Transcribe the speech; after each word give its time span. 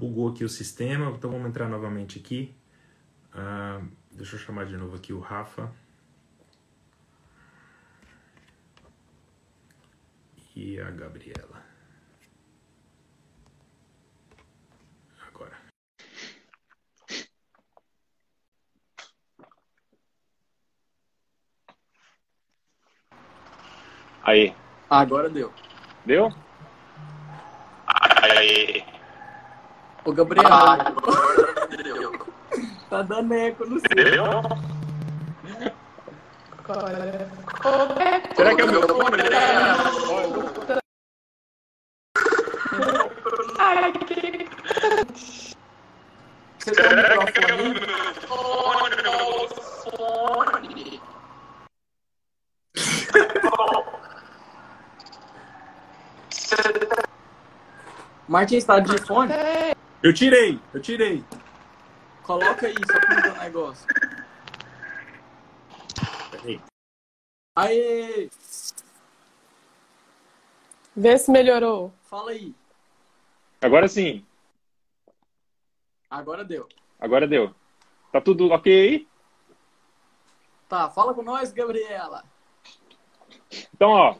bugou 0.00 0.30
aqui 0.30 0.42
o 0.42 0.48
sistema, 0.48 1.10
então 1.10 1.30
vamos 1.30 1.46
entrar 1.48 1.68
novamente 1.68 2.18
aqui. 2.18 2.56
Ah, 3.32 3.82
deixa 4.10 4.36
eu 4.36 4.40
chamar 4.40 4.64
de 4.64 4.76
novo 4.76 4.96
aqui 4.96 5.12
o 5.12 5.20
Rafa. 5.20 5.70
E 10.56 10.80
a 10.80 10.90
Gabriela. 10.90 11.62
Agora. 15.28 15.56
Aí. 24.22 24.54
Agora 24.88 25.28
deu. 25.30 25.52
Deu? 26.04 26.30
Aí. 27.86 28.89
Ô, 30.04 30.12
Gabriel. 30.12 30.44
tá 32.88 33.02
dando 33.02 33.34
eco 33.34 33.66
no 33.66 33.80
seu. 33.80 33.88
Será 38.34 38.54
que 38.54 38.62
é 38.62 38.64
o 38.64 38.70
meu 38.70 38.88
fone? 38.88 39.22
Será 46.58 46.74
que 46.74 46.80
é 46.80 46.92
o 46.92 46.96
aí? 47.58 47.74
meu 47.74 47.84
fone? 49.50 51.00
Martins, 58.28 58.64
tá 58.64 58.78
de 58.78 58.96
fone? 58.98 59.32
Eu 60.02 60.14
tirei, 60.14 60.58
eu 60.72 60.80
tirei. 60.80 61.22
Coloca 62.22 62.66
aí, 62.66 62.74
só 62.90 62.98
pra 63.00 63.34
o 63.34 63.38
negócio. 63.38 63.86
Peraí. 66.30 66.60
Aê! 67.54 68.30
Vê 70.96 71.18
se 71.18 71.30
melhorou. 71.30 71.92
Fala 72.04 72.30
aí. 72.30 72.54
Agora 73.60 73.88
sim. 73.88 74.24
Agora 76.08 76.44
deu. 76.44 76.66
Agora 76.98 77.26
deu. 77.26 77.54
Tá 78.10 78.20
tudo 78.20 78.48
ok 78.50 78.72
aí? 78.72 79.08
Tá, 80.66 80.88
fala 80.88 81.12
com 81.12 81.22
nós, 81.22 81.52
Gabriela. 81.52 82.24
Então, 83.74 83.90
ó. 83.90 84.16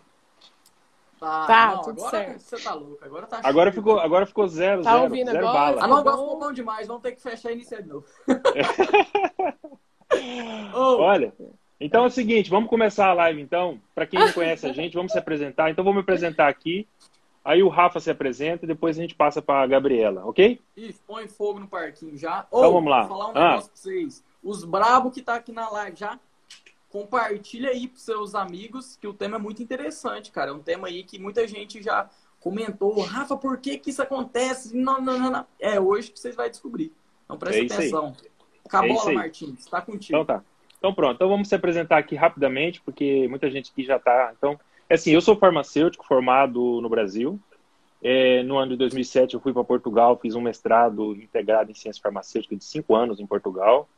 Tá, 1.21 1.47
Tá, 1.47 1.67
não, 1.77 1.83
tudo 1.83 1.99
agora 2.05 2.11
certo. 2.25 2.41
você 2.41 2.57
tá 2.65 2.73
louco. 2.75 3.05
Agora 3.05 3.27
tá 3.27 3.41
Agora 3.45 3.71
ficou, 3.73 3.99
agora 4.01 4.27
ficou 4.27 4.49
zero, 4.49 4.83
Tá 4.83 4.93
zero, 4.93 5.03
ouvindo 5.05 5.31
zero 5.31 5.47
agora? 5.49 5.59
Ah, 5.59 5.62
bala. 5.62 5.87
não, 5.87 5.95
Tá 5.97 6.01
agora 6.11 6.17
ficou 6.17 6.39
bom 6.41 6.53
demais. 6.53 6.87
Vamos 6.89 7.03
ter 7.03 7.12
que 7.12 7.21
fechar 7.21 7.51
e 7.51 7.55
iniciar 7.55 7.83
de 7.83 7.89
novo. 7.89 8.07
Ô, 10.75 10.97
Olha, 11.03 11.33
então 11.79 12.05
é 12.05 12.07
o 12.07 12.11
seguinte, 12.11 12.51
vamos 12.51 12.69
começar 12.71 13.09
a 13.09 13.12
live 13.15 13.41
então. 13.41 13.81
Para 13.95 14.07
quem 14.07 14.19
não 14.19 14.33
conhece 14.33 14.67
a 14.67 14.73
gente, 14.73 14.95
vamos 14.95 15.12
se 15.12 15.19
apresentar. 15.19 15.71
Então 15.71 15.85
vou 15.85 15.93
me 15.95 16.01
apresentar 16.01 16.49
aqui. 16.49 16.89
Aí 17.45 17.62
o 17.62 17.69
Rafa 17.69 18.01
se 18.01 18.11
apresenta 18.11 18.65
e 18.65 18.69
depois 18.69 18.99
a 18.99 19.01
gente 19.03 19.15
passa 19.15 19.41
para 19.41 19.62
a 19.62 19.67
Gabriela, 19.67 20.27
ok? 20.27 20.61
Ih, 20.77 20.95
põe 21.07 21.27
fogo 21.27 21.59
no 21.59 21.67
parquinho 21.69 22.17
já. 22.17 22.45
Então 22.49 22.73
vamos 22.73 22.91
lá. 22.91 23.01
vou 23.03 23.09
falar 23.17 23.29
um 23.29 23.33
Ah. 23.34 23.49
negócio 23.51 23.71
pra 23.71 23.77
vocês. 23.81 24.23
Os 24.43 24.65
brabo 24.65 25.11
que 25.11 25.23
tá 25.23 25.37
aqui 25.37 25.51
na 25.53 25.69
live 25.71 25.97
já, 25.97 26.19
compartilha 26.91 27.71
aí 27.71 27.87
pros 27.87 28.03
seus 28.03 28.35
amigos, 28.35 28.99
que 29.01 29.07
o 29.07 29.15
tema 29.15 29.37
é 29.37 29.39
muito 29.39 29.63
interessante, 29.63 30.31
cara. 30.31 30.51
É 30.51 30.53
um 30.53 30.59
tema 30.61 30.89
aí 30.89 31.05
que 31.05 31.19
muita 31.19 31.47
gente 31.47 31.81
já 31.81 32.11
comentou. 32.41 33.01
Rafa, 33.01 33.37
por 33.37 33.59
que 33.59 33.79
que 33.79 33.91
isso 33.91 34.03
acontece? 34.03 34.77
Não, 34.77 35.01
não, 35.01 35.19
não, 35.19 35.31
não. 35.31 35.47
É 35.59 35.81
hoje 35.81 36.11
que 36.11 36.19
vocês 36.19 36.35
vão 36.35 36.49
descobrir. 36.49 36.93
Então 37.25 37.39
presta 37.39 37.59
É 37.59 37.63
aí. 37.63 37.73
atenção. 37.73 38.17
É 38.65 38.69
Cabola, 38.69 39.11
aí. 39.11 39.15
Martins, 39.15 39.65
tá 39.67 39.81
contigo. 39.81 40.19
Então 40.19 40.25
tá. 40.25 40.45
Então 40.79 40.93
pronto. 40.93 41.15
Então 41.15 41.29
vamos 41.29 41.49
se 41.49 41.55
apresentar 41.55 41.99
aqui 41.99 42.17
rapidamente, 42.17 42.81
porque 42.83 43.29
muita 43.29 43.49
gente 43.50 43.71
aqui 43.71 43.84
já 43.84 43.97
está. 43.97 44.33
Então, 44.37 44.59
é 44.89 44.95
assim, 44.95 45.12
eu 45.12 45.21
sou 45.21 45.37
farmacêutico 45.37 46.05
formado 46.05 46.81
no 46.81 46.89
Brasil. 46.89 47.39
É, 48.03 48.43
no 48.43 48.56
ano 48.56 48.73
de 48.73 48.79
2007 48.79 49.34
eu 49.34 49.41
fui 49.41 49.53
para 49.53 49.62
Portugal, 49.62 50.19
fiz 50.21 50.34
um 50.34 50.41
mestrado 50.41 51.12
integrado 51.12 51.71
em 51.71 51.75
ciência 51.75 52.03
farmacêutica 52.03 52.56
de 52.56 52.65
cinco 52.65 52.97
anos 52.97 53.21
em 53.21 53.27
Portugal. 53.27 53.89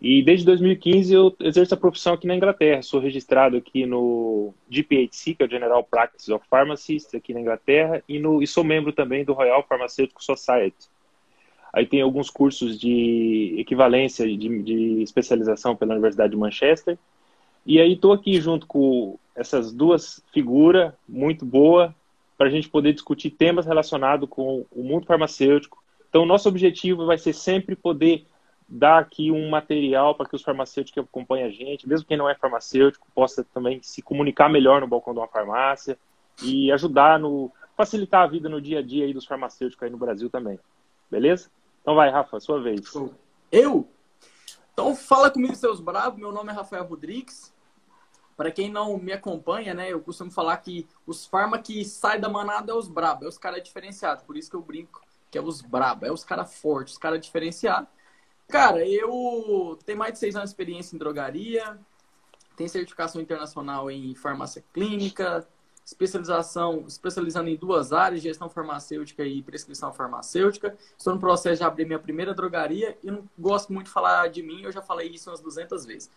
E 0.00 0.22
desde 0.22 0.44
2015 0.46 1.14
eu 1.14 1.34
exerço 1.40 1.74
a 1.74 1.78
profissão 1.78 2.14
aqui 2.14 2.26
na 2.26 2.34
Inglaterra. 2.34 2.82
Sou 2.82 3.00
registrado 3.00 3.56
aqui 3.56 3.86
no 3.86 4.52
GPHC, 4.68 5.34
que 5.34 5.42
é 5.42 5.46
o 5.46 5.50
General 5.50 5.82
Practice 5.82 6.32
of 6.32 6.46
Pharmacists 6.48 7.14
aqui 7.14 7.32
na 7.32 7.40
Inglaterra, 7.40 8.02
e, 8.08 8.18
no, 8.18 8.42
e 8.42 8.46
sou 8.46 8.64
membro 8.64 8.92
também 8.92 9.24
do 9.24 9.32
Royal 9.32 9.64
Pharmaceutical 9.66 10.20
Society. 10.20 10.88
Aí 11.72 11.86
tem 11.86 12.00
alguns 12.00 12.30
cursos 12.30 12.78
de 12.78 13.56
equivalência 13.58 14.26
de, 14.26 14.62
de 14.62 15.02
especialização 15.02 15.74
pela 15.74 15.94
Universidade 15.94 16.30
de 16.32 16.36
Manchester. 16.36 16.96
E 17.66 17.80
aí 17.80 17.94
estou 17.94 18.12
aqui 18.12 18.40
junto 18.40 18.66
com 18.66 19.18
essas 19.34 19.72
duas 19.72 20.22
figuras 20.32 20.92
muito 21.08 21.44
boas 21.44 21.90
para 22.36 22.46
a 22.46 22.50
gente 22.50 22.68
poder 22.68 22.92
discutir 22.92 23.30
temas 23.30 23.66
relacionados 23.66 24.28
com 24.28 24.64
o 24.70 24.82
mundo 24.82 25.06
farmacêutico. 25.06 25.82
Então, 26.08 26.26
nosso 26.26 26.48
objetivo 26.48 27.06
vai 27.06 27.18
ser 27.18 27.32
sempre 27.32 27.74
poder 27.74 28.24
dar 28.68 28.98
aqui 28.98 29.30
um 29.30 29.50
material 29.50 30.14
para 30.14 30.28
que 30.28 30.36
os 30.36 30.42
farmacêuticos 30.42 30.94
que 30.94 31.00
acompanham 31.00 31.46
a 31.46 31.50
gente, 31.50 31.88
mesmo 31.88 32.06
quem 32.06 32.16
não 32.16 32.28
é 32.28 32.34
farmacêutico, 32.34 33.06
possa 33.14 33.44
também 33.52 33.80
se 33.82 34.02
comunicar 34.02 34.48
melhor 34.48 34.80
no 34.80 34.88
balcão 34.88 35.12
de 35.12 35.20
uma 35.20 35.28
farmácia 35.28 35.98
e 36.42 36.72
ajudar 36.72 37.18
no 37.18 37.50
facilitar 37.76 38.22
a 38.22 38.26
vida 38.26 38.48
no 38.48 38.60
dia 38.60 38.78
a 38.78 38.82
dia 38.82 39.04
aí 39.04 39.12
dos 39.12 39.26
farmacêuticos 39.26 39.82
aí 39.82 39.90
no 39.90 39.98
Brasil 39.98 40.30
também. 40.30 40.58
Beleza? 41.10 41.50
Então 41.82 41.94
vai, 41.94 42.10
Rafa, 42.10 42.40
sua 42.40 42.60
vez. 42.60 42.92
Eu? 43.50 43.88
Então 44.72 44.94
fala 44.96 45.30
comigo, 45.30 45.54
seus 45.54 45.80
bravos. 45.80 46.18
Meu 46.18 46.32
nome 46.32 46.50
é 46.50 46.54
Rafael 46.54 46.84
Rodrigues. 46.84 47.52
Para 48.36 48.50
quem 48.50 48.70
não 48.70 48.98
me 48.98 49.12
acompanha, 49.12 49.74
né, 49.74 49.92
eu 49.92 50.00
costumo 50.00 50.30
falar 50.30 50.56
que 50.56 50.88
os 51.06 51.24
farma 51.24 51.58
que 51.58 51.84
sai 51.84 52.18
da 52.18 52.28
manada 52.28 52.72
é 52.72 52.74
os 52.74 52.88
brabos, 52.88 53.24
é 53.24 53.28
os 53.28 53.38
caras 53.38 53.62
diferenciados. 53.62 54.24
Por 54.24 54.36
isso 54.36 54.50
que 54.50 54.56
eu 54.56 54.62
brinco 54.62 55.02
que 55.30 55.38
é 55.38 55.42
os 55.42 55.60
brabos, 55.60 56.08
é 56.08 56.12
os 56.12 56.22
caras 56.22 56.54
fortes, 56.60 56.94
os 56.94 56.98
caras 56.98 57.20
diferenciados. 57.20 57.88
Cara, 58.48 58.86
eu 58.86 59.78
tenho 59.84 59.98
mais 59.98 60.12
de 60.12 60.18
seis 60.18 60.36
anos 60.36 60.50
de 60.50 60.54
experiência 60.54 60.94
em 60.94 60.98
drogaria, 60.98 61.78
tenho 62.56 62.68
certificação 62.68 63.20
internacional 63.20 63.90
em 63.90 64.14
farmácia 64.14 64.64
clínica, 64.72 65.46
especialização, 65.84 66.84
especializando 66.86 67.50
em 67.50 67.56
duas 67.56 67.92
áreas, 67.92 68.22
gestão 68.22 68.48
farmacêutica 68.48 69.24
e 69.24 69.42
prescrição 69.42 69.92
farmacêutica. 69.92 70.76
Estou 70.96 71.14
no 71.14 71.20
processo 71.20 71.58
de 71.58 71.64
abrir 71.64 71.84
minha 71.84 71.98
primeira 71.98 72.32
drogaria 72.32 72.96
e 73.02 73.10
não 73.10 73.28
gosto 73.38 73.72
muito 73.72 73.86
de 73.86 73.92
falar 73.92 74.28
de 74.28 74.42
mim, 74.42 74.62
eu 74.62 74.72
já 74.72 74.80
falei 74.80 75.08
isso 75.08 75.30
umas 75.30 75.40
200 75.40 75.84
vezes. 75.84 76.10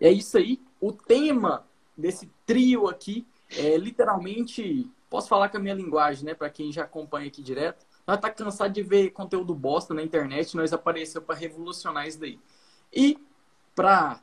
É 0.00 0.10
isso 0.10 0.36
aí. 0.36 0.60
O 0.80 0.92
tema 0.92 1.64
desse 1.96 2.30
trio 2.44 2.88
aqui 2.88 3.26
é 3.56 3.76
literalmente, 3.78 4.90
posso 5.08 5.28
falar 5.28 5.48
com 5.48 5.56
a 5.56 5.60
minha 5.60 5.74
linguagem, 5.74 6.24
né, 6.24 6.34
para 6.34 6.50
quem 6.50 6.70
já 6.70 6.82
acompanha 6.82 7.28
aqui 7.28 7.42
direto. 7.42 7.86
Nós 8.06 8.20
tá 8.20 8.30
cansado 8.30 8.72
de 8.72 8.82
ver 8.82 9.10
conteúdo 9.10 9.54
bosta 9.54 9.94
na 9.94 10.02
internet, 10.02 10.56
nós 10.56 10.72
apareceu 10.72 11.22
para 11.22 11.34
revolucionar 11.34 12.06
isso 12.06 12.20
daí. 12.20 12.38
E 12.92 13.18
para 13.74 14.20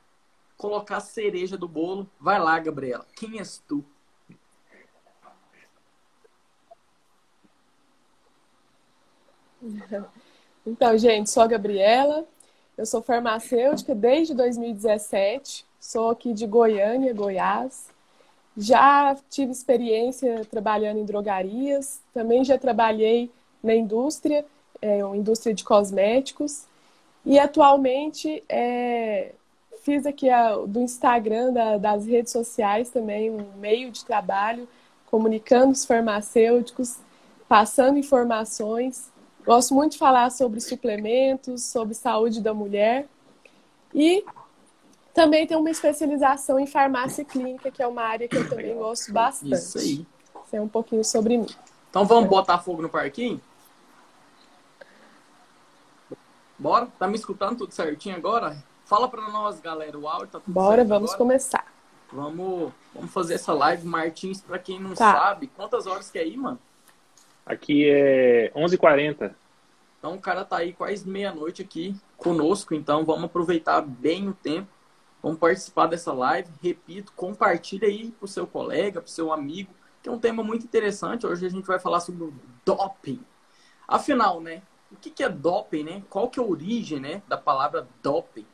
colocar 0.56 0.98
a 0.98 1.02
cereja 1.02 1.58
do 1.58 1.68
bolo, 1.68 2.08
vai 2.20 2.40
lá, 2.40 2.60
Gabriela. 2.60 3.06
Quem 3.16 3.40
és 3.40 3.58
tu? 3.68 3.84
Então, 10.64 10.96
gente, 10.96 11.28
sou 11.28 11.42
a 11.42 11.48
Gabriela, 11.48 12.24
eu 12.78 12.86
sou 12.86 13.02
farmacêutica 13.02 13.96
desde 13.96 14.36
2017, 14.36 15.66
sou 15.80 16.12
aqui 16.12 16.36
de 16.36 16.46
Goiânia, 16.46 17.12
Goiás. 17.16 17.90
Já 18.56 19.18
tive 19.28 19.52
experiência 19.52 20.46
trabalhando 20.46 21.00
em 21.00 21.06
drogarias, 21.06 22.00
também 22.14 22.44
já 22.44 22.60
trabalhei 22.60 23.32
na 23.64 23.76
indústria, 23.76 24.46
é, 24.82 25.04
uma 25.06 25.18
indústria 25.18 25.54
de 25.54 25.64
cosméticos, 25.64 26.66
e 27.26 27.38
atualmente 27.38 28.44
é, 28.50 29.34
fiz 29.84 30.06
aqui 30.06 30.30
a, 30.30 30.56
do 30.56 30.80
Instagram, 30.80 31.54
da, 31.54 31.78
das 31.78 32.06
redes 32.06 32.32
sociais 32.32 32.90
também, 32.90 33.30
um 33.30 33.46
meio 33.58 33.92
de 33.92 34.04
trabalho, 34.06 34.68
comunicando 35.10 35.72
os 35.72 35.86
farmacêuticos, 35.86 36.98
passando 37.48 37.98
informações. 37.98 39.12
Gosto 39.46 39.74
muito 39.74 39.94
de 39.94 39.98
falar 39.98 40.30
sobre 40.32 40.62
suplementos, 40.62 41.64
sobre 41.64 41.94
saúde 41.94 42.40
da 42.42 42.54
mulher. 42.54 43.08
E 43.94 44.24
também 45.14 45.46
tenho 45.46 45.60
uma 45.60 45.70
especialização 45.70 46.60
em 46.60 46.66
farmácia 46.66 47.26
clínica, 47.26 47.70
que 47.70 47.84
é 47.84 47.88
uma 47.88 48.04
área 48.04 48.28
que 48.28 48.38
eu 48.38 48.48
também 48.48 48.76
gosto 48.76 49.12
bastante. 49.12 49.54
Isso 49.54 49.78
aí. 49.78 50.06
Isso 50.46 50.56
é 50.56 50.62
um 50.62 50.68
pouquinho 50.68 51.04
sobre 51.04 51.38
mim. 51.38 51.48
Então 51.90 52.06
vamos 52.06 52.30
botar 52.30 52.60
fogo 52.60 52.82
no 52.82 52.90
parquinho? 52.90 53.42
Bora? 56.62 56.86
Tá 57.00 57.08
me 57.08 57.16
escutando 57.16 57.58
tudo 57.58 57.74
certinho 57.74 58.16
agora? 58.16 58.56
Fala 58.86 59.08
pra 59.10 59.28
nós, 59.30 59.60
galera, 59.60 59.98
o 59.98 60.08
áudio 60.08 60.28
tá 60.28 60.40
tudo 60.40 60.54
Bora, 60.54 60.76
certo 60.78 60.90
vamos 60.90 61.10
agora? 61.10 61.18
começar. 61.18 61.66
Vamos, 62.14 62.72
vamos 62.94 63.12
fazer 63.12 63.34
essa 63.34 63.52
live. 63.52 63.88
Martins, 63.88 64.42
pra 64.42 64.60
quem 64.60 64.80
não 64.80 64.94
Tá. 64.94 65.12
sabe, 65.12 65.48
quantas 65.48 65.88
horas 65.88 66.12
que 66.12 66.20
é 66.20 66.22
aí, 66.22 66.38
mano? 66.38 66.60
Aqui 67.44 67.90
é 67.90 68.52
11h40. 68.56 69.34
Então 69.98 70.14
o 70.14 70.20
cara 70.22 70.46
tá 70.46 70.58
aí 70.58 70.72
quase 70.74 71.08
meia-noite 71.10 71.64
aqui 71.64 71.96
conosco, 72.16 72.76
então 72.76 73.04
vamos 73.04 73.24
aproveitar 73.26 73.82
bem 73.82 74.30
o 74.30 74.34
tempo. 74.34 74.68
Vamos 75.24 75.40
participar 75.40 75.88
dessa 75.88 76.14
live. 76.14 76.48
Repito, 76.62 77.12
compartilha 77.16 77.88
aí 77.88 78.12
pro 78.12 78.28
seu 78.28 78.46
colega, 78.46 79.02
pro 79.02 79.10
seu 79.10 79.34
amigo, 79.34 79.72
que 80.04 80.10
é 80.10 80.12
um 80.12 80.20
tema 80.20 80.44
muito 80.44 80.64
interessante. 80.64 81.26
Hoje 81.26 81.44
a 81.46 81.50
gente 81.50 81.66
vai 81.66 81.80
falar 81.80 82.02
sobre 82.02 82.24
o 82.24 82.34
doping. 82.64 83.20
Afinal, 83.88 84.40
né? 84.40 84.62
O 84.92 84.96
que 84.98 85.24
é 85.24 85.30
doping, 85.30 85.84
né? 85.84 86.04
Qual 86.10 86.30
que 86.30 86.40
é 86.40 86.44
a 86.44 86.46
origem, 86.46 87.00
né, 87.00 87.24
da 87.28 87.38
palavra 87.38 87.88
doping? 88.04 88.46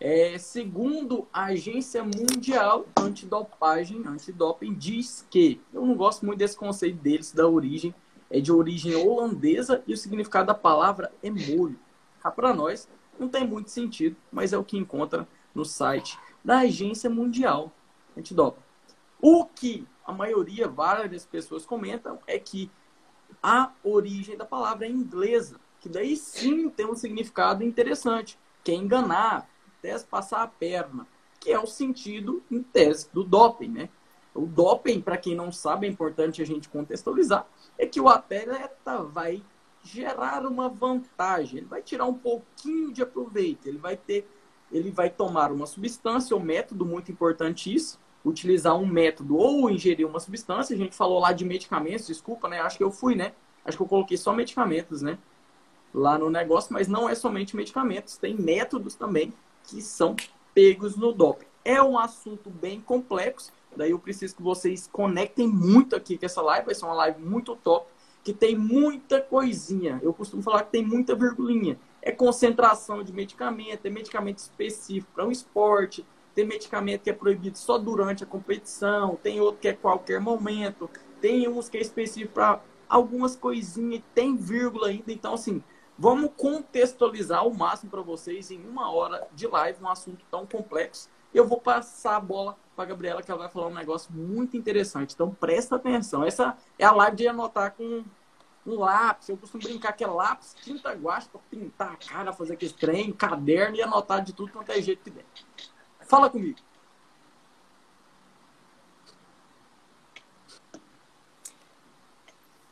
É, 0.00 0.38
segundo 0.38 1.26
a 1.32 1.46
Agência 1.46 2.04
Mundial 2.04 2.86
Antidopagem, 2.96 4.06
Antidoping, 4.06 4.74
diz 4.74 5.26
que, 5.28 5.60
eu 5.72 5.84
não 5.84 5.96
gosto 5.96 6.24
muito 6.24 6.38
desse 6.38 6.56
conceito 6.56 6.98
deles, 6.98 7.32
da 7.32 7.48
origem, 7.48 7.92
é 8.30 8.40
de 8.40 8.52
origem 8.52 8.94
holandesa 8.94 9.82
e 9.86 9.92
o 9.92 9.96
significado 9.96 10.46
da 10.46 10.54
palavra 10.54 11.12
é 11.22 11.30
molho. 11.30 11.78
Para 12.36 12.54
nós, 12.54 12.88
não 13.18 13.28
tem 13.28 13.46
muito 13.46 13.70
sentido, 13.70 14.14
mas 14.30 14.52
é 14.52 14.58
o 14.58 14.62
que 14.62 14.76
encontra 14.76 15.26
no 15.54 15.64
site 15.64 16.18
da 16.44 16.58
Agência 16.58 17.10
Mundial 17.10 17.72
Antidoping. 18.16 18.62
O 19.20 19.46
que 19.46 19.86
a 20.06 20.12
maioria, 20.12 20.68
várias 20.68 21.26
pessoas 21.26 21.66
comentam, 21.66 22.18
é 22.26 22.38
que 22.38 22.70
a 23.42 23.72
origem 23.82 24.36
da 24.36 24.44
palavra 24.44 24.86
é 24.86 24.90
inglesa, 24.90 25.58
que 25.80 25.88
daí 25.88 26.16
sim 26.16 26.68
tem 26.68 26.86
um 26.86 26.94
significado 26.94 27.62
interessante, 27.62 28.38
que 28.64 28.72
é 28.72 28.74
enganar, 28.74 29.48
tese 29.80 30.04
passar 30.04 30.42
a 30.42 30.46
perna, 30.46 31.06
que 31.40 31.50
é 31.50 31.58
o 31.58 31.66
sentido 31.66 32.42
em 32.50 32.62
tese 32.62 33.08
do 33.12 33.22
doping, 33.22 33.68
né? 33.68 33.88
O 34.34 34.46
doping, 34.46 35.00
para 35.00 35.16
quem 35.16 35.34
não 35.34 35.50
sabe, 35.50 35.86
é 35.86 35.90
importante 35.90 36.42
a 36.42 36.46
gente 36.46 36.68
contextualizar, 36.68 37.46
é 37.76 37.86
que 37.86 38.00
o 38.00 38.08
atleta 38.08 39.02
vai 39.02 39.42
gerar 39.82 40.44
uma 40.46 40.68
vantagem, 40.68 41.58
ele 41.58 41.66
vai 41.66 41.82
tirar 41.82 42.04
um 42.06 42.14
pouquinho 42.14 42.92
de 42.92 43.02
aproveito, 43.02 43.66
ele 43.66 43.78
vai 43.78 43.96
ter, 43.96 44.28
ele 44.70 44.90
vai 44.90 45.08
tomar 45.08 45.50
uma 45.50 45.66
substância 45.66 46.36
ou 46.36 46.42
método 46.42 46.84
muito 46.84 47.10
importante 47.10 47.74
isso, 47.74 47.98
utilizar 48.24 48.76
um 48.76 48.86
método 48.86 49.36
ou 49.36 49.70
ingerir 49.70 50.06
uma 50.06 50.20
substância. 50.20 50.74
A 50.74 50.78
gente 50.78 50.94
falou 50.94 51.18
lá 51.18 51.32
de 51.32 51.44
medicamentos, 51.44 52.06
desculpa, 52.06 52.48
né? 52.48 52.60
Acho 52.60 52.76
que 52.76 52.84
eu 52.84 52.90
fui, 52.90 53.14
né? 53.14 53.32
Acho 53.64 53.76
que 53.76 53.82
eu 53.82 53.88
coloquei 53.88 54.16
só 54.16 54.32
medicamentos, 54.32 55.02
né? 55.02 55.18
Lá 55.92 56.18
no 56.18 56.30
negócio, 56.30 56.72
mas 56.72 56.86
não 56.86 57.08
é 57.08 57.14
somente 57.14 57.56
medicamentos, 57.56 58.16
tem 58.16 58.34
métodos 58.34 58.94
também 58.94 59.32
que 59.64 59.80
são 59.80 60.14
pegos 60.54 60.96
no 60.96 61.12
doping. 61.12 61.46
É 61.64 61.82
um 61.82 61.98
assunto 61.98 62.50
bem 62.50 62.80
complexo, 62.80 63.52
daí 63.76 63.90
eu 63.90 63.98
preciso 63.98 64.36
que 64.36 64.42
vocês 64.42 64.88
conectem 64.90 65.46
muito 65.46 65.94
aqui 65.96 66.16
com 66.18 66.26
essa 66.26 66.42
live, 66.42 66.66
vai 66.66 66.74
ser 66.74 66.84
uma 66.84 66.94
live 66.94 67.22
muito 67.22 67.56
top, 67.56 67.86
que 68.22 68.32
tem 68.32 68.56
muita 68.56 69.20
coisinha. 69.20 69.98
Eu 70.02 70.12
costumo 70.12 70.42
falar 70.42 70.64
que 70.64 70.72
tem 70.72 70.84
muita 70.84 71.14
virgulinha. 71.14 71.78
É 72.02 72.12
concentração 72.12 73.02
de 73.02 73.12
medicamento, 73.12 73.86
é 73.86 73.90
medicamento 73.90 74.38
específico 74.38 75.10
para 75.14 75.26
um 75.26 75.30
esporte, 75.30 76.04
tem 76.34 76.46
medicamento 76.46 77.02
que 77.02 77.10
é 77.10 77.12
proibido 77.12 77.58
só 77.58 77.78
durante 77.78 78.22
a 78.22 78.26
competição, 78.26 79.18
tem 79.22 79.40
outro 79.40 79.60
que 79.60 79.68
é 79.68 79.72
qualquer 79.72 80.20
momento, 80.20 80.88
tem 81.20 81.48
uns 81.48 81.68
que 81.68 81.76
é 81.76 81.80
específico 81.80 82.34
para 82.34 82.60
algumas 82.88 83.34
coisinhas, 83.34 84.02
tem 84.14 84.36
vírgula 84.36 84.88
ainda, 84.88 85.12
então 85.12 85.34
assim, 85.34 85.62
Vamos 85.98 86.30
contextualizar 86.36 87.44
o 87.44 87.52
máximo 87.52 87.90
para 87.90 88.02
vocês 88.02 88.52
em 88.52 88.64
uma 88.64 88.88
hora 88.92 89.26
de 89.32 89.48
live, 89.48 89.82
um 89.82 89.88
assunto 89.88 90.24
tão 90.30 90.46
complexo. 90.46 91.10
Eu 91.34 91.44
vou 91.44 91.60
passar 91.60 92.14
a 92.14 92.20
bola 92.20 92.56
para 92.76 92.84
a 92.84 92.86
Gabriela, 92.86 93.20
que 93.20 93.28
ela 93.30 93.40
vai 93.40 93.48
falar 93.48 93.66
um 93.66 93.74
negócio 93.74 94.12
muito 94.12 94.56
interessante. 94.56 95.14
Então, 95.14 95.34
presta 95.34 95.74
atenção. 95.74 96.22
Essa 96.22 96.56
é 96.78 96.84
a 96.84 96.92
live 96.92 97.16
de 97.16 97.26
anotar 97.26 97.74
com 97.74 98.04
um 98.64 98.78
lápis. 98.78 99.28
Eu 99.28 99.36
costumo 99.36 99.64
brincar 99.64 99.92
que 99.92 100.04
é 100.04 100.06
lápis, 100.06 100.54
tinta 100.62 100.92
guache 100.92 101.28
para 101.28 101.40
pintar 101.50 101.92
a 101.92 101.96
cara, 101.96 102.32
fazer 102.32 102.52
aquele 102.52 102.72
trem, 102.72 103.12
caderno 103.12 103.76
e 103.76 103.82
anotar 103.82 104.22
de 104.22 104.32
tudo 104.32 104.52
quanto 104.52 104.70
é 104.70 104.80
jeito 104.80 105.02
que 105.02 105.10
der. 105.10 105.26
Fala 106.02 106.30
comigo. 106.30 106.60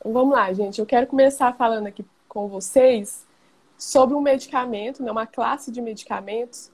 Vamos 0.03 0.33
lá, 0.33 0.53
gente. 0.53 0.79
Eu 0.79 0.85
quero 0.85 1.07
começar 1.07 1.53
falando 1.53 1.87
aqui 1.87 2.05
com 2.37 2.47
vocês 2.47 3.25
sobre 3.79 4.13
um 4.13 4.21
medicamento, 4.21 5.01
né, 5.01 5.11
uma 5.11 5.25
classe 5.25 5.71
de 5.71 5.81
medicamentos 5.81 6.69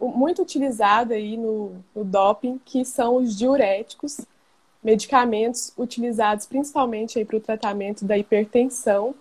muito 0.00 0.42
utilizada 0.42 1.14
aí 1.14 1.36
no, 1.36 1.84
no 1.94 2.02
doping, 2.02 2.60
que 2.64 2.84
são 2.84 3.14
os 3.14 3.38
diuréticos, 3.38 4.20
medicamentos 4.82 5.72
utilizados 5.78 6.46
principalmente 6.46 7.24
para 7.24 7.36
o 7.36 7.40
tratamento 7.40 8.04
da 8.04 8.18
hipertensão. 8.18 9.14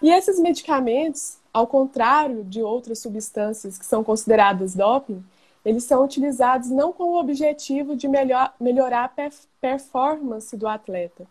E 0.00 0.08
esses 0.08 0.38
medicamentos, 0.38 1.38
ao 1.52 1.66
contrário 1.66 2.44
de 2.44 2.62
outras 2.62 3.00
substâncias 3.00 3.76
que 3.76 3.84
são 3.84 4.04
consideradas 4.04 4.76
doping, 4.76 5.20
eles 5.64 5.82
são 5.82 6.04
utilizados 6.04 6.70
não 6.70 6.92
com 6.92 7.04
o 7.04 7.18
objetivo 7.18 7.96
de 7.96 8.06
melhor, 8.06 8.54
melhorar 8.60 9.06
a 9.06 9.30
performance 9.60 10.56
do 10.56 10.68
atleta, 10.68 11.26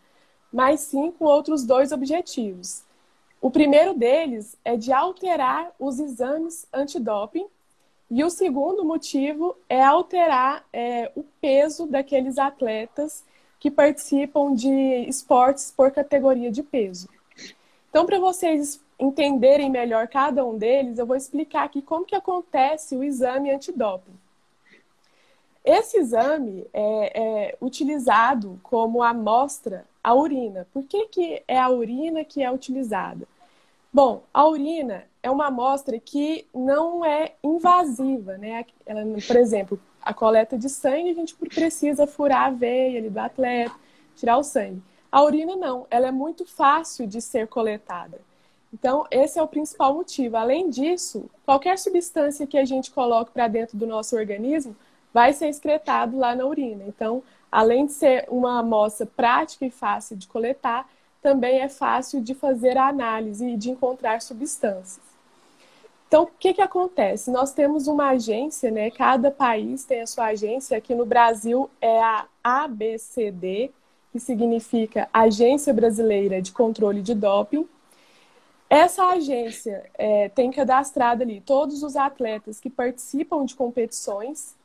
mas 0.52 0.82
sim 0.82 1.10
com 1.12 1.24
outros 1.24 1.64
dois 1.64 1.94
objetivos, 1.94 2.84
o 3.42 3.50
primeiro 3.50 3.96
deles 3.96 4.56
é 4.64 4.78
de 4.78 4.94
alterar 4.94 5.72
os 5.80 6.00
exames 6.00 6.68
antidoping, 6.72 7.48
e 8.10 8.24
o 8.24 8.30
segundo 8.30 8.86
motivo 8.86 9.56
é 9.68 9.82
alterar 9.82 10.64
é, 10.72 11.12
o 11.16 11.24
peso 11.40 11.88
daqueles 11.88 12.38
atletas 12.38 13.24
que 13.60 13.72
participam 13.72 14.54
de 14.54 14.70
esportes 15.08 15.74
por 15.76 15.92
categoria 15.92 16.52
de 16.52 16.62
peso. 16.62 17.10
Então, 17.90 18.06
para 18.06 18.20
vocês 18.20 18.80
entenderem 19.00 19.70
melhor 19.70 20.08
cada 20.08 20.46
um 20.46 20.58
deles, 20.58 21.00
eu 21.00 21.06
vou 21.06 21.16
explicar 21.16 21.64
aqui 21.64 21.82
como 21.82 22.06
que 22.06 22.16
acontece 22.16 22.96
o 22.96 23.04
exame 23.04 23.50
antidoping. 23.50 24.14
Esse 25.64 25.98
exame 25.98 26.68
é, 26.74 27.22
é 27.22 27.58
utilizado 27.62 28.60
como 28.62 29.02
amostra 29.02 29.86
a 30.03 30.13
urina. 30.15 30.68
Por 30.74 30.83
que, 30.83 31.07
que 31.07 31.44
é 31.48 31.59
a 31.59 31.69
urina 31.69 32.24
que 32.24 32.42
é 32.42 32.51
utilizada? 32.51 33.27
Bom, 33.94 34.24
a 34.33 34.48
urina 34.48 35.06
é 35.21 35.30
uma 35.30 35.48
amostra 35.48 36.00
que 36.00 36.48
não 36.53 37.03
é 37.03 37.33
invasiva, 37.44 38.38
né? 38.38 38.65
Ela, 38.86 39.03
por 39.27 39.36
exemplo, 39.36 39.80
a 40.01 40.13
coleta 40.13 40.57
de 40.57 40.69
sangue, 40.69 41.09
a 41.09 41.13
gente 41.13 41.36
precisa 41.36 42.07
furar 42.07 42.48
a 42.48 42.51
veia 42.51 43.00
ali 43.00 43.09
do 43.09 43.19
atleta, 43.19 43.75
tirar 44.15 44.38
o 44.38 44.44
sangue. 44.44 44.81
A 45.12 45.21
urina 45.24 45.56
não, 45.56 45.86
ela 45.92 46.07
é 46.07 46.12
muito 46.12 46.45
fácil 46.45 47.06
de 47.06 47.21
ser 47.21 47.48
coletada. 47.48 48.20
Então, 48.74 49.05
esse 49.12 49.38
é 49.38 49.43
o 49.43 49.48
principal 49.48 49.93
motivo. 49.93 50.38
Além 50.38 50.70
disso, 50.70 51.29
qualquer 51.46 51.77
substância 51.77 52.48
que 52.48 52.58
a 52.58 52.63
gente 52.63 52.89
coloque 52.89 53.31
para 53.31 53.50
dentro 53.50 53.77
do 53.77 53.86
nosso 53.86 54.15
organismo 54.15 54.75
vai 55.13 55.34
ser 55.34 55.48
excretado 55.50 56.17
lá 56.17 56.34
na 56.34 56.46
urina. 56.46 56.86
Então, 56.88 57.22
além 57.51 57.86
de 57.86 57.91
ser 57.91 58.25
uma 58.29 58.60
amostra 58.60 59.05
prática 59.05 59.65
e 59.65 59.72
fácil 59.72 60.15
de 60.15 60.27
coletar, 60.27 60.88
também 61.22 61.60
é 61.60 61.70
fácil 61.70 62.22
de 62.22 62.34
fazer 62.34 62.77
a 62.77 62.88
análise 62.88 63.46
e 63.46 63.58
de 63.58 63.70
encontrar 63.70 64.22
substâncias. 64.22 65.12
Então, 66.08 66.24
o 66.24 66.27
que, 66.27 66.53
que 66.53 66.62
acontece? 66.62 67.31
Nós 67.31 67.53
temos 67.53 67.88
uma 67.88 68.10
agência, 68.10 68.70
né? 68.70 68.91
Cada 68.91 69.31
país 69.31 69.86
tem 69.86 70.01
a 70.01 70.08
sua 70.08 70.25
agência. 70.25 70.77
Aqui 70.77 70.93
no 70.93 71.05
Brasil 71.05 71.70
é 71.79 72.01
a 72.01 72.25
ABCD, 72.43 73.72
que 74.12 74.20
significa 74.20 75.08
Agência 75.13 75.74
Brasileira 75.74 76.41
de 76.41 76.51
Controle 76.51 77.01
de 77.01 77.15
Doping. 77.15 77.65
Essa 78.70 79.05
agência 79.08 79.89
é, 79.98 80.27
tem 80.29 80.51
cadastrado 80.51 81.24
ali 81.24 81.39
todos 81.39 81.81
os 81.81 81.96
atletas 81.96 82.60
que 82.60 82.70
participam 82.70 83.46
de 83.46 83.55
competições 83.55 84.55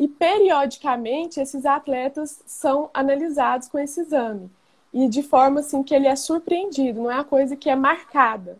e, 0.00 0.08
periodicamente, 0.08 1.38
esses 1.38 1.66
atletas 1.66 2.42
são 2.46 2.88
analisados 2.94 3.68
com 3.68 3.78
esse 3.78 4.00
exame 4.00 4.50
e 4.94 5.06
de 5.08 5.22
forma 5.22 5.60
assim 5.60 5.82
que 5.82 5.94
ele 5.94 6.06
é 6.06 6.16
surpreendido, 6.16 7.02
não 7.02 7.10
é 7.10 7.16
uma 7.16 7.24
coisa 7.24 7.54
que 7.54 7.68
é 7.68 7.76
marcada. 7.76 8.58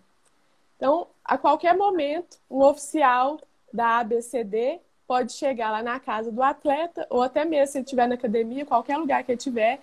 Então, 0.77 1.07
a 1.25 1.39
qualquer 1.39 1.75
momento, 1.75 2.37
um 2.51 2.63
oficial 2.63 3.41
da 3.73 4.01
ABCD 4.01 4.81
pode 5.07 5.33
chegar 5.33 5.71
lá 5.71 5.83
na 5.83 5.99
casa 5.99 6.31
do 6.31 6.43
atleta, 6.43 7.07
ou 7.09 7.23
até 7.23 7.45
mesmo 7.47 7.73
se 7.73 7.79
ele 7.79 7.85
estiver 7.85 8.07
na 8.07 8.17
academia, 8.17 8.67
qualquer 8.67 8.99
lugar 8.99 9.25
que 9.25 9.33
ele 9.33 9.39
estiver, 9.39 9.81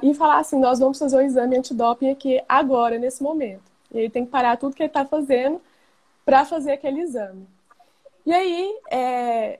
e 0.00 0.14
falar 0.14 0.38
assim: 0.38 0.60
nós 0.60 0.78
vamos 0.78 0.98
fazer 0.98 1.16
o 1.16 1.20
exame 1.20 1.58
antidoping 1.58 2.10
aqui 2.10 2.40
agora, 2.48 2.98
nesse 2.98 3.20
momento. 3.20 3.62
E 3.92 3.98
ele 3.98 4.10
tem 4.10 4.24
que 4.24 4.30
parar 4.30 4.56
tudo 4.56 4.76
que 4.76 4.82
ele 4.82 4.88
está 4.88 5.04
fazendo 5.04 5.60
para 6.24 6.44
fazer 6.44 6.72
aquele 6.72 7.00
exame. 7.00 7.46
E 8.24 8.32
aí, 8.32 8.78
é, 8.90 9.58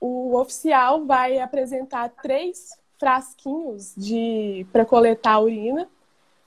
o 0.00 0.36
oficial 0.36 1.04
vai 1.04 1.38
apresentar 1.38 2.08
três 2.22 2.76
frasquinhos 2.98 3.94
de 3.96 4.66
para 4.72 4.84
coletar 4.84 5.32
a 5.32 5.40
urina. 5.40 5.88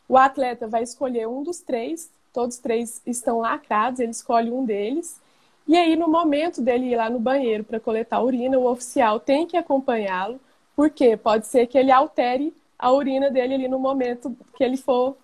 O 0.08 0.18
atleta 0.18 0.68
vai 0.68 0.84
escolher 0.84 1.28
um 1.28 1.44
dos 1.44 1.62
três, 1.62 2.10
todos 2.34 2.58
três 2.58 3.02
estão 3.06 3.40
lacrados, 3.40 4.00
ele 4.00 4.12
escolhe 4.12 4.52
um 4.52 4.66
deles. 4.66 5.20
E 5.68 5.78
aí, 5.78 5.96
no 5.96 6.08
momento 6.08 6.62
dele 6.62 6.88
ir 6.88 6.96
lá 6.98 7.10
no 7.10 7.20
banheiro 7.20 7.64
para 7.64 7.80
coletar 7.80 8.18
a 8.18 8.24
urina, 8.24 8.58
o 8.58 8.70
oficial 8.70 9.20
tem 9.20 9.46
que 9.46 9.56
acompanhá-lo, 9.56 10.40
porque 10.76 11.16
pode 11.16 11.48
ser 11.48 11.68
que 11.68 11.78
ele 11.78 11.92
altere 11.92 12.54
a 12.78 12.92
urina 12.92 13.30
dele 13.30 13.54
ali 13.54 13.68
no 13.68 13.80
momento 13.80 14.36
que 14.56 14.64
ele 14.64 14.76
for 14.76 15.16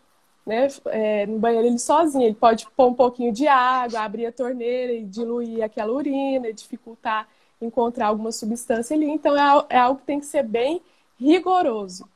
né, 0.46 0.68
é, 0.86 1.26
no 1.26 1.40
banheiro 1.40 1.68
ele 1.68 1.80
sozinho. 1.80 2.26
Ele 2.26 2.36
pode 2.36 2.66
pôr 2.76 2.88
um 2.88 2.94
pouquinho 2.94 3.34
de 3.34 3.48
água, 3.48 4.02
abrir 4.02 4.28
a 4.28 4.32
torneira 4.32 4.94
e 4.94 5.04
diluir 5.04 5.64
aquela 5.64 5.92
urina, 5.92 6.54
dificultar 6.54 7.28
encontrar 7.62 8.08
alguma 8.08 8.32
substância 8.32 8.96
ali. 8.96 9.08
Então 9.08 9.36
é, 9.36 9.66
é 9.70 9.78
algo 9.78 10.00
que 10.00 10.06
tem 10.06 10.20
que 10.20 10.26
ser 10.26 10.44
bem 10.44 10.82
rigoroso. 11.20 12.08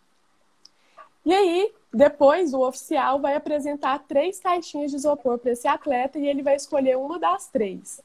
E 1.26 1.34
aí, 1.34 1.72
depois 1.94 2.54
o 2.54 2.62
oficial 2.62 3.20
vai 3.20 3.36
apresentar 3.36 4.00
três 4.08 4.40
caixinhas 4.40 4.92
de 4.92 4.98
isopor 4.98 5.38
para 5.38 5.52
esse 5.52 5.68
atleta 5.68 6.18
e 6.18 6.28
ele 6.28 6.42
vai 6.42 6.56
escolher 6.56 6.98
uma 6.98 7.20
das 7.20 7.48
três. 7.48 8.02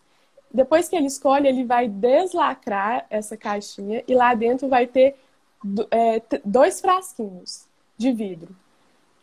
Depois 0.53 0.89
que 0.89 0.97
ele 0.97 1.07
escolhe, 1.07 1.49
ele 1.49 1.65
vai 1.65 1.89
deslacrar 1.89 3.07
essa 3.11 3.37
caixinha 3.37 4.03
e 4.07 4.15
lá 4.15 4.35
dentro 4.35 4.69
vai 4.69 4.87
ter 4.87 5.17
é, 5.91 6.23
dois 6.45 6.81
frasquinhos 6.81 7.67
de 7.97 8.13
vidro. 8.13 8.55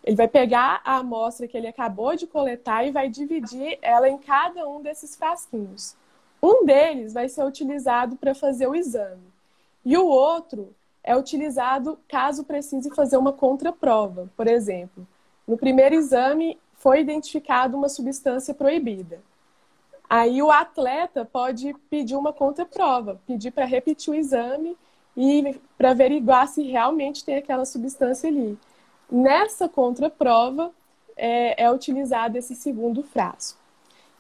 Ele 0.04 0.16
vai 0.16 0.28
pegar 0.28 0.82
a 0.84 0.98
amostra 0.98 1.48
que 1.48 1.58
ele 1.58 1.68
acabou 1.68 2.16
de 2.16 2.28
coletar 2.28 2.86
e 2.86 2.92
vai 2.92 3.10
dividir 3.10 3.78
ela 3.82 4.10
em 4.10 4.18
cada 4.18 4.68
um 4.68 4.82
desses 4.82 5.16
frasquinhos. 5.16 5.96
Um 6.44 6.66
deles 6.66 7.14
vai 7.14 7.30
ser 7.30 7.46
utilizado 7.46 8.18
para 8.18 8.36
fazer 8.36 8.68
o 8.68 8.76
exame 8.76 9.32
e 9.86 9.98
o 9.98 10.06
outro 10.06 10.76
é 11.02 11.16
utilizado 11.16 11.98
caso 12.06 12.44
precise 12.44 12.94
fazer 12.94 13.16
uma 13.16 13.32
contraprova. 13.32 14.30
Por 14.36 14.46
exemplo, 14.46 15.08
no 15.48 15.58
primeiro 15.58 15.96
exame 15.96 16.60
foi 16.76 17.00
identificada 17.00 17.78
uma 17.78 17.88
substância 17.88 18.54
proibida. 18.54 19.22
Aí 20.10 20.42
o 20.42 20.52
atleta 20.52 21.24
pode 21.24 21.74
pedir 21.90 22.16
uma 22.18 22.34
contraprova, 22.34 23.22
pedir 23.26 23.52
para 23.52 23.64
repetir 23.64 24.12
o 24.12 24.16
exame 24.16 24.78
e 25.16 25.58
para 25.78 25.92
averiguar 25.92 26.50
se 26.50 26.62
realmente 26.64 27.24
tem 27.24 27.38
aquela 27.38 27.66
substância 27.66 28.28
ali. 28.28 28.58
Nessa 29.10 29.70
contraprova 29.70 30.72
é, 31.16 31.64
é 31.64 31.72
utilizado 31.72 32.38
esse 32.38 32.54
segundo 32.54 33.02
frasco. 33.02 33.63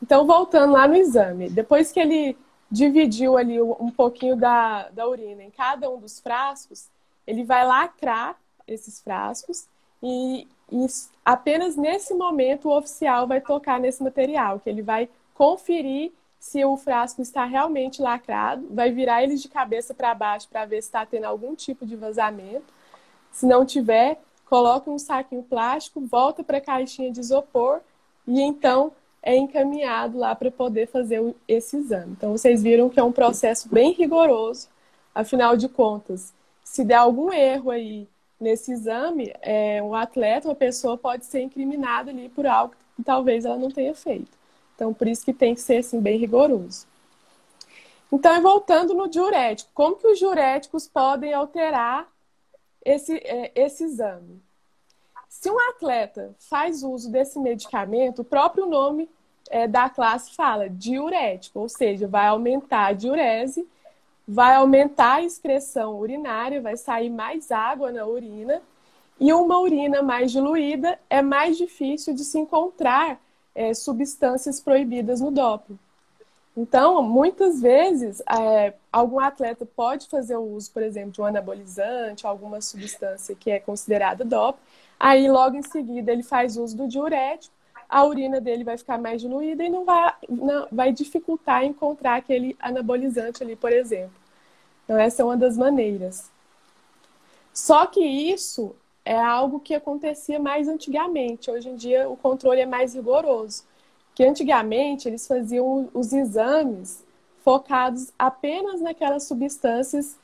Então, 0.03 0.27
voltando 0.27 0.73
lá 0.73 0.85
no 0.85 0.97
exame, 0.97 1.49
depois 1.49 1.89
que 1.89 1.97
ele 1.97 2.37
dividiu 2.69 3.37
ali 3.37 3.61
um 3.61 3.89
pouquinho 3.89 4.35
da, 4.35 4.89
da 4.89 5.07
urina 5.07 5.41
em 5.41 5.49
cada 5.49 5.89
um 5.89 5.97
dos 5.97 6.19
frascos, 6.19 6.89
ele 7.25 7.45
vai 7.45 7.65
lacrar 7.65 8.35
esses 8.67 8.99
frascos 8.99 9.65
e, 10.01 10.45
e, 10.69 10.85
apenas 11.23 11.77
nesse 11.77 12.13
momento 12.13 12.67
o 12.67 12.77
oficial 12.77 13.25
vai 13.25 13.39
tocar 13.39 13.79
nesse 13.79 14.03
material, 14.03 14.59
que 14.59 14.69
ele 14.69 14.81
vai 14.81 15.07
conferir 15.33 16.11
se 16.37 16.65
o 16.65 16.75
frasco 16.75 17.21
está 17.21 17.45
realmente 17.45 18.01
lacrado, 18.01 18.67
vai 18.71 18.91
virar 18.91 19.23
eles 19.23 19.41
de 19.41 19.47
cabeça 19.47 19.93
para 19.93 20.13
baixo 20.13 20.49
para 20.49 20.65
ver 20.65 20.81
se 20.81 20.89
está 20.89 21.05
tendo 21.05 21.23
algum 21.23 21.55
tipo 21.55 21.85
de 21.85 21.95
vazamento. 21.95 22.73
Se 23.31 23.45
não 23.45 23.65
tiver, 23.65 24.21
coloca 24.49 24.91
um 24.91 24.99
saquinho 24.99 25.43
plástico, 25.43 26.01
volta 26.01 26.43
para 26.43 26.57
a 26.57 26.61
caixinha 26.61 27.09
de 27.09 27.21
isopor 27.21 27.79
e 28.27 28.41
então 28.41 28.91
é 29.23 29.35
encaminhado 29.37 30.17
lá 30.19 30.35
para 30.35 30.51
poder 30.51 30.87
fazer 30.87 31.33
esse 31.47 31.77
exame. 31.77 32.11
Então, 32.11 32.33
vocês 32.33 32.61
viram 32.61 32.89
que 32.89 32.99
é 32.99 33.03
um 33.03 33.11
processo 33.11 33.69
bem 33.69 33.93
rigoroso, 33.93 34.67
afinal 35.15 35.55
de 35.55 35.69
contas, 35.69 36.33
se 36.63 36.83
der 36.83 36.95
algum 36.95 37.31
erro 37.31 37.71
aí 37.71 38.07
nesse 38.39 38.73
exame, 38.73 39.33
é, 39.41 39.81
um 39.81 39.95
atleta, 39.95 40.49
uma 40.49 40.55
pessoa 40.55 40.97
pode 40.97 41.25
ser 41.25 41.41
incriminada 41.41 42.11
ali 42.11 42.27
por 42.27 42.45
algo 42.45 42.75
que 42.95 43.03
talvez 43.03 43.45
ela 43.45 43.57
não 43.57 43.71
tenha 43.71 43.95
feito. 43.95 44.31
Então, 44.75 44.93
por 44.93 45.07
isso 45.07 45.23
que 45.23 45.33
tem 45.33 45.55
que 45.55 45.61
ser 45.61 45.77
assim, 45.77 46.01
bem 46.01 46.17
rigoroso. 46.17 46.85
Então, 48.11 48.41
voltando 48.41 48.93
no 48.93 49.07
diurético, 49.07 49.71
como 49.73 49.95
que 49.95 50.07
os 50.07 50.19
diuréticos 50.19 50.87
podem 50.87 51.33
alterar 51.33 52.07
esse, 52.83 53.15
é, 53.17 53.51
esse 53.55 53.85
exame? 53.85 54.41
Se 55.39 55.49
um 55.49 55.59
atleta 55.71 56.33
faz 56.37 56.83
uso 56.83 57.11
desse 57.11 57.37
medicamento, 57.39 58.19
o 58.19 58.23
próprio 58.23 58.65
nome 58.65 59.09
é, 59.49 59.67
da 59.67 59.89
classe 59.89 60.33
fala 60.35 60.69
diurético, 60.69 61.59
ou 61.59 61.67
seja, 61.67 62.07
vai 62.07 62.27
aumentar 62.27 62.85
a 62.85 62.93
diurese, 62.93 63.67
vai 64.25 64.55
aumentar 64.55 65.15
a 65.15 65.23
excreção 65.23 65.99
urinária, 65.99 66.61
vai 66.61 66.77
sair 66.77 67.09
mais 67.09 67.51
água 67.51 67.91
na 67.91 68.05
urina, 68.05 68.61
e 69.19 69.33
uma 69.33 69.59
urina 69.59 70.01
mais 70.01 70.31
diluída 70.31 70.97
é 71.09 71.21
mais 71.21 71.57
difícil 71.57 72.13
de 72.13 72.23
se 72.23 72.39
encontrar 72.39 73.19
é, 73.53 73.73
substâncias 73.73 74.61
proibidas 74.61 75.19
no 75.19 75.29
doping. 75.29 75.77
Então, 76.55 77.01
muitas 77.01 77.59
vezes, 77.59 78.21
é, 78.29 78.75
algum 78.91 79.19
atleta 79.19 79.65
pode 79.65 80.07
fazer 80.07 80.37
o 80.37 80.55
uso, 80.55 80.71
por 80.71 80.83
exemplo, 80.83 81.11
de 81.11 81.19
um 81.19 81.25
anabolizante, 81.25 82.25
alguma 82.25 82.61
substância 82.61 83.35
que 83.35 83.49
é 83.49 83.59
considerada 83.59 84.23
doping, 84.23 84.61
Aí, 85.03 85.29
logo 85.29 85.57
em 85.57 85.61
seguida, 85.61 86.13
ele 86.13 86.23
faz 86.23 86.55
uso 86.55 86.77
do 86.77 86.87
diurético, 86.87 87.53
a 87.89 88.05
urina 88.05 88.39
dele 88.39 88.63
vai 88.63 88.77
ficar 88.77 88.97
mais 88.97 89.21
diluída 89.21 89.61
e 89.61 89.69
não 89.69 89.83
vai, 89.83 90.13
não, 90.29 90.65
vai 90.71 90.93
dificultar 90.93 91.65
encontrar 91.65 92.15
aquele 92.15 92.55
anabolizante 92.57 93.43
ali, 93.43 93.53
por 93.53 93.73
exemplo. 93.73 94.15
Então, 94.85 94.97
essa 94.97 95.21
é 95.21 95.25
uma 95.25 95.35
das 95.35 95.57
maneiras. 95.57 96.31
Só 97.53 97.85
que 97.85 97.99
isso 97.99 98.73
é 99.03 99.19
algo 99.19 99.59
que 99.59 99.75
acontecia 99.75 100.39
mais 100.39 100.69
antigamente. 100.69 101.51
Hoje 101.51 101.67
em 101.67 101.75
dia, 101.75 102.09
o 102.09 102.15
controle 102.15 102.61
é 102.61 102.65
mais 102.65 102.95
rigoroso. 102.95 103.65
Que 104.15 104.23
antigamente 104.23 105.09
eles 105.09 105.27
faziam 105.27 105.89
os 105.93 106.13
exames 106.13 107.03
focados 107.43 108.13
apenas 108.17 108.79
naquelas 108.79 109.23
substâncias 109.23 110.17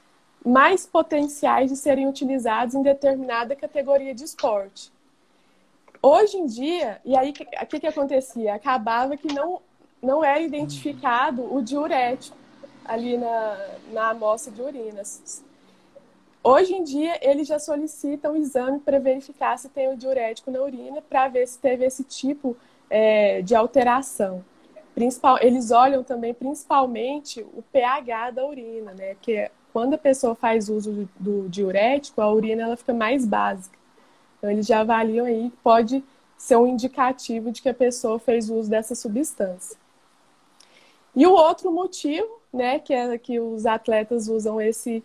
mais 0.45 0.85
potenciais 0.85 1.69
de 1.69 1.75
serem 1.75 2.07
utilizados 2.07 2.75
em 2.75 2.81
determinada 2.81 3.55
categoria 3.55 4.13
de 4.13 4.23
esporte. 4.23 4.91
Hoje 6.01 6.37
em 6.37 6.45
dia, 6.45 7.01
e 7.03 7.17
aí 7.17 7.31
o 7.31 7.65
que, 7.65 7.79
que 7.79 7.87
acontecia? 7.87 8.55
Acabava 8.55 9.17
que 9.17 9.33
não, 9.33 9.61
não 10.01 10.23
era 10.23 10.39
identificado 10.39 11.53
o 11.53 11.61
diurético 11.61 12.37
ali 12.85 13.17
na, 13.17 13.57
na 13.91 14.09
amostra 14.11 14.51
de 14.51 14.61
urinas. 14.61 15.43
Hoje 16.41 16.73
em 16.73 16.83
dia, 16.83 17.19
eles 17.21 17.47
já 17.47 17.59
solicitam 17.59 18.31
o 18.31 18.37
exame 18.37 18.79
para 18.79 18.97
verificar 18.97 19.59
se 19.59 19.67
tem 19.67 19.91
o 19.91 19.97
diurético 19.97 20.49
na 20.49 20.61
urina, 20.61 21.01
para 21.01 21.27
ver 21.27 21.45
se 21.45 21.59
teve 21.59 21.85
esse 21.85 22.03
tipo 22.03 22.55
é, 22.89 23.41
de 23.41 23.53
alteração. 23.53 24.43
Principal, 24.95 25.37
eles 25.41 25.69
olham 25.69 26.01
também 26.01 26.33
principalmente 26.33 27.41
o 27.41 27.61
pH 27.61 28.31
da 28.31 28.45
urina, 28.45 28.93
né? 28.93 29.15
Que 29.21 29.33
é 29.33 29.51
quando 29.71 29.93
a 29.93 29.97
pessoa 29.97 30.35
faz 30.35 30.69
uso 30.69 31.09
do, 31.19 31.47
diurético, 31.49 32.21
a 32.21 32.31
urina 32.31 32.63
ela 32.63 32.77
fica 32.77 32.93
mais 32.93 33.25
básica. 33.25 33.77
Então, 34.37 34.49
eles 34.49 34.65
já 34.65 34.81
avaliam 34.81 35.25
aí, 35.25 35.51
pode 35.63 36.03
ser 36.37 36.55
um 36.55 36.65
indicativo 36.65 37.51
de 37.51 37.61
que 37.61 37.69
a 37.69 37.73
pessoa 37.73 38.17
fez 38.17 38.49
uso 38.49 38.69
dessa 38.69 38.95
substância. 38.95 39.77
E 41.15 41.27
o 41.27 41.33
outro 41.33 41.71
motivo, 41.71 42.39
né, 42.51 42.79
que 42.79 42.93
é 42.93 43.17
que 43.17 43.39
os 43.39 43.65
atletas 43.65 44.27
usam 44.27 44.61
esse 44.61 45.03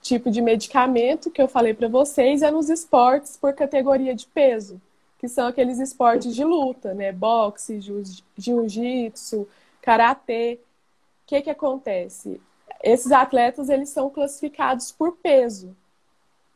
tipo 0.00 0.30
de 0.30 0.40
medicamento 0.40 1.30
que 1.30 1.40
eu 1.40 1.46
falei 1.46 1.74
para 1.74 1.88
vocês, 1.88 2.42
é 2.42 2.50
nos 2.50 2.70
esportes 2.70 3.36
por 3.36 3.52
categoria 3.52 4.14
de 4.14 4.26
peso, 4.26 4.80
que 5.18 5.28
são 5.28 5.46
aqueles 5.46 5.78
esportes 5.78 6.34
de 6.34 6.42
luta, 6.42 6.94
né, 6.94 7.12
boxe, 7.12 7.80
jiu-jitsu, 8.36 9.46
karatê. 9.80 10.58
O 11.24 11.26
que 11.26 11.42
que 11.42 11.50
acontece? 11.50 12.40
Esses 12.82 13.12
atletas 13.12 13.68
eles 13.68 13.90
são 13.90 14.10
classificados 14.10 14.90
por 14.90 15.12
peso. 15.12 15.74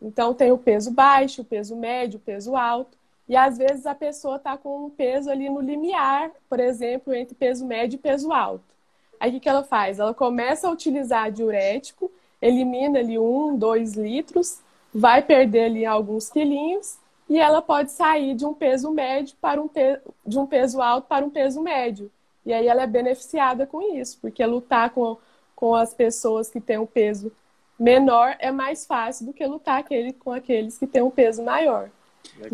Então 0.00 0.34
tem 0.34 0.52
o 0.52 0.58
peso 0.58 0.90
baixo, 0.90 1.42
o 1.42 1.44
peso 1.44 1.76
médio, 1.76 2.18
o 2.18 2.22
peso 2.22 2.56
alto. 2.56 2.96
E 3.28 3.36
às 3.36 3.58
vezes 3.58 3.86
a 3.86 3.94
pessoa 3.94 4.36
está 4.36 4.56
com 4.56 4.86
um 4.86 4.90
peso 4.90 5.30
ali 5.30 5.48
no 5.48 5.60
limiar, 5.60 6.30
por 6.48 6.60
exemplo, 6.60 7.14
entre 7.14 7.34
peso 7.34 7.66
médio 7.66 7.96
e 7.96 8.00
peso 8.00 8.32
alto. 8.32 8.64
Aí 9.18 9.30
o 9.30 9.32
que, 9.34 9.40
que 9.40 9.48
ela 9.48 9.64
faz? 9.64 9.98
Ela 9.98 10.14
começa 10.14 10.68
a 10.68 10.70
utilizar 10.70 11.30
diurético, 11.32 12.10
elimina 12.40 12.98
ali 12.98 13.18
um, 13.18 13.56
dois 13.56 13.94
litros, 13.94 14.60
vai 14.94 15.22
perder 15.22 15.64
ali 15.64 15.86
alguns 15.86 16.28
quilinhos 16.28 16.98
e 17.28 17.38
ela 17.38 17.60
pode 17.60 17.90
sair 17.90 18.34
de 18.34 18.44
um 18.44 18.54
peso 18.54 18.90
médio 18.90 19.36
para 19.40 19.60
um 19.60 19.66
pe... 19.66 19.98
de 20.24 20.38
um 20.38 20.46
peso 20.46 20.80
alto 20.80 21.08
para 21.08 21.24
um 21.24 21.30
peso 21.30 21.60
médio. 21.60 22.10
E 22.44 22.52
aí 22.52 22.68
ela 22.68 22.82
é 22.82 22.86
beneficiada 22.86 23.66
com 23.66 23.82
isso, 23.96 24.18
porque 24.20 24.44
lutar 24.46 24.90
com 24.90 25.16
com 25.56 25.74
as 25.74 25.94
pessoas 25.94 26.50
que 26.50 26.60
têm 26.60 26.78
um 26.78 26.86
peso 26.86 27.32
menor 27.78 28.36
é 28.38 28.52
mais 28.52 28.86
fácil 28.86 29.26
do 29.26 29.32
que 29.32 29.44
lutar 29.44 29.80
aquele, 29.80 30.12
com 30.12 30.30
aqueles 30.30 30.78
que 30.78 30.86
têm 30.86 31.02
um 31.02 31.10
peso 31.10 31.42
maior. 31.42 31.90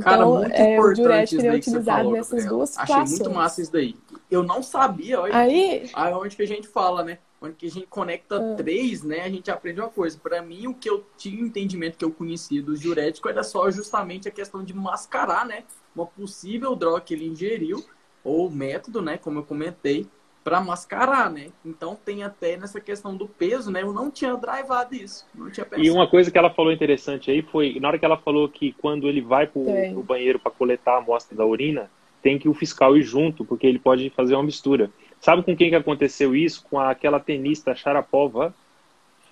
Cara, 0.01 0.17
então, 0.17 0.35
muito 0.37 0.53
é, 0.53 0.81
o 0.81 0.93
diurético 0.93 1.43
é 1.45 1.55
utilizado 1.55 1.99
falou, 1.99 2.13
nessas 2.13 2.31
Gabriel. 2.31 2.57
duas 2.57 2.71
situações. 2.71 3.03
Achei 3.03 3.17
muito 3.17 3.35
massa 3.35 3.63
isso 3.63 3.73
daí. 3.73 3.97
Eu 4.31 4.43
não 4.43 4.63
sabia, 4.63 5.21
olha, 5.21 5.37
aí, 5.37 5.91
onde 6.15 6.37
que 6.37 6.43
a 6.43 6.47
gente 6.47 6.69
fala, 6.69 7.03
né? 7.03 7.19
Onde 7.41 7.55
que 7.55 7.67
a 7.67 7.71
gente 7.71 7.87
conecta 7.87 8.37
ah. 8.37 8.55
três, 8.55 9.03
né? 9.03 9.23
A 9.23 9.29
gente 9.29 9.51
aprende 9.51 9.81
uma 9.81 9.89
coisa. 9.89 10.19
Para 10.23 10.41
mim, 10.43 10.69
o 10.69 10.75
que 10.75 10.89
eu 10.89 11.05
tinha 11.17 11.41
entendimento 11.41 11.99
que 11.99 12.05
eu 12.05 12.13
conhecia 12.13 12.63
do 12.63 12.77
diurético 12.77 13.29
era 13.29 13.43
só 13.43 13.71
justamente 13.71 14.29
a 14.29 14.31
questão 14.31 14.63
de 14.63 14.75
mascarar, 14.75 15.45
né? 15.45 15.65
Uma 15.97 16.07
possível 16.07 16.77
droga 16.77 17.01
que 17.01 17.15
ele 17.15 17.27
ingeriu, 17.27 17.85
ou 18.23 18.49
método, 18.51 19.03
né? 19.03 19.19
Como 19.19 19.41
eu 19.41 19.43
comentei, 19.43 20.07
para 20.43 20.61
mascarar, 20.61 21.31
né? 21.31 21.49
Então 21.65 21.97
tem 22.05 22.23
até 22.23 22.57
nessa 22.57 22.81
questão 22.81 23.17
do 23.17 23.29
peso, 23.29 23.71
né? 23.71 23.83
Eu 23.83 23.93
não 23.93 24.11
tinha 24.11 24.35
drivado 24.37 24.95
isso, 24.95 25.27
não 25.35 25.51
tinha 25.51 25.65
pensado. 25.65 25.87
E 25.87 25.91
uma 25.91 26.09
coisa 26.09 26.31
que 26.31 26.39
ela 26.39 26.51
falou 26.51 26.73
interessante 26.73 27.31
aí 27.31 27.43
foi, 27.43 27.79
na 27.81 27.89
hora 27.89 27.99
que 27.99 28.05
ela 28.05 28.17
falou 28.17 28.49
que 28.49 28.73
quando 28.73 29.09
ele 29.09 29.21
vai 29.21 29.47
pro, 29.47 29.65
pro 29.65 30.03
banheiro 30.03 30.39
para 30.39 30.51
coletar 30.51 30.95
a 30.95 30.99
amostra 30.99 31.37
da 31.37 31.47
urina, 31.47 31.91
tem 32.23 32.39
que 32.39 32.49
o 32.49 32.55
fiscal 32.55 32.97
ir 32.97 33.03
junto, 33.03 33.45
porque 33.45 33.67
ele 33.67 33.79
pode 33.79 34.11
fazer 34.11 34.35
uma 34.35 34.45
mistura. 34.45 34.91
Sabe 35.21 35.43
com 35.43 35.57
quem 35.57 35.71
que 35.71 35.77
aconteceu 35.77 36.35
isso? 36.35 36.65
Com 36.69 36.79
aquela 36.79 37.21
tenista 37.21 37.75
Sharapova. 37.75 38.55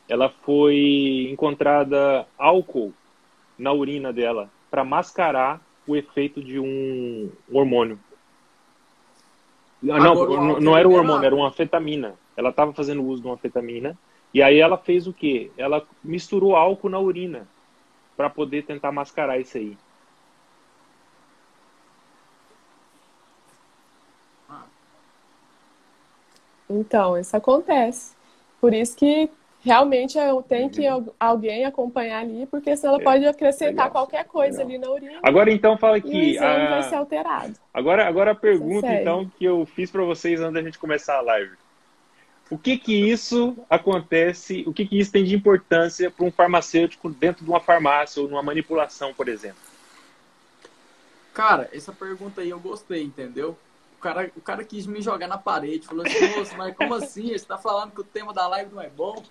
Ela 0.09 0.29
foi 0.29 1.29
encontrada 1.31 2.26
álcool 2.37 2.93
na 3.57 3.73
urina 3.73 4.12
dela 4.12 4.50
para 4.71 4.85
mascarar 4.85 5.61
o 5.87 5.97
efeito 5.97 6.43
de 6.43 6.59
um 6.59 7.31
hormônio. 7.50 7.99
Agora, 9.83 10.03
não, 10.05 10.61
não 10.61 10.77
era 10.77 10.89
o 10.89 10.93
hormônio, 10.93 11.25
era 11.25 11.35
uma 11.35 11.49
anfetamina. 11.49 12.15
Ela 12.37 12.51
estava 12.51 12.73
fazendo 12.73 13.03
uso 13.03 13.23
de 13.23 13.29
uma 13.29 13.35
anfetamina. 13.35 13.97
E 14.33 14.43
aí 14.43 14.59
ela 14.59 14.77
fez 14.77 15.07
o 15.07 15.13
quê? 15.13 15.51
Ela 15.57 15.85
misturou 16.05 16.55
álcool 16.55 16.89
na 16.89 16.99
urina 16.99 17.49
para 18.17 18.29
poder 18.29 18.65
tentar 18.65 18.93
mascarar 18.93 19.39
isso 19.39 19.57
aí. 19.57 19.77
Então, 26.69 27.19
isso 27.19 27.37
acontece. 27.37 28.15
Por 28.61 28.73
isso 28.73 28.97
que 28.97 29.29
realmente 29.62 30.19
eu 30.19 30.43
tenho 30.43 30.71
que 30.71 30.85
alguém 31.19 31.64
acompanhar 31.64 32.21
ali, 32.21 32.47
porque 32.47 32.76
senão 32.76 32.95
ela 32.95 33.02
é, 33.02 33.05
pode 33.05 33.26
acrescentar 33.26 33.87
legal, 33.87 33.90
qualquer 33.90 34.25
coisa 34.25 34.64
legal. 34.64 34.69
ali 34.69 34.79
na 34.79 34.90
urina. 34.90 35.21
Agora 35.23 35.52
então 35.52 35.76
fala 35.76 35.97
aqui. 35.97 36.12
E 36.12 36.21
o 36.21 36.35
exame 36.37 36.67
a... 36.67 36.71
vai 36.71 36.83
ser 36.85 36.95
alterado. 36.97 37.55
Agora, 37.73 38.07
agora 38.07 38.31
a 38.33 38.35
pergunta 38.35 38.93
então 38.93 39.31
que 39.38 39.45
eu 39.45 39.67
fiz 39.67 39.90
para 39.90 40.02
vocês 40.02 40.40
antes 40.40 40.55
da 40.55 40.62
gente 40.62 40.79
começar 40.79 41.17
a 41.17 41.21
live. 41.21 41.52
O 42.50 42.59
que 42.59 42.76
que 42.76 43.09
isso 43.09 43.57
acontece? 43.71 44.64
O 44.67 44.73
que 44.73 44.85
que 44.85 44.99
isso 44.99 45.12
tem 45.12 45.23
de 45.23 45.37
importância 45.37 46.11
para 46.11 46.26
um 46.26 46.33
farmacêutico 46.33 47.09
dentro 47.09 47.45
de 47.45 47.50
uma 47.50 47.61
farmácia 47.61 48.21
ou 48.21 48.29
numa 48.29 48.43
manipulação, 48.43 49.14
por 49.14 49.29
exemplo? 49.29 49.61
Cara, 51.33 51.71
essa 51.73 51.93
pergunta 51.93 52.40
aí 52.40 52.50
eu 52.50 52.59
gostei, 52.59 53.05
entendeu? 53.05 53.57
O 53.97 54.00
cara, 54.00 54.33
o 54.35 54.40
cara 54.40 54.64
quis 54.64 54.85
me 54.85 55.00
jogar 55.00 55.29
na 55.29 55.38
parede, 55.38 55.87
falou 55.87 56.05
assim, 56.05 56.37
moço, 56.37 56.57
mas 56.57 56.75
como 56.75 56.95
assim? 56.95 57.29
Você 57.29 57.35
está 57.35 57.57
falando 57.57 57.93
que 57.93 58.00
o 58.00 58.05
tema 58.05 58.33
da 58.35 58.49
live 58.49 58.75
não 58.75 58.83
é 58.83 58.88
bom? 58.88 59.23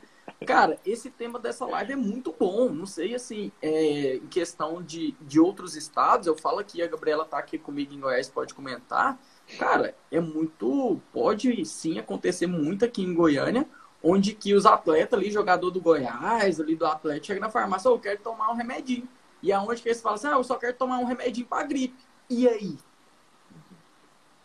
Cara, 0.45 0.79
esse 0.85 1.09
tema 1.09 1.37
dessa 1.37 1.65
live 1.65 1.93
é 1.93 1.95
muito 1.97 2.33
bom. 2.37 2.69
Não 2.69 2.85
sei, 2.85 3.13
assim, 3.13 3.51
é, 3.61 4.15
em 4.15 4.27
questão 4.27 4.81
de, 4.81 5.11
de 5.21 5.39
outros 5.39 5.75
estados, 5.75 6.27
eu 6.27 6.35
falo 6.35 6.59
aqui, 6.59 6.81
a 6.81 6.87
Gabriela 6.87 7.25
tá 7.25 7.37
aqui 7.37 7.57
comigo 7.57 7.93
em 7.93 7.99
Goiás, 7.99 8.29
pode 8.29 8.53
comentar. 8.53 9.19
Cara, 9.57 9.95
é 10.09 10.19
muito. 10.19 10.99
Pode 11.11 11.65
sim 11.65 11.99
acontecer 11.99 12.47
muito 12.47 12.85
aqui 12.85 13.01
em 13.03 13.13
Goiânia, 13.13 13.67
onde 14.01 14.33
que 14.33 14.53
os 14.53 14.65
atletas 14.65 15.19
ali, 15.19 15.29
jogador 15.29 15.71
do 15.71 15.81
Goiás, 15.81 16.59
ali 16.59 16.75
do 16.75 16.85
Atlético, 16.85 17.27
chega 17.27 17.41
na 17.41 17.49
farmácia, 17.49 17.91
oh, 17.91 17.95
eu 17.95 17.99
quero 17.99 18.19
tomar 18.21 18.49
um 18.51 18.55
remedinho. 18.55 19.07
E 19.43 19.51
aonde 19.51 19.81
que 19.81 19.89
eles 19.89 20.01
falam 20.01 20.15
assim, 20.15 20.27
ah, 20.27 20.31
eu 20.31 20.43
só 20.43 20.55
quero 20.55 20.77
tomar 20.77 20.99
um 20.99 21.05
remedinho 21.05 21.47
pra 21.47 21.63
gripe. 21.63 21.97
E 22.29 22.47
aí? 22.47 22.77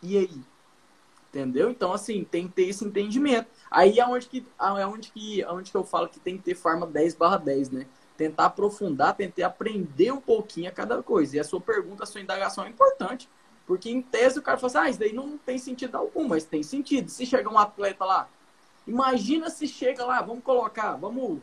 E 0.01 0.17
aí? 0.17 0.43
Entendeu? 1.35 1.69
Então, 1.69 1.91
assim, 1.91 2.23
tem 2.23 2.47
que 2.47 2.53
ter 2.53 2.69
esse 2.69 2.85
entendimento. 2.85 3.49
Aí 3.69 3.99
é 3.99 4.07
onde 4.07 4.25
que, 4.25 4.47
é 4.57 4.85
onde 4.85 5.11
que, 5.11 5.41
é 5.41 5.51
onde 5.51 5.69
que 5.69 5.75
eu 5.75 5.83
falo 5.83 6.07
que 6.07 6.17
tem 6.17 6.37
que 6.37 6.43
ter 6.43 6.55
forma 6.55 6.87
10 6.87 7.13
barra 7.15 7.35
10, 7.35 7.71
né? 7.71 7.85
Tentar 8.15 8.45
aprofundar, 8.45 9.13
tentar 9.17 9.47
aprender 9.47 10.13
um 10.13 10.21
pouquinho 10.21 10.69
a 10.69 10.71
cada 10.71 11.03
coisa. 11.03 11.35
E 11.35 11.39
a 11.41 11.43
sua 11.43 11.59
pergunta, 11.59 12.03
a 12.03 12.05
sua 12.05 12.21
indagação 12.21 12.63
é 12.63 12.69
importante. 12.69 13.27
Porque 13.67 13.89
em 13.89 14.01
tese 14.01 14.39
o 14.39 14.41
cara 14.41 14.57
fala 14.57 14.67
assim, 14.67 14.77
ah, 14.77 14.89
isso 14.89 14.99
daí 14.99 15.11
não 15.11 15.37
tem 15.37 15.57
sentido 15.57 15.97
algum, 15.97 16.25
mas 16.25 16.45
tem 16.45 16.63
sentido. 16.63 17.09
Se 17.09 17.25
chega 17.25 17.49
um 17.49 17.59
atleta 17.59 18.05
lá, 18.05 18.29
imagina 18.87 19.49
se 19.49 19.67
chega 19.67 20.05
lá, 20.05 20.21
vamos 20.21 20.41
colocar, 20.41 20.95
vamos 20.95 21.41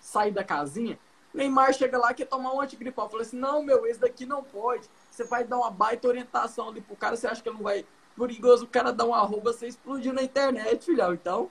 sair 0.00 0.30
da 0.30 0.42
casinha. 0.42 0.98
Neymar 1.34 1.74
chega 1.74 1.98
lá 1.98 2.14
quer 2.14 2.24
tomar 2.24 2.54
um 2.54 2.60
antigripal. 2.62 3.10
Fala 3.10 3.20
assim, 3.20 3.36
não, 3.36 3.62
meu, 3.62 3.86
esse 3.86 4.00
daqui 4.00 4.24
não 4.24 4.42
pode. 4.42 4.88
Você 5.10 5.24
vai 5.24 5.44
dar 5.44 5.58
uma 5.58 5.70
baita 5.70 6.08
orientação 6.08 6.70
ali 6.70 6.80
pro 6.80 6.96
cara, 6.96 7.14
você 7.16 7.26
acha 7.26 7.42
que 7.42 7.48
ele 7.50 7.56
não 7.56 7.64
vai 7.64 7.84
perigoso 8.18 8.64
o 8.64 8.68
cara 8.68 8.92
dar 8.92 9.06
um 9.06 9.14
arroba, 9.14 9.52
você 9.52 9.66
explodir 9.66 10.12
na 10.12 10.22
internet, 10.22 10.84
filhão. 10.84 11.12
Então, 11.14 11.50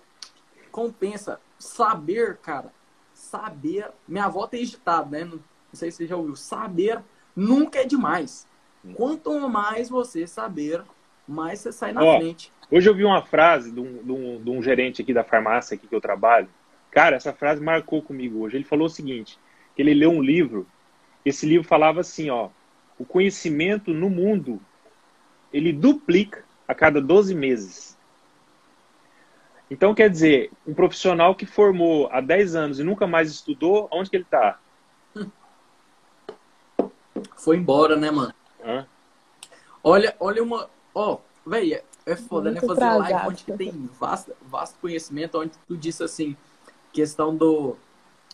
compensa. 0.72 1.40
Saber, 1.58 2.38
cara, 2.38 2.72
saber. 3.14 3.90
Minha 4.08 4.26
avó 4.26 4.46
tem 4.48 4.64
ditado, 4.66 5.10
né? 5.10 5.24
Não, 5.24 5.40
sei 5.74 5.92
se 5.92 5.98
você 5.98 6.08
já 6.08 6.18
ouviu. 6.18 6.36
Saber 6.36 7.02
nunca 7.36 7.80
é 7.80 7.86
demais. 7.86 8.48
Quanto 8.96 9.50
mais 9.50 9.90
você 9.90 10.28
saber, 10.28 10.84
mais 11.28 11.60
você 11.60 11.72
sai 11.72 11.92
na 11.92 12.04
Ó, 12.04 12.18
frente. 12.18 12.52
Hoje 12.70 12.88
eu 12.88 12.94
vi 12.94 13.04
uma 13.04 13.22
frase 13.22 13.72
de 13.72 13.80
um, 13.80 14.04
de, 14.04 14.12
um, 14.12 14.44
de 14.44 14.50
um, 14.50 14.62
gerente 14.62 15.02
aqui 15.02 15.14
da 15.14 15.24
farmácia 15.24 15.76
aqui 15.76 15.88
que 15.88 15.96
eu 15.96 16.02
trabalho. 16.02 16.48
Cara, 16.92 17.16
essa 17.16 17.34
frase 17.34 17.62
marcou 17.62 18.02
comigo 18.02 18.40
hoje. 18.40 18.58
Ele 18.58 18.64
falou 18.64 18.86
o 18.88 18.90
seguinte: 18.90 19.40
que 19.76 19.82
ele 19.82 19.94
leu 19.94 20.12
um 20.12 20.22
livro. 20.22 20.68
Esse 21.24 21.46
livro 21.48 21.68
falava 21.68 22.02
assim, 22.02 22.30
ó, 22.30 22.50
o 23.00 23.06
conhecimento 23.06 23.92
no 23.92 24.10
mundo 24.10 24.62
ele 25.52 25.74
duplica 25.74 26.45
a 26.68 26.74
cada 26.74 27.02
12 27.02 27.34
meses. 27.36 27.98
Então, 29.70 29.96
quer 29.96 30.10
dizer, 30.10 30.52
um 30.66 30.74
profissional 30.74 31.34
que 31.36 31.46
formou 31.46 32.08
há 32.12 32.22
10 32.22 32.56
anos 32.56 32.80
e 32.80 32.84
nunca 32.84 33.08
mais 33.08 33.32
estudou, 33.32 33.88
onde 33.92 34.10
que 34.10 34.16
ele 34.16 34.24
está? 34.24 34.60
Foi 37.38 37.58
embora, 37.58 37.96
né, 37.96 38.12
mano? 38.12 38.34
Hã? 38.64 38.86
Olha, 39.84 40.16
olha 40.20 40.44
uma. 40.44 40.70
Ó, 40.94 41.14
oh, 41.14 41.50
velho, 41.50 41.82
é 42.06 42.16
foda, 42.16 42.52
né, 42.52 42.60
Muito 42.60 42.74
né? 42.74 42.90
Fazer 42.90 42.98
live 42.98 43.28
onde 43.28 43.44
tem 43.58 43.90
vasto, 44.00 44.36
vasto 44.42 44.78
conhecimento, 44.80 45.40
onde 45.40 45.52
tu 45.68 45.78
disse 45.78 46.04
assim, 46.04 46.36
questão 46.92 47.36
do. 47.36 47.76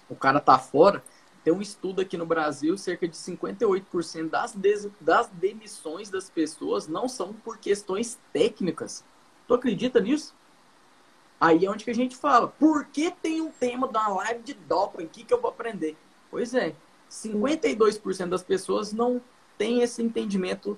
O 0.10 0.16
cara 0.16 0.40
tá 0.40 0.58
fora. 0.58 1.04
Tem 1.44 1.52
um 1.52 1.62
estudo 1.62 2.02
aqui 2.02 2.18
no 2.18 2.26
Brasil, 2.26 2.78
cerca 2.78 3.08
de 3.08 3.16
58% 3.16 4.30
das, 4.30 4.54
des, 4.54 4.88
das 5.00 5.28
demissões 5.28 6.10
das 6.10 6.30
pessoas 6.30 6.88
não 6.88 7.10
são 7.10 7.34
por 7.34 7.58
questões 7.58 8.20
técnicas. 8.32 9.04
Tu 9.48 9.54
acredita 9.54 10.00
nisso? 10.00 10.36
Aí 11.40 11.66
é 11.66 11.70
onde 11.70 11.84
que 11.84 11.90
a 11.90 11.96
gente 11.96 12.16
fala, 12.16 12.48
por 12.48 12.86
que 12.86 13.10
tem 13.10 13.42
um 13.42 13.50
tema 13.50 13.88
da 13.88 14.08
live 14.08 14.44
de 14.44 14.54
doping? 14.54 15.06
O 15.06 15.10
que, 15.10 15.24
que 15.24 15.34
eu 15.34 15.42
vou 15.42 15.50
aprender? 15.50 15.98
Pois 16.30 16.54
é, 16.54 16.76
52% 17.10 18.30
das 18.30 18.44
pessoas 18.44 18.94
não 18.94 19.20
tem 19.58 19.82
esse 19.82 20.04
entendimento, 20.04 20.78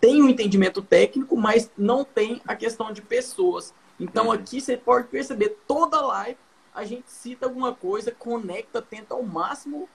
tem 0.00 0.22
o 0.22 0.26
um 0.26 0.28
entendimento 0.28 0.80
técnico, 0.80 1.36
mas 1.36 1.68
não 1.76 2.04
tem 2.04 2.40
a 2.46 2.54
questão 2.54 2.92
de 2.92 3.02
pessoas. 3.02 3.74
Então 3.98 4.26
uhum. 4.26 4.32
aqui 4.32 4.60
você 4.60 4.76
pode 4.76 5.08
perceber, 5.08 5.58
toda 5.66 6.00
live 6.00 6.38
a 6.72 6.84
gente 6.84 7.10
cita 7.10 7.46
alguma 7.46 7.74
coisa, 7.74 8.12
conecta, 8.12 8.80
tenta 8.80 9.14
ao 9.14 9.22
máximo 9.22 9.88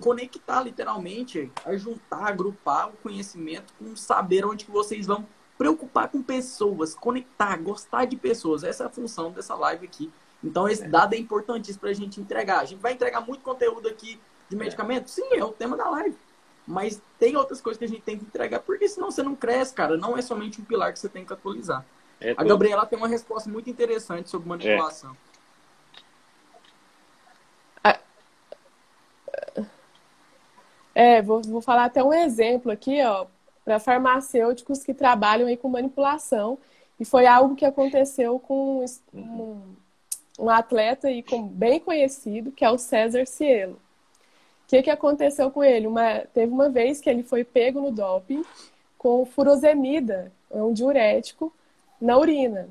conectar 0.00 0.62
literalmente, 0.62 1.50
a 1.64 1.76
juntar, 1.76 2.26
agrupar 2.26 2.88
o 2.88 2.92
conhecimento 2.98 3.72
com 3.78 3.94
saber 3.96 4.44
onde 4.44 4.64
que 4.64 4.70
vocês 4.70 5.06
vão 5.06 5.26
preocupar 5.56 6.08
com 6.08 6.22
pessoas, 6.22 6.94
conectar, 6.94 7.56
gostar 7.56 8.04
de 8.04 8.16
pessoas. 8.16 8.62
Essa 8.62 8.84
é 8.84 8.86
a 8.86 8.90
função 8.90 9.30
dessa 9.30 9.54
live 9.54 9.86
aqui. 9.86 10.10
Então 10.42 10.68
esse 10.68 10.84
é. 10.84 10.88
dado 10.88 11.14
é 11.14 11.18
importantíssimo 11.18 11.80
para 11.80 11.90
a 11.90 11.94
gente 11.94 12.20
entregar. 12.20 12.60
A 12.60 12.64
gente 12.64 12.80
vai 12.80 12.92
entregar 12.92 13.20
muito 13.20 13.42
conteúdo 13.42 13.88
aqui 13.88 14.20
de 14.48 14.56
é. 14.56 14.58
medicamento? 14.58 15.10
Sim, 15.10 15.28
é 15.32 15.44
o 15.44 15.52
tema 15.52 15.76
da 15.76 15.88
live. 15.90 16.16
Mas 16.66 17.00
tem 17.18 17.36
outras 17.36 17.60
coisas 17.60 17.78
que 17.78 17.84
a 17.84 17.88
gente 17.88 18.02
tem 18.02 18.18
que 18.18 18.24
entregar, 18.24 18.60
porque 18.60 18.86
senão 18.88 19.10
você 19.10 19.22
não 19.22 19.34
cresce, 19.34 19.72
cara. 19.72 19.96
Não 19.96 20.16
é 20.16 20.22
somente 20.22 20.60
um 20.60 20.64
pilar 20.64 20.92
que 20.92 20.98
você 20.98 21.08
tem 21.08 21.24
que 21.24 21.32
atualizar. 21.32 21.84
É 22.20 22.34
a 22.36 22.44
Gabriela 22.44 22.84
tem 22.84 22.98
uma 22.98 23.08
resposta 23.08 23.48
muito 23.48 23.70
interessante 23.70 24.28
sobre 24.28 24.48
manipulação. 24.48 25.16
É. 30.98 31.18
É, 31.18 31.22
vou, 31.22 31.40
vou 31.42 31.60
falar 31.60 31.84
até 31.84 32.02
um 32.02 32.12
exemplo 32.12 32.72
aqui, 32.72 33.00
ó, 33.04 33.26
para 33.64 33.78
farmacêuticos 33.78 34.82
que 34.82 34.92
trabalham 34.92 35.46
aí 35.46 35.56
com 35.56 35.68
manipulação. 35.68 36.58
E 36.98 37.04
foi 37.04 37.26
algo 37.26 37.54
que 37.54 37.64
aconteceu 37.64 38.40
com 38.40 38.84
um, 39.14 39.62
um 40.38 40.50
atleta 40.50 41.06
aí 41.06 41.22
com, 41.22 41.46
bem 41.46 41.78
conhecido, 41.78 42.50
que 42.50 42.64
é 42.64 42.70
o 42.70 42.78
César 42.78 43.26
Cielo. 43.26 43.74
O 44.64 44.68
que, 44.68 44.82
que 44.82 44.90
aconteceu 44.90 45.50
com 45.52 45.62
ele? 45.62 45.86
Uma, 45.86 46.20
teve 46.34 46.52
uma 46.52 46.68
vez 46.68 47.00
que 47.00 47.08
ele 47.08 47.22
foi 47.22 47.44
pego 47.44 47.80
no 47.80 47.92
doping 47.92 48.44
com 48.98 49.24
furosemida, 49.24 50.32
um 50.50 50.72
diurético, 50.72 51.52
na 52.00 52.18
urina. 52.18 52.68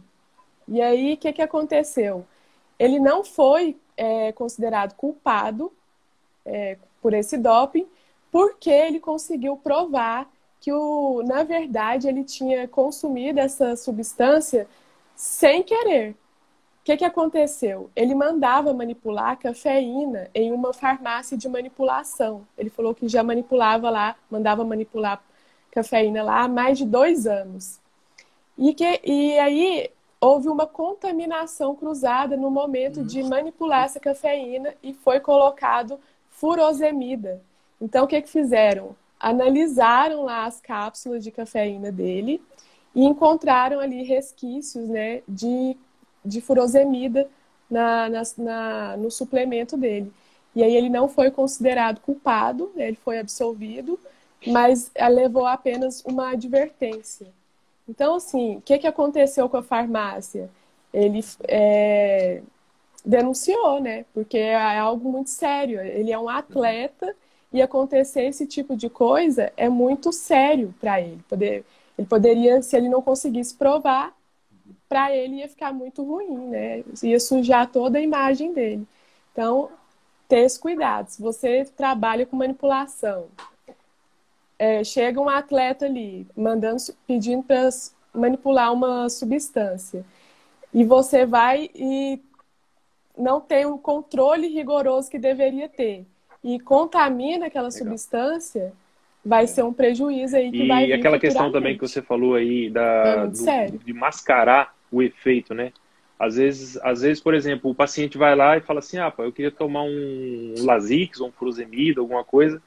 E 0.68 0.82
aí, 0.82 1.14
o 1.14 1.18
que, 1.18 1.32
que 1.32 1.42
aconteceu? 1.42 2.26
Ele 2.78 3.00
não 3.00 3.24
foi 3.24 3.78
é, 3.96 4.34
considerado 4.34 4.94
culpado 4.96 5.72
é, 6.46 6.78
por 7.02 7.14
esse 7.14 7.38
doping, 7.38 7.88
porque 8.32 8.70
ele 8.70 9.00
conseguiu 9.00 9.58
provar 9.58 10.30
que, 10.60 10.72
o, 10.72 11.24
na 11.24 11.44
verdade, 11.44 12.08
ele 12.08 12.24
tinha 12.24 12.68
consumido 12.68 13.40
essa 13.40 13.76
substância 13.76 14.68
sem 15.16 15.64
querer. 15.64 16.12
O 16.12 16.16
que, 16.84 16.98
que 16.98 17.06
aconteceu? 17.06 17.90
Ele 17.96 18.16
mandava 18.16 18.74
manipular 18.74 19.38
cafeína 19.38 20.30
em 20.34 20.52
uma 20.52 20.74
farmácia 20.74 21.38
de 21.38 21.50
manipulação. 21.50 22.48
Ele 22.58 22.70
falou 22.70 22.96
que 22.96 23.08
já 23.10 23.24
manipulava 23.24 23.90
lá, 23.90 24.16
mandava 24.30 24.64
manipular 24.64 25.22
cafeína 25.72 26.24
lá 26.24 26.44
há 26.44 26.48
mais 26.48 26.78
de 26.78 26.86
dois 26.86 27.28
anos. 27.28 27.80
E, 28.58 28.74
que, 28.74 29.02
e 29.04 29.38
aí 29.38 29.92
houve 30.20 30.50
uma 30.50 30.66
contaminação 30.66 31.76
cruzada 31.76 32.36
no 32.36 32.50
momento 32.50 33.04
de 33.04 33.22
manipular 33.24 33.86
essa 33.86 34.00
cafeína 34.00 34.74
e 34.82 34.94
foi 34.94 35.20
colocado 35.20 36.00
furosemida. 36.30 37.42
Então, 37.82 38.06
o 38.06 38.08
que, 38.08 38.22
que 38.22 38.30
fizeram? 38.30 38.96
Analisaram 39.20 40.24
lá 40.24 40.46
as 40.46 40.60
cápsulas 40.60 41.24
de 41.24 41.32
cafeína 41.32 41.92
dele 41.92 42.42
e 42.94 43.04
encontraram 43.04 43.80
ali 43.80 44.04
resquícios 44.04 44.88
né, 44.90 45.22
de, 45.28 45.78
de 46.24 46.42
furosemida 46.42 47.30
na, 47.70 48.10
na, 48.10 48.22
na, 48.38 48.98
no 48.98 49.12
suplemento 49.12 49.78
dele. 49.78 50.12
E 50.56 50.64
aí 50.64 50.76
ele 50.76 50.90
não 50.90 51.08
foi 51.08 51.30
considerado 51.30 52.00
culpado, 52.02 52.72
né, 52.76 52.88
ele 52.88 52.98
foi 52.98 53.20
absolvido, 53.20 54.00
mas 54.46 54.92
levou 55.12 55.46
apenas 55.46 56.04
uma 56.06 56.32
advertência. 56.32 57.28
Então, 57.88 58.16
assim, 58.16 58.58
o 58.58 58.62
que, 58.62 58.78
que 58.80 58.88
aconteceu 58.88 59.48
com 59.48 59.58
a 59.58 59.64
farmácia? 59.64 60.50
Ele 60.94 61.24
é, 61.48 62.42
denunciou, 63.06 63.80
né? 63.80 64.06
Porque 64.14 64.38
é 64.38 64.78
algo 64.78 65.10
muito 65.10 65.30
sério. 65.30 65.80
Ele 65.80 66.12
é 66.12 66.20
um 66.20 66.28
atleta 66.28 67.16
e 67.52 67.62
acontecer 67.62 68.24
esse 68.24 68.46
tipo 68.46 68.76
de 68.76 68.90
coisa 68.90 69.52
é 69.56 69.70
muito 69.70 70.12
sério 70.12 70.74
para 70.80 71.02
ele. 71.02 71.22
Poder, 71.28 71.66
ele 71.98 72.08
poderia, 72.08 72.62
se 72.62 72.76
ele 72.76 72.90
não 72.90 73.02
conseguisse 73.02 73.56
provar, 73.56 74.16
para 74.90 75.16
ele 75.16 75.38
ia 75.38 75.50
ficar 75.50 75.74
muito 75.74 76.04
ruim, 76.04 76.50
né? 76.50 76.84
Ia 77.04 77.20
sujar 77.20 77.70
toda 77.72 77.98
a 77.98 78.02
imagem 78.02 78.54
dele. 78.54 78.88
Então, 79.32 79.70
ter 80.28 80.40
esse 80.40 80.60
cuidado. 80.60 81.10
Se 81.10 81.22
você 81.22 81.66
trabalha 81.66 82.26
com 82.26 82.36
manipulação, 82.36 83.28
é, 84.60 84.84
chega 84.84 85.22
um 85.22 85.30
atleta 85.30 85.86
ali 85.86 86.28
mandando, 86.36 86.82
pedindo 87.06 87.44
para 87.44 87.70
manipular 88.14 88.74
uma 88.74 89.10
substância 89.10 90.04
e 90.74 90.84
você 90.84 91.26
vai 91.26 91.70
e 91.76 92.20
não 93.18 93.40
tem 93.40 93.66
um 93.66 93.78
controle 93.78 94.48
rigoroso 94.48 95.10
que 95.10 95.20
deveria 95.20 95.70
ter 95.70 96.06
e 96.48 96.62
contamina 96.62 97.48
aquela 97.48 97.68
Legal. 97.68 97.86
substância, 97.86 98.72
vai 99.24 99.46
ser 99.46 99.64
um 99.64 99.74
prejuízo 99.74 100.38
aí 100.38 100.50
que 100.50 100.64
e 100.64 100.68
vai. 100.68 100.86
E 100.86 100.94
aquela 100.94 101.20
questão 101.20 101.52
também 101.52 101.76
que 101.76 101.86
você 101.86 102.02
falou 102.02 102.36
aí 102.36 102.70
da, 102.70 103.28
é 103.48 103.70
do, 103.70 103.78
de 103.80 103.92
mascarar 103.92 104.74
o 104.90 105.04
efeito, 105.04 105.54
né? 105.54 105.74
Às 106.18 106.38
vezes, 106.38 106.78
às 106.78 107.02
vezes, 107.02 107.22
por 107.22 107.34
exemplo, 107.34 107.70
o 107.70 107.76
paciente 107.76 108.18
vai 108.18 108.34
lá 108.34 108.56
e 108.56 108.62
fala 108.62 108.80
assim, 108.80 108.98
ah, 108.98 109.12
pá, 109.12 109.24
eu 109.24 109.32
queria 109.34 109.52
tomar 109.52 109.84
um 109.84 110.56
Lasix 110.60 111.20
ou 111.20 111.28
um 111.28 111.32
furosemida, 111.34 112.00
alguma 112.00 112.24
coisa, 112.24 112.62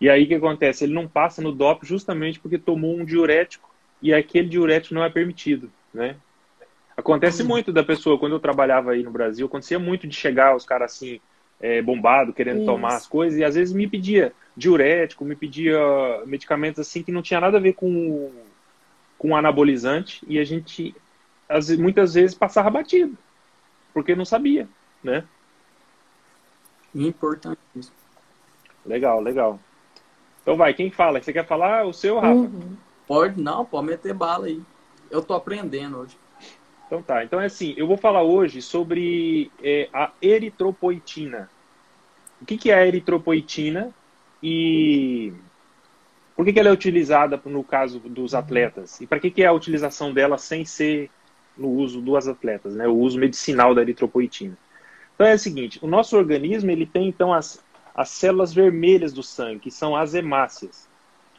e 0.00 0.08
aí 0.08 0.22
o 0.22 0.26
que 0.28 0.34
acontece? 0.34 0.84
Ele 0.84 0.94
não 0.94 1.08
passa 1.08 1.42
no 1.42 1.50
DOP 1.50 1.84
justamente 1.84 2.38
porque 2.38 2.56
tomou 2.56 2.96
um 2.96 3.04
diurético 3.04 3.68
e 4.00 4.14
aquele 4.14 4.48
diurético 4.48 4.94
não 4.94 5.02
é 5.02 5.10
permitido, 5.10 5.70
né? 5.92 6.14
Acontece 6.96 7.42
uhum. 7.42 7.48
muito 7.48 7.72
da 7.72 7.82
pessoa, 7.82 8.16
quando 8.16 8.36
eu 8.36 8.40
trabalhava 8.40 8.92
aí 8.92 9.02
no 9.02 9.10
Brasil, 9.10 9.46
acontecia 9.46 9.80
muito 9.80 10.06
de 10.06 10.14
chegar 10.14 10.54
os 10.54 10.64
caras 10.64 10.92
assim, 10.92 11.20
é, 11.60 11.80
bombado, 11.80 12.32
querendo 12.32 12.58
Isso. 12.58 12.66
tomar 12.66 12.96
as 12.96 13.06
coisas, 13.06 13.38
e 13.38 13.44
às 13.44 13.54
vezes 13.54 13.74
me 13.74 13.86
pedia 13.86 14.32
diurético, 14.56 15.24
me 15.24 15.34
pedia 15.34 15.78
medicamentos 16.26 16.80
assim 16.80 17.02
que 17.02 17.12
não 17.12 17.22
tinha 17.22 17.40
nada 17.40 17.56
a 17.56 17.60
ver 17.60 17.74
com, 17.74 18.30
com 19.18 19.36
anabolizante, 19.36 20.24
e 20.28 20.38
a 20.38 20.44
gente 20.44 20.94
as, 21.48 21.70
muitas 21.76 22.14
vezes 22.14 22.34
passava 22.34 22.70
batido, 22.70 23.16
porque 23.92 24.14
não 24.14 24.24
sabia, 24.24 24.68
né? 25.02 25.24
Importante. 26.94 27.58
Legal, 28.86 29.20
legal. 29.20 29.58
Então 30.42 30.56
vai, 30.56 30.74
quem 30.74 30.90
fala? 30.90 31.20
Você 31.20 31.32
quer 31.32 31.46
falar 31.46 31.86
o 31.86 31.92
seu, 31.92 32.16
Rafa? 32.16 32.34
Uhum. 32.34 32.76
Pode, 33.06 33.40
não, 33.40 33.64
pode 33.64 33.86
meter 33.86 34.14
bala 34.14 34.46
aí. 34.46 34.62
Eu 35.10 35.22
tô 35.22 35.34
aprendendo 35.34 35.98
hoje. 35.98 36.16
Então 36.94 37.02
tá, 37.02 37.24
então 37.24 37.40
é 37.40 37.46
assim, 37.46 37.74
eu 37.76 37.88
vou 37.88 37.96
falar 37.96 38.22
hoje 38.22 38.62
sobre 38.62 39.50
é, 39.60 39.88
a 39.92 40.12
eritropoetina. 40.22 41.50
O 42.40 42.46
que, 42.46 42.56
que 42.56 42.70
é 42.70 42.74
a 42.74 42.86
eritropoetina 42.86 43.92
e 44.40 45.32
por 46.36 46.44
que, 46.44 46.52
que 46.52 46.60
ela 46.60 46.68
é 46.68 46.72
utilizada 46.72 47.40
no 47.46 47.64
caso 47.64 47.98
dos 47.98 48.32
atletas? 48.32 49.00
E 49.00 49.08
para 49.08 49.18
que, 49.18 49.28
que 49.28 49.42
é 49.42 49.46
a 49.46 49.52
utilização 49.52 50.12
dela 50.12 50.38
sem 50.38 50.64
ser 50.64 51.10
no 51.58 51.68
uso 51.68 52.00
dos 52.00 52.28
atletas, 52.28 52.76
né? 52.76 52.86
o 52.86 52.96
uso 52.96 53.18
medicinal 53.18 53.74
da 53.74 53.82
eritropoetina? 53.82 54.56
Então 55.16 55.26
é 55.26 55.34
o 55.34 55.38
seguinte, 55.38 55.80
o 55.82 55.88
nosso 55.88 56.16
organismo 56.16 56.70
ele 56.70 56.86
tem 56.86 57.08
então 57.08 57.32
as 57.32 57.60
as 57.92 58.08
células 58.08 58.52
vermelhas 58.52 59.12
do 59.12 59.22
sangue, 59.22 59.60
que 59.60 59.70
são 59.70 59.94
as 59.94 60.14
hemácias. 60.14 60.88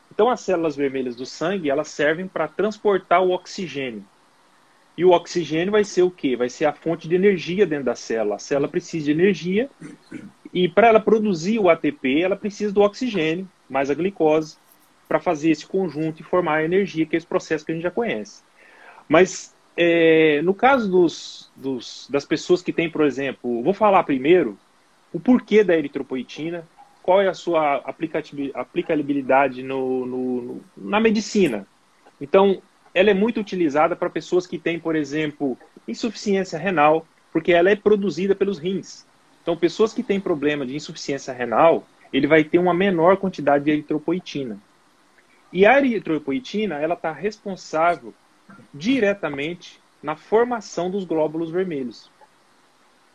Então, 0.09 0.29
as 0.29 0.39
células 0.39 0.73
vermelhas 0.73 1.13
do 1.13 1.25
sangue, 1.25 1.69
elas 1.69 1.89
servem 1.89 2.29
para 2.29 2.47
transportar 2.47 3.21
o 3.21 3.31
oxigênio. 3.31 4.05
E 4.97 5.03
o 5.03 5.11
oxigênio 5.11 5.71
vai 5.71 5.83
ser 5.83 6.03
o 6.03 6.11
quê? 6.11 6.35
Vai 6.35 6.49
ser 6.49 6.65
a 6.65 6.73
fonte 6.73 7.07
de 7.07 7.15
energia 7.15 7.65
dentro 7.65 7.85
da 7.85 7.95
célula. 7.95 8.35
A 8.35 8.39
célula 8.39 8.67
precisa 8.67 9.05
de 9.05 9.11
energia 9.11 9.69
e 10.53 10.69
para 10.69 10.87
ela 10.87 10.99
produzir 10.99 11.59
o 11.59 11.69
ATP, 11.69 12.21
ela 12.21 12.35
precisa 12.35 12.71
do 12.71 12.81
oxigênio, 12.81 13.47
mais 13.69 13.89
a 13.89 13.93
glicose, 13.93 14.57
para 15.07 15.19
fazer 15.19 15.51
esse 15.51 15.65
conjunto 15.65 16.21
e 16.21 16.23
formar 16.23 16.55
a 16.55 16.63
energia, 16.63 17.05
que 17.05 17.15
é 17.15 17.17
esse 17.17 17.27
processo 17.27 17.65
que 17.65 17.71
a 17.71 17.75
gente 17.75 17.83
já 17.83 17.91
conhece. 17.91 18.41
Mas 19.07 19.53
é, 19.75 20.41
no 20.43 20.53
caso 20.53 20.89
dos, 20.89 21.51
dos, 21.55 22.07
das 22.09 22.25
pessoas 22.25 22.61
que 22.61 22.71
têm, 22.71 22.89
por 22.89 23.05
exemplo, 23.05 23.61
vou 23.61 23.73
falar 23.73 24.03
primeiro 24.03 24.57
o 25.11 25.19
porquê 25.19 25.63
da 25.63 25.75
eritropoetina, 25.75 26.65
qual 27.03 27.21
é 27.21 27.27
a 27.27 27.33
sua 27.33 27.83
aplicabilidade 28.55 29.61
no, 29.61 30.05
no, 30.05 30.61
na 30.75 30.99
medicina. 30.99 31.67
Então, 32.19 32.61
ela 32.95 33.09
é 33.09 33.13
muito 33.13 33.41
utilizada 33.41 33.93
para 33.93 34.09
pessoas 34.09 34.47
que 34.47 34.57
têm, 34.57 34.79
por 34.79 34.95
exemplo, 34.95 35.57
insuficiência 35.85 36.57
renal, 36.57 37.05
porque 37.31 37.51
ela 37.51 37.69
é 37.69 37.75
produzida 37.75 38.33
pelos 38.33 38.57
rins. 38.57 39.05
Então, 39.43 39.57
pessoas 39.57 39.93
que 39.93 40.01
têm 40.01 40.17
problema 40.17 40.65
de 40.65 40.73
insuficiência 40.73 41.33
renal, 41.33 41.85
ele 42.13 42.25
vai 42.25 42.45
ter 42.45 42.57
uma 42.57 42.73
menor 42.73 43.17
quantidade 43.17 43.65
de 43.65 43.71
eritropoetina. 43.71 44.57
E 45.51 45.65
a 45.65 45.77
eritropoetina, 45.77 46.75
ela 46.75 46.93
está 46.93 47.11
responsável 47.11 48.13
diretamente 48.73 49.77
na 50.01 50.15
formação 50.15 50.89
dos 50.89 51.03
glóbulos 51.03 51.51
vermelhos. 51.51 52.09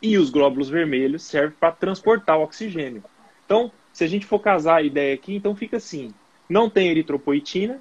E 0.02 0.18
os 0.18 0.28
glóbulos 0.28 0.68
vermelhos 0.68 1.22
servem 1.22 1.56
para 1.58 1.72
transportar 1.72 2.38
o 2.38 2.42
oxigênio. 2.42 3.02
Então, 3.46 3.72
se 3.94 4.04
a 4.04 4.06
gente 4.06 4.26
for 4.26 4.40
casar 4.40 4.76
a 4.76 4.82
ideia 4.82 5.14
aqui, 5.14 5.34
então 5.34 5.56
fica 5.56 5.78
assim: 5.78 6.12
não 6.48 6.68
tem 6.68 6.88
eritropoetina, 6.88 7.80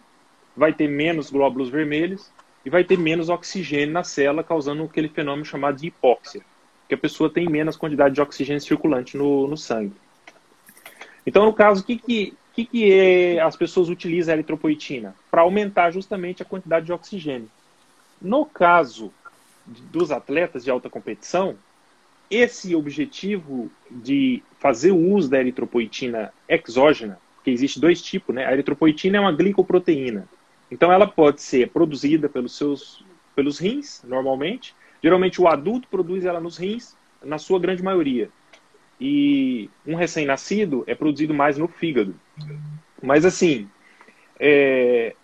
vai 0.59 0.73
ter 0.73 0.89
menos 0.89 1.31
glóbulos 1.31 1.69
vermelhos 1.69 2.29
e 2.65 2.69
vai 2.69 2.83
ter 2.83 2.97
menos 2.97 3.29
oxigênio 3.29 3.93
na 3.93 4.03
célula, 4.03 4.43
causando 4.43 4.83
aquele 4.83 5.07
fenômeno 5.07 5.45
chamado 5.45 5.77
de 5.77 5.87
hipóxia, 5.87 6.41
que 6.87 6.93
a 6.93 6.97
pessoa 6.97 7.29
tem 7.29 7.47
menos 7.47 7.77
quantidade 7.77 8.13
de 8.13 8.21
oxigênio 8.21 8.61
circulante 8.61 9.15
no, 9.15 9.47
no 9.47 9.55
sangue. 9.55 9.95
Então, 11.25 11.45
no 11.45 11.53
caso, 11.53 11.81
o 11.81 11.83
que, 11.85 11.97
que, 11.97 12.33
que, 12.53 12.65
que 12.65 12.91
é, 12.91 13.39
as 13.39 13.55
pessoas 13.55 13.87
utilizam 13.87 14.33
a 14.33 14.35
eritropoetina? 14.35 15.15
Para 15.31 15.43
aumentar 15.43 15.91
justamente 15.91 16.41
a 16.41 16.45
quantidade 16.45 16.85
de 16.85 16.91
oxigênio. 16.91 17.49
No 18.21 18.45
caso 18.45 19.13
dos 19.65 20.11
atletas 20.11 20.65
de 20.65 20.71
alta 20.71 20.89
competição, 20.89 21.55
esse 22.29 22.75
objetivo 22.75 23.71
de 23.89 24.43
fazer 24.59 24.91
o 24.91 25.13
uso 25.13 25.29
da 25.29 25.39
eritropoetina 25.39 26.33
exógena, 26.49 27.17
que 27.45 27.51
existe 27.51 27.79
dois 27.79 28.01
tipos, 28.01 28.35
né? 28.35 28.45
A 28.45 28.51
eritropoetina 28.51 29.17
é 29.17 29.21
uma 29.21 29.31
glicoproteína. 29.31 30.27
Então 30.71 30.91
ela 30.91 31.07
pode 31.07 31.41
ser 31.41 31.69
produzida 31.69 32.29
pelos 32.29 32.55
seus 32.55 33.03
pelos 33.35 33.57
rins, 33.57 34.03
normalmente. 34.03 34.75
Geralmente 35.01 35.41
o 35.41 35.47
adulto 35.47 35.87
produz 35.87 36.25
ela 36.25 36.41
nos 36.41 36.57
rins, 36.57 36.95
na 37.23 37.37
sua 37.37 37.59
grande 37.59 37.81
maioria. 37.81 38.29
E 38.99 39.69
um 39.87 39.95
recém-nascido 39.95 40.83
é 40.85 40.93
produzido 40.93 41.33
mais 41.33 41.57
no 41.57 41.67
fígado. 41.67 42.13
Mas 43.01 43.23
assim, 43.23 43.69
é, 44.37 45.15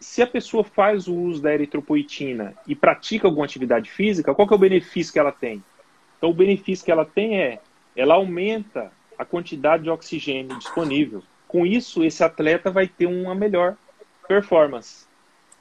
se 0.00 0.22
a 0.22 0.26
pessoa 0.26 0.64
faz 0.64 1.06
o 1.06 1.14
uso 1.14 1.42
da 1.42 1.52
eritropoetina 1.52 2.54
e 2.66 2.74
pratica 2.74 3.28
alguma 3.28 3.44
atividade 3.44 3.90
física, 3.90 4.34
qual 4.34 4.48
é 4.50 4.54
o 4.54 4.58
benefício 4.58 5.12
que 5.12 5.18
ela 5.18 5.30
tem? 5.30 5.62
Então, 6.16 6.30
o 6.30 6.34
benefício 6.34 6.84
que 6.84 6.90
ela 6.90 7.04
tem 7.04 7.38
é, 7.38 7.60
ela 7.94 8.14
aumenta 8.14 8.90
a 9.18 9.24
quantidade 9.24 9.84
de 9.84 9.90
oxigênio 9.90 10.58
disponível. 10.58 11.22
Com 11.46 11.66
isso, 11.66 12.02
esse 12.02 12.24
atleta 12.24 12.70
vai 12.70 12.88
ter 12.88 13.06
uma 13.06 13.34
melhor 13.34 13.76
performance. 14.30 15.08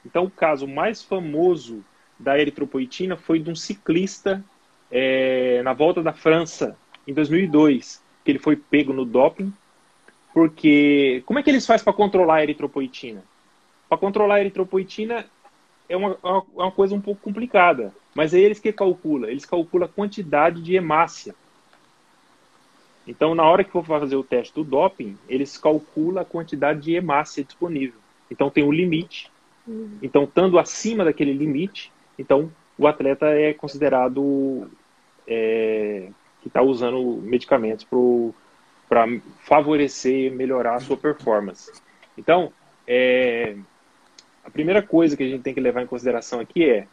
Então, 0.05 0.25
o 0.25 0.29
caso 0.29 0.67
mais 0.67 1.01
famoso 1.01 1.83
da 2.19 2.37
eritropoetina 2.37 3.17
foi 3.17 3.39
de 3.39 3.49
um 3.49 3.55
ciclista 3.55 4.45
é, 4.91 5.63
na 5.63 5.73
volta 5.73 6.03
da 6.03 6.13
França, 6.13 6.77
em 7.07 7.13
2002, 7.13 7.99
que 8.23 8.29
ele 8.29 8.37
foi 8.37 8.55
pego 8.55 8.93
no 8.93 9.05
doping, 9.05 9.51
porque 10.31 11.23
como 11.25 11.39
é 11.39 11.43
que 11.43 11.49
eles 11.49 11.65
fazem 11.65 11.83
para 11.83 11.93
controlar 11.93 12.35
a 12.35 12.43
eritropoetina? 12.43 13.23
Para 13.89 13.97
controlar 13.97 14.35
a 14.35 14.41
eritropoetina 14.41 15.25
é 15.89 15.97
uma, 15.97 16.11
é 16.23 16.61
uma 16.61 16.71
coisa 16.71 16.93
um 16.93 17.01
pouco 17.01 17.21
complicada. 17.21 17.91
Mas 18.13 18.35
é 18.35 18.39
eles 18.39 18.59
que 18.59 18.71
calculam, 18.71 19.27
eles 19.27 19.45
calculam 19.45 19.87
a 19.87 19.91
quantidade 19.91 20.61
de 20.61 20.75
hemácia. 20.75 21.33
Então, 23.07 23.33
na 23.33 23.43
hora 23.43 23.63
que 23.63 23.71
for 23.71 23.83
fazer 23.83 24.15
o 24.15 24.23
teste 24.23 24.53
do 24.53 24.63
doping, 24.63 25.17
eles 25.27 25.57
calculam 25.57 26.21
a 26.21 26.25
quantidade 26.25 26.81
de 26.81 26.93
hemácia 26.93 27.43
disponível. 27.43 27.99
Então, 28.29 28.49
tem 28.49 28.63
um 28.63 28.71
limite. 28.71 29.31
Uhum. 29.67 29.97
Então, 30.01 30.23
estando 30.23 30.57
acima 30.57 31.05
daquele 31.05 31.33
limite, 31.33 31.91
então 32.17 32.51
o 32.77 32.87
atleta 32.87 33.27
é 33.27 33.53
considerado 33.53 34.67
é, 35.27 36.09
que 36.41 36.47
está 36.47 36.61
usando 36.61 37.21
medicamentos 37.21 37.85
para 38.87 39.05
favorecer, 39.43 40.31
melhorar 40.31 40.75
a 40.75 40.79
sua 40.79 40.97
performance. 40.97 41.71
Então, 42.17 42.51
é, 42.87 43.55
a 44.43 44.49
primeira 44.49 44.81
coisa 44.81 45.15
que 45.15 45.23
a 45.23 45.27
gente 45.27 45.43
tem 45.43 45.53
que 45.53 45.59
levar 45.59 45.83
em 45.83 45.87
consideração 45.87 46.39
aqui 46.39 46.67
é 46.67 46.87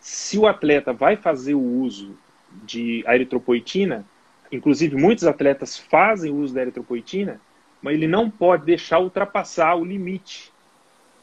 se 0.00 0.38
o 0.38 0.46
atleta 0.46 0.92
vai 0.92 1.16
fazer 1.16 1.54
o 1.54 1.62
uso 1.62 2.16
de 2.64 3.04
eritropoetina, 3.06 4.04
inclusive 4.50 4.96
muitos 4.96 5.24
atletas 5.24 5.78
fazem 5.78 6.32
uso 6.32 6.54
da 6.54 6.62
eritropoetina, 6.62 7.40
mas 7.82 7.94
ele 7.94 8.06
não 8.06 8.30
pode 8.30 8.64
deixar 8.64 8.98
ultrapassar 8.98 9.76
o 9.76 9.84
limite 9.84 10.52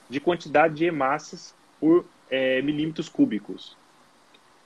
de 0.10 0.20
quantidade 0.20 0.76
de 0.76 0.86
hemácias 0.86 1.54
por 1.80 2.06
é, 2.30 2.62
milímetros 2.62 3.10
cúbicos. 3.10 3.76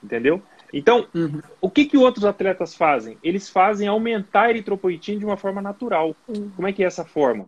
Entendeu? 0.04 0.42
Então, 0.72 1.08
uhum. 1.14 1.42
o 1.60 1.70
que, 1.70 1.86
que 1.86 1.98
outros 1.98 2.24
atletas 2.24 2.76
fazem? 2.76 3.18
Eles 3.24 3.50
fazem 3.50 3.88
aumentar 3.88 4.44
a 4.44 4.50
eritropoetina 4.52 5.20
de 5.20 5.26
uma 5.26 5.36
forma 5.36 5.62
natural. 5.62 6.16
Uhum. 6.28 6.50
Como 6.56 6.68
é 6.68 6.74
que 6.74 6.84
é 6.84 6.88
essa 6.88 7.04
forma? 7.04 7.48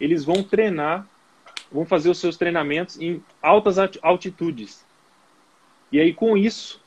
Eles 0.00 0.24
vão 0.24 0.42
treinar, 0.42 1.06
vão 1.70 1.84
fazer 1.84 2.10
os 2.10 2.18
seus 2.18 2.36
treinamentos 2.36 3.00
em 3.00 3.22
altas 3.42 3.76
altitudes. 4.02 4.84
E 5.92 6.00
aí, 6.00 6.12
com 6.12 6.36
isso, 6.36 6.82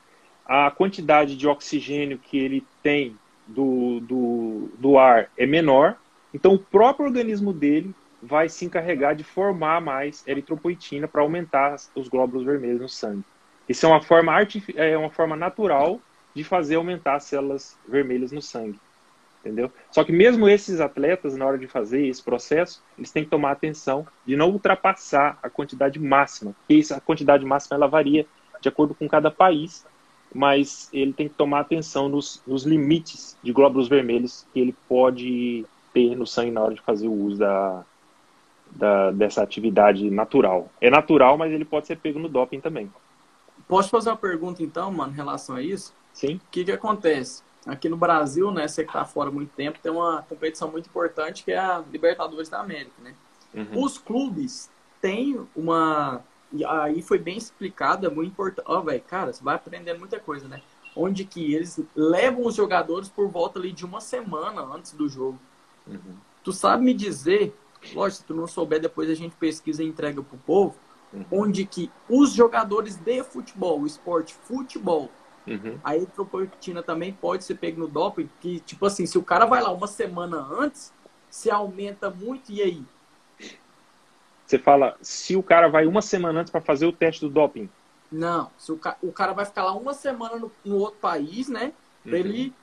a 0.46 0.72
quantidade 0.72 1.36
de 1.36 1.48
oxigênio 1.48 2.18
que 2.18 2.38
ele 2.38 2.66
tem 2.82 3.16
do, 3.48 4.00
do, 4.02 4.70
do 4.78 4.98
ar 4.98 5.30
é 5.38 5.46
menor, 5.46 5.98
então 6.34 6.54
o 6.54 6.60
próprio 6.60 7.06
organismo 7.06 7.54
dele 7.54 7.94
vai 8.22 8.50
se 8.50 8.66
encarregar 8.66 9.16
de 9.16 9.24
formar 9.24 9.82
mais 9.82 10.26
eritropoetina 10.28 11.08
para 11.08 11.22
aumentar 11.22 11.76
os 11.96 12.08
glóbulos 12.08 12.46
vermelhos 12.46 12.82
no 12.82 12.90
sangue. 12.90 13.24
Isso 13.68 13.86
é 13.86 13.90
uma 13.90 14.02
forma, 14.02 14.34
é 14.76 14.98
uma 14.98 15.10
forma 15.10 15.36
natural 15.36 16.00
de 16.34 16.44
fazer 16.44 16.76
aumentar 16.76 17.16
as 17.16 17.24
células 17.24 17.78
vermelhas 17.88 18.32
no 18.32 18.42
sangue. 18.42 18.80
Entendeu? 19.40 19.72
Só 19.90 20.04
que 20.04 20.12
mesmo 20.12 20.50
esses 20.50 20.82
atletas, 20.82 21.38
na 21.38 21.46
hora 21.46 21.58
de 21.58 21.66
fazer 21.66 22.06
esse 22.08 22.22
processo, 22.22 22.84
eles 22.98 23.10
têm 23.10 23.24
que 23.24 23.30
tomar 23.30 23.52
atenção 23.52 24.06
de 24.26 24.36
não 24.36 24.50
ultrapassar 24.50 25.40
a 25.42 25.50
quantidade 25.50 25.98
máxima, 25.98 26.54
porque 26.68 26.94
a 26.94 27.00
quantidade 27.00 27.46
máxima 27.46 27.78
ela 27.78 27.88
varia 27.88 28.26
de 28.60 28.68
acordo 28.68 28.94
com 28.94 29.08
cada 29.08 29.32
país, 29.32 29.86
mas 30.34 30.90
ele 30.92 31.14
tem 31.14 31.30
que 31.30 31.36
tomar 31.36 31.62
atenção 31.62 32.10
nos, 32.10 32.44
nos 32.46 32.64
limites 32.64 33.38
de 33.42 33.54
glóbulos 33.54 33.88
vermelhos 33.88 34.46
que 34.54 34.60
ele 34.60 34.76
pode 34.90 35.66
ter 35.94 36.16
no 36.16 36.26
sangue 36.26 36.52
na 36.52 36.62
hora 36.62 36.74
de 36.74 36.82
fazer 36.82 37.08
o 37.08 37.14
uso 37.14 37.40
da, 37.40 37.84
da, 38.72 39.12
dessa 39.12 39.42
atividade 39.42 40.10
natural. 40.10 40.70
É 40.80 40.90
natural, 40.90 41.38
mas 41.38 41.52
ele 41.52 41.66
pode 41.66 41.88
ser 41.88 41.98
pego 41.98 42.20
no 42.20 42.30
doping 42.30 42.60
também. 42.60 42.92
Posso 43.68 43.90
fazer 43.90 44.10
uma 44.10 44.18
pergunta 44.18 44.64
então, 44.64 44.92
mano, 44.92 45.14
em 45.14 45.16
relação 45.16 45.56
a 45.56 45.62
isso? 45.62 45.94
Sim. 46.14 46.36
O 46.36 46.42
que, 46.52 46.66
que 46.66 46.72
acontece? 46.72 47.44
Aqui 47.66 47.90
no 47.90 47.98
Brasil, 47.98 48.52
né, 48.52 48.68
você 48.68 48.84
que 48.84 48.92
tá 48.92 49.06
fora 49.06 49.30
muito 49.30 49.52
tempo, 49.54 49.80
tem 49.82 49.92
uma 49.92 50.24
competição 50.24 50.72
muito 50.72 50.88
importante 50.88 51.44
que 51.44 51.52
é 51.52 51.58
a 51.58 51.84
Libertadores 51.92 52.50
da 52.50 52.60
América, 52.60 52.96
né? 53.04 53.14
Uhum. 53.54 53.84
Os 53.84 53.98
clubes 53.98 54.70
têm 55.02 55.46
uma. 55.56 56.22
E 56.52 56.66
aí 56.66 57.02
foi 57.02 57.20
bem 57.20 57.38
explicado, 57.38 58.08
é 58.08 58.10
muito 58.10 58.32
importante. 58.32 58.66
Ó, 58.68 58.80
oh, 58.80 58.82
velho, 58.82 59.02
cara, 59.02 59.34
você 59.34 59.44
vai 59.44 59.56
aprendendo 59.56 60.00
muita 60.00 60.20
coisa, 60.20 60.48
né? 60.48 60.62
Onde 60.96 61.24
que 61.24 61.54
eles 61.54 61.80
levam 61.96 62.46
os 62.46 62.56
jogadores 62.56 63.08
por 63.08 63.28
volta 63.28 63.60
ali 63.60 63.72
de 63.72 63.86
uma 63.86 64.02
semana 64.02 64.62
antes 64.62 64.94
do 64.94 65.08
jogo. 65.08 65.40
Uhum. 65.90 66.16
Tu 66.44 66.54
sabe 66.54 66.84
me 66.84 66.94
dizer 66.94 67.54
Lógico, 67.94 68.22
se 68.22 68.26
tu 68.26 68.34
não 68.34 68.48
souber, 68.48 68.80
depois 68.80 69.10
a 69.10 69.14
gente 69.14 69.36
pesquisa 69.36 69.84
e 69.84 69.88
entrega 69.88 70.22
pro 70.22 70.38
povo. 70.38 70.76
Uhum. 71.12 71.26
Onde 71.32 71.66
que 71.66 71.90
os 72.08 72.34
jogadores 72.34 72.96
de 72.96 73.24
futebol, 73.24 73.82
o 73.82 73.88
esporte 73.88 74.34
futebol, 74.34 75.10
uhum. 75.48 75.80
a 75.84 75.96
eritropoetina 75.96 76.84
também 76.84 77.12
pode 77.12 77.44
ser 77.44 77.56
pego 77.56 77.80
no 77.80 77.88
doping, 77.88 78.30
que, 78.40 78.60
tipo 78.60 78.86
assim, 78.86 79.06
se 79.06 79.18
o 79.18 79.24
cara 79.24 79.46
vai 79.46 79.62
lá 79.62 79.72
uma 79.72 79.88
semana 79.88 80.38
antes, 80.38 80.94
se 81.30 81.50
aumenta 81.50 82.12
muito, 82.12 82.52
e 82.52 82.62
aí? 82.62 82.84
Você 84.46 84.60
fala, 84.60 84.98
se 85.02 85.36
o 85.36 85.44
cara 85.44 85.68
vai 85.68 85.88
uma 85.88 86.02
semana 86.02 86.42
antes 86.42 86.52
para 86.52 86.62
fazer 86.62 86.86
o 86.86 86.92
teste 86.92 87.22
do 87.22 87.30
doping? 87.30 87.70
Não, 88.12 88.52
se 88.58 88.72
o, 88.72 88.78
ca... 88.78 88.98
o 89.02 89.12
cara 89.12 89.34
vai 89.34 89.46
ficar 89.46 89.64
lá 89.64 89.74
uma 89.74 89.94
semana 89.94 90.36
no, 90.36 90.52
no 90.66 90.78
outro 90.78 91.00
país, 91.00 91.48
né? 91.48 91.74
Pra 92.04 92.14
uhum. 92.14 92.18
ele 92.18 92.54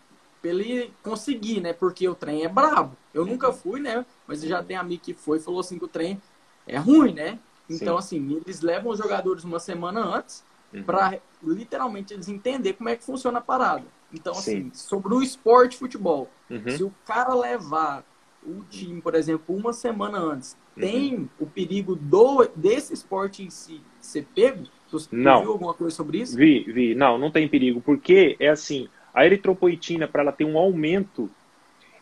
pra 0.47 0.49
ele 0.49 0.93
conseguir, 1.03 1.61
né? 1.61 1.73
Porque 1.73 2.09
o 2.09 2.15
trem 2.15 2.45
é 2.45 2.49
brabo. 2.49 2.97
Eu 3.13 3.27
nunca 3.27 3.53
fui, 3.53 3.81
né? 3.81 4.07
Mas 4.27 4.43
eu 4.43 4.49
já 4.49 4.63
tenho 4.63 4.81
amigo 4.81 5.03
que 5.03 5.13
foi 5.13 5.39
e 5.39 5.41
falou 5.41 5.61
assim 5.61 5.79
que 5.79 5.85
o 5.85 5.89
trem 5.89 6.21
é 6.67 6.79
ruim, 6.79 7.13
né? 7.13 7.39
Então, 7.69 8.01
Sim. 8.01 8.19
assim, 8.19 8.43
eles 8.47 8.61
levam 8.61 8.93
os 8.93 8.99
jogadores 8.99 9.43
uma 9.43 9.59
semana 9.59 10.01
antes 10.01 10.45
uhum. 10.73 10.85
para 10.85 11.19
literalmente 11.43 12.15
eles 12.15 12.29
entender 12.29 12.75
como 12.75 12.89
é 12.89 12.97
que 12.97 13.05
funciona 13.05 13.39
a 13.39 13.43
parada. 13.43 13.85
Então, 14.13 14.35
Sim. 14.35 14.69
assim, 14.69 14.71
sobre 14.73 15.15
o 15.15 15.23
esporte 15.23 15.77
futebol, 15.77 16.31
uhum. 16.49 16.71
se 16.71 16.85
o 16.85 16.93
cara 17.05 17.35
levar 17.35 18.05
o 18.47 18.63
time, 18.71 19.01
por 19.01 19.17
exemplo, 19.17 19.57
uma 19.57 19.73
semana 19.73 20.19
antes, 20.19 20.57
uhum. 20.77 20.83
tem 20.83 21.31
o 21.41 21.47
perigo 21.47 21.97
do, 21.97 22.49
desse 22.55 22.95
esporte 22.95 23.43
em 23.43 23.51
si 23.51 23.81
ser 24.01 24.25
pego? 24.33 24.65
Tu, 24.89 24.99
não. 25.11 25.41
viu 25.41 25.51
alguma 25.51 25.75
coisa 25.75 25.97
sobre 25.97 26.19
isso? 26.19 26.37
Vi, 26.37 26.63
vi. 26.73 26.95
Não, 26.95 27.19
não 27.19 27.33
tem 27.33 27.49
perigo. 27.49 27.81
Porque 27.81 28.37
é 28.39 28.49
assim, 28.49 28.89
a 29.17 29.25
eritropoetina, 29.25 30.07
para 30.07 30.21
ela 30.21 30.31
ter 30.31 30.45
um 30.45 30.59
aumento, 30.59 31.31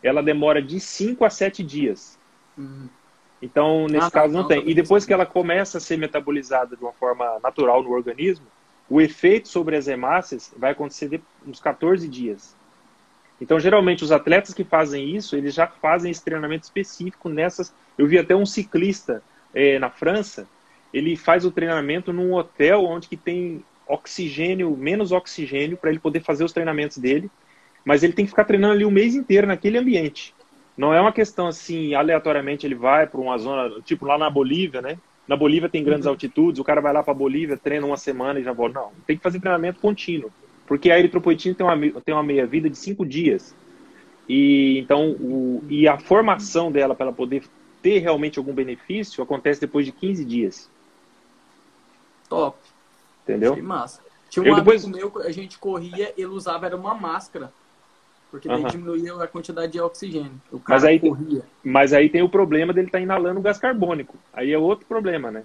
ela 0.03 0.21
demora 0.21 0.61
de 0.61 0.81
5 0.81 1.23
a 1.23 1.29
7 1.29 1.63
dias. 1.63 2.19
Uhum. 2.57 2.89
Então, 3.41 3.87
nesse 3.87 4.07
ah, 4.07 4.11
caso, 4.11 4.33
não, 4.33 4.41
não 4.41 4.47
tem. 4.49 4.69
E 4.69 4.73
depois 4.73 5.05
que 5.05 5.13
ela 5.13 5.25
começa 5.25 5.77
a 5.77 5.81
ser 5.81 5.97
metabolizada 5.97 6.75
de 6.75 6.83
uma 6.83 6.91
forma 6.91 7.39
natural 7.41 7.81
no 7.81 7.91
organismo, 7.91 8.45
o 8.89 8.99
efeito 8.99 9.47
sobre 9.47 9.77
as 9.77 9.87
hemácias 9.87 10.53
vai 10.57 10.71
acontecer 10.71 11.21
uns 11.47 11.61
14 11.61 12.05
dias. 12.09 12.53
Então, 13.39 13.61
geralmente, 13.61 14.03
os 14.03 14.11
atletas 14.11 14.53
que 14.53 14.65
fazem 14.65 15.15
isso, 15.15 15.37
eles 15.37 15.53
já 15.53 15.67
fazem 15.67 16.11
esse 16.11 16.23
treinamento 16.23 16.65
específico 16.65 17.29
nessas. 17.29 17.73
Eu 17.97 18.07
vi 18.07 18.19
até 18.19 18.35
um 18.35 18.45
ciclista 18.45 19.23
é, 19.53 19.79
na 19.79 19.89
França, 19.89 20.49
ele 20.93 21.15
faz 21.15 21.45
o 21.45 21.51
treinamento 21.51 22.11
num 22.11 22.33
hotel 22.33 22.83
onde 22.83 23.07
que 23.07 23.15
tem 23.17 23.63
oxigênio, 23.87 24.75
menos 24.75 25.11
oxigênio 25.11 25.77
para 25.77 25.89
ele 25.89 25.99
poder 25.99 26.21
fazer 26.21 26.43
os 26.43 26.53
treinamentos 26.53 26.97
dele, 26.97 27.29
mas 27.83 28.03
ele 28.03 28.13
tem 28.13 28.25
que 28.25 28.31
ficar 28.31 28.45
treinando 28.45 28.73
ali 28.73 28.85
o 28.85 28.91
mês 28.91 29.15
inteiro 29.15 29.47
naquele 29.47 29.77
ambiente. 29.77 30.33
Não 30.77 30.93
é 30.93 30.99
uma 30.99 31.13
questão 31.13 31.47
assim, 31.47 31.93
aleatoriamente 31.93 32.65
ele 32.65 32.75
vai 32.75 33.07
para 33.07 33.21
uma 33.21 33.37
zona, 33.37 33.81
tipo 33.81 34.05
lá 34.05 34.17
na 34.17 34.29
Bolívia, 34.29 34.81
né? 34.81 34.97
Na 35.27 35.35
Bolívia 35.35 35.69
tem 35.69 35.83
grandes 35.83 36.05
uhum. 36.05 36.11
altitudes, 36.11 36.59
o 36.59 36.63
cara 36.63 36.81
vai 36.81 36.91
lá 36.93 37.01
para 37.01 37.11
a 37.11 37.17
Bolívia, 37.17 37.57
treina 37.57 37.85
uma 37.85 37.97
semana 37.97 38.39
e 38.39 38.43
já 38.43 38.51
volta. 38.51 38.79
Não, 38.79 38.91
tem 39.07 39.15
que 39.15 39.23
fazer 39.23 39.39
treinamento 39.39 39.79
contínuo, 39.79 40.31
porque 40.67 40.91
a 40.91 40.99
eritropoetina 40.99 41.55
tem 41.55 41.65
uma, 41.65 42.01
tem 42.01 42.13
uma 42.13 42.23
meia-vida 42.23 42.69
de 42.69 42.77
cinco 42.77 43.05
dias. 43.05 43.55
E 44.27 44.79
então 44.79 45.11
o, 45.11 45.63
e 45.69 45.87
a 45.87 45.97
formação 45.97 46.71
dela 46.71 46.95
para 46.95 47.07
ela 47.07 47.15
poder 47.15 47.43
ter 47.81 47.99
realmente 47.99 48.39
algum 48.39 48.53
benefício 48.53 49.23
acontece 49.23 49.61
depois 49.61 49.85
de 49.85 49.91
15 49.91 50.25
dias. 50.25 50.69
Top. 52.27 52.57
Entendeu? 53.25 53.53
Achei 53.53 53.63
massa. 53.63 54.01
Tinha 54.29 54.43
um 54.43 54.47
eu 54.47 54.53
amigo 54.53 54.71
depois... 54.71 54.85
meu, 54.85 55.21
a 55.23 55.31
gente 55.31 55.57
corria, 55.57 56.13
ele 56.15 56.27
usava 56.27 56.67
era 56.67 56.75
uma 56.75 56.93
máscara. 56.93 57.51
Porque 58.29 58.47
daí 58.47 58.65
diminuía 58.65 59.15
a 59.15 59.27
quantidade 59.27 59.71
de 59.71 59.79
oxigênio. 59.79 60.41
O 60.51 60.59
cara 60.59 60.79
mas 60.79 60.83
aí, 60.83 60.99
corria. 60.99 61.43
Mas 61.63 61.93
aí 61.93 62.09
tem 62.09 62.21
o 62.21 62.29
problema 62.29 62.73
dele 62.73 62.87
estar 62.87 62.97
tá 62.97 63.03
inalando 63.03 63.41
gás 63.41 63.57
carbônico. 63.57 64.17
Aí 64.33 64.51
é 64.51 64.57
outro 64.57 64.85
problema, 64.85 65.31
né? 65.31 65.43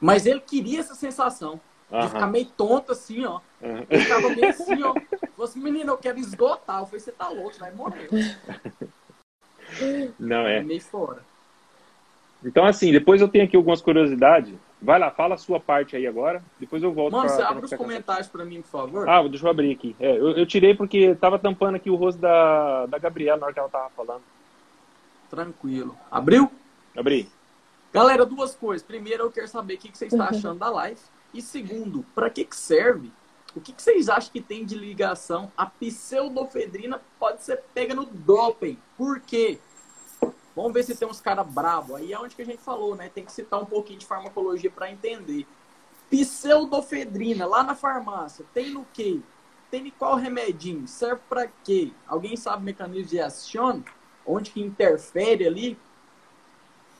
Mas 0.00 0.26
ele 0.26 0.40
queria 0.40 0.80
essa 0.80 0.94
sensação. 0.94 1.60
De 1.88 2.08
ficar 2.08 2.26
meio 2.26 2.46
tonto 2.46 2.90
assim, 2.90 3.24
ó. 3.24 3.40
Ele 3.88 4.02
ficava 4.02 4.28
meio 4.30 4.48
assim, 4.48 4.82
ó. 4.82 4.92
Falou 4.92 5.44
assim, 5.44 5.60
menino, 5.60 5.92
eu 5.92 5.96
quero 5.96 6.18
esgotar. 6.18 6.80
Eu 6.80 6.86
falei, 6.86 7.00
você 7.00 7.12
tá 7.12 7.28
louco, 7.28 7.58
vai 7.60 7.72
morrer. 7.72 8.08
Não 10.18 10.46
é. 10.46 10.62
Meio 10.62 10.80
fora. 10.80 11.22
Então, 12.44 12.64
assim, 12.64 12.90
depois 12.90 13.20
eu 13.20 13.28
tenho 13.28 13.44
aqui 13.44 13.56
algumas 13.56 13.80
curiosidades 13.80 14.54
Vai 14.80 14.98
lá, 14.98 15.10
fala 15.10 15.34
a 15.34 15.38
sua 15.38 15.58
parte 15.58 15.96
aí 15.96 16.06
agora. 16.06 16.42
Depois 16.60 16.82
eu 16.82 16.92
volto. 16.92 17.12
Mano, 17.12 17.26
pra, 17.26 17.36
você 17.36 17.42
abre 17.42 17.64
os 17.64 17.72
comentários 17.72 18.28
para 18.28 18.44
mim, 18.44 18.60
por 18.60 18.68
favor. 18.68 19.08
Ah, 19.08 19.26
deixa 19.26 19.46
eu 19.46 19.50
abrir 19.50 19.72
aqui. 19.72 19.96
É, 19.98 20.18
eu, 20.18 20.32
eu, 20.32 20.46
tirei 20.46 20.74
porque 20.74 21.14
tava 21.14 21.38
tampando 21.38 21.76
aqui 21.76 21.90
o 21.90 21.96
rosto 21.96 22.20
da, 22.20 22.86
da 22.86 22.98
Gabriela 22.98 23.38
na 23.38 23.46
hora 23.46 23.54
que 23.54 23.58
ela 23.58 23.68
tava 23.68 23.90
falando. 23.90 24.22
Tranquilo. 25.30 25.96
Abriu? 26.10 26.50
Abri. 26.96 27.28
Galera, 27.92 28.26
duas 28.26 28.54
coisas. 28.54 28.86
Primeiro, 28.86 29.24
eu 29.24 29.30
quero 29.30 29.48
saber 29.48 29.74
o 29.74 29.78
que, 29.78 29.90
que 29.90 29.96
você 29.96 30.06
está 30.06 30.24
uhum. 30.24 30.30
achando 30.36 30.58
da 30.58 30.68
live. 30.68 31.00
E 31.32 31.40
segundo, 31.40 32.04
para 32.14 32.28
que, 32.28 32.44
que 32.44 32.56
serve? 32.56 33.10
O 33.54 33.60
que, 33.60 33.72
que 33.72 33.82
vocês 33.82 34.10
acham 34.10 34.30
que 34.30 34.40
tem 34.40 34.66
de 34.66 34.74
ligação? 34.74 35.50
A 35.56 35.64
pseudofedrina 35.64 37.00
pode 37.18 37.42
ser 37.42 37.62
pega 37.72 37.94
no 37.94 38.04
doping. 38.04 38.78
Por 38.98 39.20
quê? 39.20 39.58
Vamos 40.56 40.72
ver 40.72 40.82
se 40.84 40.96
tem 40.96 41.06
uns 41.06 41.20
caras 41.20 41.46
bravos. 41.46 41.96
Aí 41.96 42.14
é 42.14 42.18
onde 42.18 42.34
que 42.34 42.40
a 42.40 42.46
gente 42.46 42.62
falou, 42.62 42.96
né? 42.96 43.10
Tem 43.10 43.26
que 43.26 43.30
citar 43.30 43.60
um 43.60 43.66
pouquinho 43.66 43.98
de 43.98 44.06
farmacologia 44.06 44.70
para 44.70 44.90
entender. 44.90 45.46
Pseudofedrina, 46.08 47.44
lá 47.44 47.62
na 47.62 47.74
farmácia, 47.74 48.42
tem 48.54 48.70
no 48.70 48.86
quê? 48.94 49.20
Tem 49.70 49.90
qual 49.90 50.14
remedinho? 50.14 50.88
Serve 50.88 51.20
para 51.28 51.46
quê? 51.62 51.92
Alguém 52.06 52.36
sabe 52.36 52.62
o 52.62 52.64
mecanismo 52.64 53.10
de 53.10 53.20
ação? 53.20 53.84
Onde 54.24 54.50
que 54.50 54.62
interfere 54.62 55.46
ali? 55.46 55.78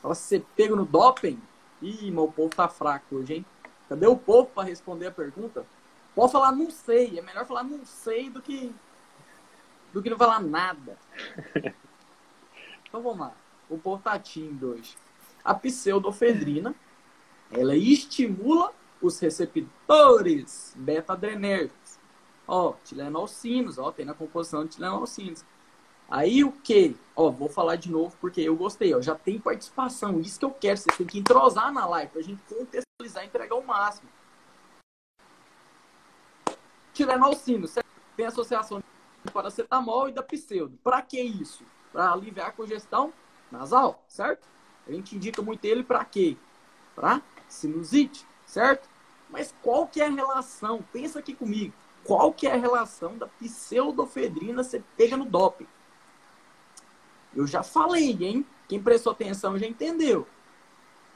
Pra 0.03 0.15
ser 0.15 0.45
pego 0.55 0.77
no 0.77 0.85
doping? 0.85 1.41
Ih, 1.81 2.11
meu 2.11 2.29
povo 2.29 2.51
tá 2.55 2.69
fraco 2.69 3.17
hoje, 3.17 3.37
hein? 3.37 3.47
Cadê 3.89 4.07
o 4.07 4.17
povo 4.19 4.51
para 4.55 4.65
responder 4.65 5.07
a 5.07 5.13
pergunta? 5.13 5.65
Pode 6.15 6.33
falar 6.33 6.53
não 6.53 6.71
sei. 6.71 7.19
É 7.19 7.23
melhor 7.23 7.47
falar 7.47 7.63
não 7.63 7.87
sei 7.87 8.29
do 8.29 8.43
que 8.43 8.75
do 9.95 10.03
que 10.03 10.11
não 10.11 10.19
falar 10.19 10.41
nada. 10.41 10.99
Então 12.89 13.03
vamos 13.03 13.19
lá. 13.19 13.35
O 13.69 13.79
tímido 14.23 14.71
hoje. 14.71 14.97
A 15.45 15.55
pseudofedrina, 15.55 16.75
ela 17.51 17.77
estimula 17.77 18.73
os 19.01 19.19
receptores 19.19 20.73
beta-adrenérgicos. 20.77 21.99
Ó, 22.47 22.75
tilenolcinos, 22.85 23.79
ó, 23.79 23.91
tem 23.91 24.07
na 24.07 24.15
composição 24.15 24.65
de 24.65 24.73
tilenolcinos. 24.73 25.45
Aí 26.09 26.45
o 26.45 26.53
que? 26.53 26.97
Ó, 27.17 27.31
vou 27.31 27.49
falar 27.49 27.77
de 27.77 27.91
novo 27.91 28.17
porque 28.21 28.41
eu 28.41 28.55
gostei, 28.55 28.95
ó, 28.95 29.01
já 29.01 29.17
tem 29.17 29.41
participação, 29.41 30.21
isso 30.21 30.39
que 30.39 30.45
eu 30.45 30.53
quero, 30.53 30.79
vocês 30.79 30.97
têm 30.97 31.07
que 31.07 31.19
entrosar 31.19 31.73
na 31.73 31.85
live 31.87 32.13
pra 32.13 32.23
gente 32.23 32.41
contextualizar 32.43 33.25
e 33.25 33.27
entregar 33.27 33.57
o 33.57 33.67
máximo. 33.67 34.09
Tilenolcino, 36.93 37.69
tem 38.17 38.27
associação 38.27 38.83
de 39.25 39.33
paracetamol 39.33 40.09
e 40.09 40.13
da 40.13 40.23
pseudo. 40.23 40.79
Para 40.83 41.03
que 41.03 41.21
isso? 41.21 41.65
Para 41.93 42.13
aliviar 42.13 42.49
a 42.49 42.53
congestão 42.53 43.13
nasal, 43.51 44.03
certo? 44.09 44.47
A 44.87 44.93
gente 44.93 45.17
indica 45.17 45.43
muito 45.43 45.65
ele 45.65 45.83
para 45.83 46.05
quê? 46.05 46.37
Para 46.95 47.21
sinusite, 47.49 48.27
certo? 48.45 48.89
Mas 49.31 49.55
qual 49.63 49.87
que 49.87 50.01
é 50.01 50.07
a 50.07 50.11
relação? 50.11 50.85
Pensa 50.93 51.19
aqui 51.19 51.35
comigo. 51.35 51.75
Qual 52.05 52.33
que 52.33 52.47
é 52.47 52.53
a 52.53 52.57
relação 52.57 53.19
da 53.19 53.27
pseudofedrina 53.27 54.63
ser 54.63 54.85
pega 54.97 55.17
no 55.17 55.25
doping? 55.25 55.67
Eu 57.35 57.47
já 57.47 57.63
falei, 57.63 58.17
hein? 58.21 58.47
Quem 58.69 58.81
prestou 58.81 59.13
atenção 59.13 59.59
já 59.59 59.67
entendeu. 59.67 60.27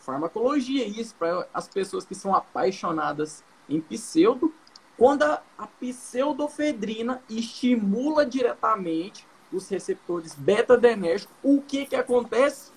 Farmacologia, 0.01 0.87
isso 0.87 1.15
para 1.15 1.47
as 1.55 1.69
pessoas 1.69 2.05
que 2.05 2.15
são 2.15 2.35
apaixonadas 2.35 3.45
em 3.69 3.81
pseudo. 3.81 4.53
Quando 4.97 5.23
a, 5.23 5.43
a 5.57 5.67
pseudofedrina 5.67 7.23
estimula 7.29 8.27
diretamente 8.27 9.27
os 9.53 9.69
receptores 9.69 10.35
beta-adrenérgicos, 10.35 11.35
o 11.43 11.61
que 11.61 11.87
que 11.87 11.97
acontece? 11.97 12.71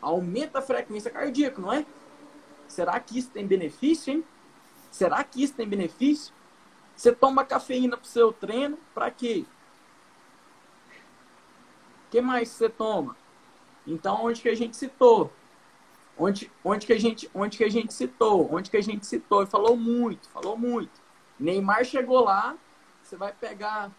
Aumenta 0.00 0.60
a 0.60 0.62
frequência 0.62 1.10
cardíaca, 1.10 1.60
não 1.60 1.72
é? 1.72 1.84
Será 2.68 2.98
que 3.00 3.18
isso 3.18 3.30
tem 3.30 3.46
benefício, 3.46 4.12
hein? 4.12 4.24
Será 4.90 5.22
que 5.24 5.42
isso 5.42 5.54
tem 5.54 5.68
benefício? 5.68 6.32
Você 6.94 7.12
toma 7.12 7.44
cafeína 7.44 7.96
para 7.96 8.04
o 8.04 8.08
seu 8.08 8.32
treino, 8.32 8.78
para 8.94 9.10
quê? 9.10 9.44
O 12.06 12.10
que 12.10 12.20
mais 12.20 12.48
você 12.48 12.68
toma? 12.68 13.16
Então, 13.86 14.24
onde 14.24 14.40
que 14.40 14.48
a 14.48 14.54
gente 14.54 14.76
citou? 14.76 15.30
Onde, 16.18 16.50
onde, 16.64 16.86
que 16.86 16.92
a 16.92 16.98
gente, 16.98 17.30
onde 17.34 17.58
que 17.58 17.64
a 17.64 17.68
gente 17.68 17.92
citou? 17.92 18.52
Onde 18.52 18.70
que 18.70 18.76
a 18.76 18.82
gente 18.82 19.06
citou? 19.06 19.42
E 19.42 19.46
falou 19.46 19.76
muito, 19.76 20.28
falou 20.30 20.56
muito. 20.56 20.90
Neymar 21.38 21.84
chegou 21.84 22.24
lá, 22.24 22.56
você 23.02 23.16
vai 23.16 23.32
pegar. 23.32 23.90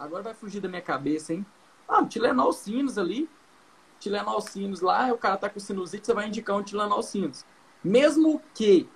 Agora 0.00 0.22
vai 0.22 0.32
fugir 0.32 0.60
da 0.60 0.68
minha 0.68 0.80
cabeça, 0.80 1.34
hein? 1.34 1.44
Ah, 1.86 2.00
um 2.00 2.06
Tilenol 2.06 2.54
Sinus 2.54 2.96
ali. 2.96 3.28
Tilenol 3.98 4.40
Sinus 4.40 4.80
lá, 4.80 5.12
o 5.12 5.18
cara 5.18 5.36
tá 5.36 5.50
com 5.50 5.60
sinusite, 5.60 6.06
você 6.06 6.14
vai 6.14 6.26
indicar 6.26 6.56
um 6.56 6.62
Tilenol 6.62 7.02
Sinus. 7.02 7.44
Mesmo 7.84 8.42
que 8.54 8.88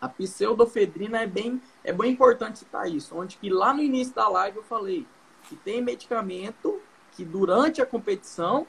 a 0.00 0.08
pseudofedrina 0.08 1.20
é 1.20 1.26
bem, 1.26 1.60
é 1.82 1.92
bem 1.92 2.12
importante 2.12 2.60
citar 2.60 2.88
isso. 2.88 3.18
Onde 3.18 3.36
que 3.36 3.50
lá 3.50 3.74
no 3.74 3.82
início 3.82 4.14
da 4.14 4.28
live 4.28 4.58
eu 4.58 4.62
falei 4.62 5.04
que 5.48 5.56
tem 5.56 5.82
medicamento 5.82 6.80
que 7.10 7.24
durante 7.24 7.82
a 7.82 7.86
competição 7.86 8.64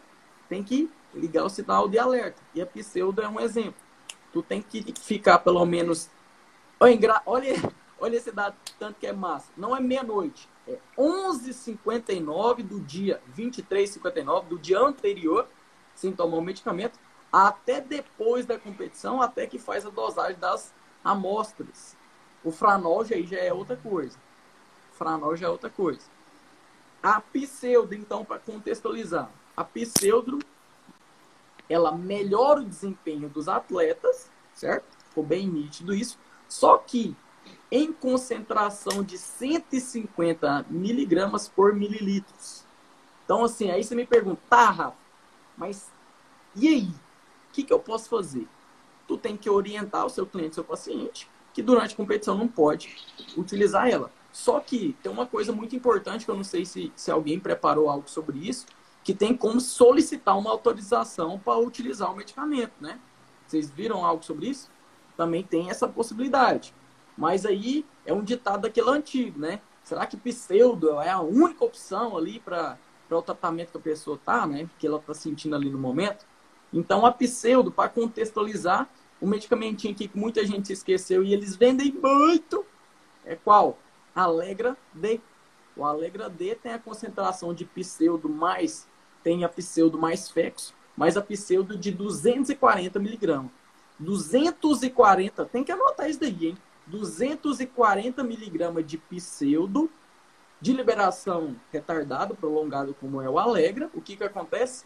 tem 0.49 0.63
que 0.63 0.89
ligar 1.13 1.43
o 1.43 1.49
sinal 1.49 1.87
de 1.87 1.99
alerta. 1.99 2.41
E 2.55 2.61
a 2.63 2.65
pseudo 2.65 3.21
é 3.21 3.29
um 3.29 3.39
exemplo. 3.39 3.79
Tu 4.33 4.41
tem 4.41 4.59
que 4.59 4.91
ficar 4.99 5.37
pelo 5.37 5.63
menos. 5.67 6.09
Olha, 6.79 7.21
olha, 7.27 7.53
olha 7.99 8.15
esse 8.15 8.31
dado, 8.31 8.55
tanto 8.79 8.99
que 8.99 9.05
é 9.05 9.13
massa. 9.13 9.51
Não 9.55 9.75
é 9.75 9.79
meia-noite. 9.79 10.49
É 10.69 10.77
11h59 10.95 12.61
do 12.63 12.79
dia 12.79 13.19
23h59, 13.35 14.45
do 14.45 14.59
dia 14.59 14.79
anterior, 14.79 15.47
sem 15.95 16.13
tomar 16.13 16.37
o 16.37 16.41
medicamento, 16.41 16.99
até 17.33 17.81
depois 17.81 18.45
da 18.45 18.59
competição, 18.59 19.19
até 19.19 19.47
que 19.47 19.57
faz 19.57 19.83
a 19.83 19.89
dosagem 19.89 20.39
das 20.39 20.71
amostras. 21.03 21.97
O 22.43 22.51
franol 22.51 23.03
já, 23.03 23.19
já 23.21 23.37
é 23.37 23.51
outra 23.51 23.75
coisa. 23.75 24.15
O 24.91 24.95
franol 24.95 25.35
já 25.35 25.47
é 25.47 25.49
outra 25.49 25.71
coisa. 25.71 26.05
A 27.01 27.19
pseudo, 27.19 27.95
então, 27.95 28.23
para 28.23 28.39
contextualizar, 28.39 29.31
a 29.57 29.63
pseudo, 29.63 30.37
ela 31.67 31.91
melhora 31.91 32.61
o 32.61 32.65
desempenho 32.65 33.27
dos 33.27 33.47
atletas, 33.47 34.29
certo? 34.53 34.85
Ficou 35.07 35.23
bem 35.23 35.47
nítido 35.47 35.93
isso. 35.93 36.19
Só 36.47 36.77
que 36.77 37.15
em 37.71 37.91
concentração 37.93 39.03
de 39.03 39.17
150 39.17 40.65
miligramas 40.69 41.47
por 41.47 41.73
mililitros. 41.73 42.63
Então, 43.23 43.43
assim, 43.43 43.69
aí 43.69 43.83
você 43.83 43.93
me 43.93 44.05
pergunta, 44.05 44.41
tá, 44.49 44.71
Rafa, 44.71 44.97
mas 45.55 45.91
e 46.55 46.67
aí? 46.67 46.87
O 46.87 47.51
que, 47.53 47.63
que 47.63 47.73
eu 47.73 47.79
posso 47.79 48.09
fazer? 48.09 48.47
Tu 49.07 49.17
tem 49.17 49.37
que 49.37 49.49
orientar 49.49 50.05
o 50.05 50.09
seu 50.09 50.25
cliente, 50.25 50.55
seu 50.55 50.63
paciente, 50.63 51.29
que 51.53 51.61
durante 51.61 51.93
a 51.93 51.97
competição 51.97 52.37
não 52.37 52.47
pode 52.47 52.95
utilizar 53.37 53.89
ela. 53.89 54.11
Só 54.31 54.59
que 54.59 54.95
tem 55.01 55.11
uma 55.11 55.25
coisa 55.25 55.51
muito 55.51 55.75
importante 55.75 56.25
que 56.25 56.31
eu 56.31 56.35
não 56.35 56.43
sei 56.43 56.65
se, 56.65 56.91
se 56.95 57.09
alguém 57.09 57.39
preparou 57.39 57.89
algo 57.89 58.09
sobre 58.09 58.37
isso, 58.37 58.65
que 59.03 59.13
tem 59.13 59.35
como 59.35 59.59
solicitar 59.59 60.37
uma 60.37 60.51
autorização 60.51 61.39
para 61.39 61.57
utilizar 61.57 62.11
o 62.11 62.15
medicamento, 62.15 62.73
né? 62.79 62.99
Vocês 63.47 63.69
viram 63.69 64.05
algo 64.05 64.23
sobre 64.23 64.47
isso? 64.47 64.69
Também 65.17 65.43
tem 65.43 65.69
essa 65.69 65.87
possibilidade. 65.87 66.73
Mas 67.19 67.45
aí 67.45 67.85
é 68.05 68.13
um 68.13 68.23
ditado 68.23 68.61
daquele 68.61 68.89
antigo, 68.89 69.37
né? 69.37 69.59
Será 69.83 70.05
que 70.05 70.15
pseudo 70.15 71.01
é 71.01 71.09
a 71.09 71.19
única 71.19 71.65
opção 71.65 72.15
ali 72.15 72.39
para 72.39 72.77
o 73.11 73.21
tratamento 73.21 73.71
que 73.71 73.77
a 73.77 73.81
pessoa 73.81 74.17
tá, 74.23 74.47
né? 74.47 74.69
Que 74.79 74.87
ela 74.87 74.99
está 74.99 75.13
sentindo 75.13 75.53
ali 75.53 75.69
no 75.69 75.77
momento? 75.77 76.25
Então, 76.71 77.05
a 77.05 77.11
pseudo, 77.11 77.73
para 77.73 77.89
contextualizar, 77.89 78.87
o 79.19 79.27
medicamentinho 79.27 79.93
aqui 79.93 80.07
que 80.07 80.17
muita 80.17 80.45
gente 80.45 80.71
esqueceu 80.71 81.21
e 81.21 81.33
eles 81.33 81.57
vendem 81.57 81.91
muito, 81.91 82.65
é 83.25 83.35
qual? 83.35 83.77
Alegra 84.15 84.77
D. 84.93 85.19
O 85.75 85.83
Alegra 85.83 86.29
D 86.29 86.55
tem 86.55 86.71
a 86.71 86.79
concentração 86.79 87.53
de 87.53 87.65
pseudo 87.65 88.29
mais, 88.29 88.87
tem 89.21 89.43
a 89.43 89.49
pseudo 89.49 89.97
mais 89.99 90.31
fexo, 90.31 90.73
mas 90.95 91.17
a 91.17 91.21
pseudo 91.21 91.75
de 91.75 91.91
240 91.91 92.97
miligramas. 92.97 93.51
240, 93.99 95.43
tem 95.47 95.65
que 95.65 95.71
anotar 95.73 96.09
isso 96.09 96.21
daí, 96.21 96.47
hein? 96.47 96.57
240 96.89 98.23
miligramas 98.23 98.85
de 98.85 98.97
pseudo 98.97 99.89
de 100.61 100.73
liberação 100.73 101.55
retardada, 101.71 102.33
prolongado 102.33 102.93
como 102.99 103.21
é 103.21 103.29
o 103.29 103.39
Alegra. 103.39 103.89
O 103.93 104.01
que 104.01 104.17
que 104.17 104.23
acontece? 104.23 104.85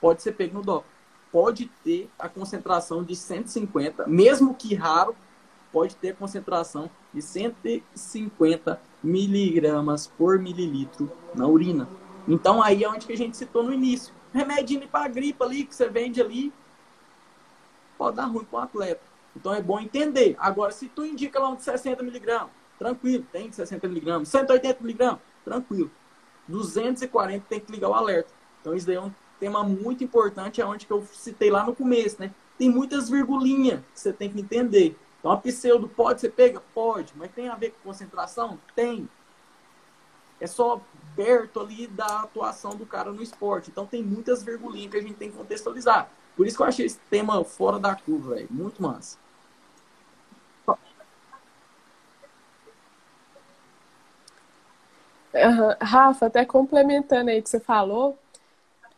pode 0.00 0.22
ser 0.22 0.32
pego 0.32 0.58
no 0.58 0.62
dó. 0.62 0.84
Pode 1.32 1.66
ter 1.82 2.08
a 2.18 2.28
concentração 2.28 3.02
de 3.02 3.14
150, 3.16 4.06
mesmo 4.06 4.54
que 4.54 4.74
raro, 4.74 5.16
pode 5.72 5.96
ter 5.96 6.10
a 6.10 6.14
concentração 6.14 6.88
de 7.12 7.20
150 7.20 8.80
miligramas 9.02 10.06
por 10.06 10.38
mililitro 10.38 11.10
na 11.34 11.46
urina. 11.46 11.88
Então 12.26 12.62
aí 12.62 12.84
é 12.84 12.88
onde 12.88 13.06
que 13.06 13.12
a 13.12 13.16
gente 13.16 13.36
citou 13.36 13.62
no 13.62 13.72
início. 13.72 14.14
Remedinho 14.32 14.88
para 14.88 15.08
gripe 15.08 15.42
ali 15.42 15.64
que 15.64 15.74
você 15.74 15.88
vende 15.88 16.20
ali, 16.20 16.52
pode 17.98 18.16
dar 18.16 18.26
ruim 18.26 18.44
para 18.44 18.60
o 18.60 18.62
atleta. 18.62 19.15
Então 19.36 19.54
é 19.54 19.62
bom 19.62 19.78
entender. 19.78 20.34
Agora, 20.38 20.72
se 20.72 20.88
tu 20.88 21.04
indica 21.04 21.38
lá 21.38 21.50
um 21.50 21.56
de 21.56 21.62
60 21.62 22.02
miligramas, 22.02 22.50
tranquilo, 22.78 23.24
tem 23.30 23.48
de 23.50 23.56
60 23.56 23.86
miligramas. 23.86 24.28
180 24.28 24.80
miligramas, 24.80 25.20
tranquilo. 25.44 25.90
240 26.48 27.44
tem 27.48 27.60
que 27.60 27.70
ligar 27.70 27.90
o 27.90 27.94
alerta. 27.94 28.32
Então 28.60 28.74
isso 28.74 28.86
daí 28.86 28.96
é 28.96 29.00
um 29.00 29.12
tema 29.38 29.62
muito 29.62 30.02
importante, 30.02 30.60
é 30.60 30.66
onde 30.66 30.86
que 30.86 30.92
eu 30.92 31.06
citei 31.12 31.50
lá 31.50 31.64
no 31.64 31.74
começo, 31.74 32.16
né? 32.18 32.32
Tem 32.58 32.70
muitas 32.70 33.10
virgulinhas 33.10 33.80
que 33.92 34.00
você 34.00 34.12
tem 34.12 34.30
que 34.30 34.40
entender. 34.40 34.96
Então, 35.18 35.30
a 35.30 35.36
pseudo 35.36 35.88
pode 35.88 36.20
ser 36.20 36.30
pega? 36.30 36.62
Pode. 36.72 37.12
Mas 37.16 37.32
tem 37.32 37.48
a 37.48 37.54
ver 37.54 37.70
com 37.70 37.90
concentração? 37.90 38.58
Tem. 38.74 39.08
É 40.40 40.46
só 40.46 40.80
perto 41.14 41.60
ali 41.60 41.86
da 41.86 42.20
atuação 42.20 42.76
do 42.76 42.86
cara 42.86 43.10
no 43.10 43.22
esporte. 43.22 43.70
Então, 43.70 43.84
tem 43.86 44.02
muitas 44.02 44.42
virgulinhas 44.42 44.90
que 44.90 44.96
a 44.96 45.02
gente 45.02 45.14
tem 45.14 45.30
que 45.30 45.36
contextualizar. 45.36 46.08
Por 46.36 46.46
isso 46.46 46.56
que 46.56 46.62
eu 46.62 46.66
achei 46.66 46.86
esse 46.86 46.98
tema 47.10 47.42
fora 47.44 47.78
da 47.78 47.94
curva, 47.94 48.34
velho. 48.36 48.48
Muito 48.50 48.80
massa. 48.80 49.18
Uhum. 55.44 55.74
Rafa, 55.80 56.26
até 56.26 56.44
complementando 56.44 57.30
aí 57.30 57.40
o 57.40 57.42
que 57.42 57.50
você 57.50 57.60
falou, 57.60 58.18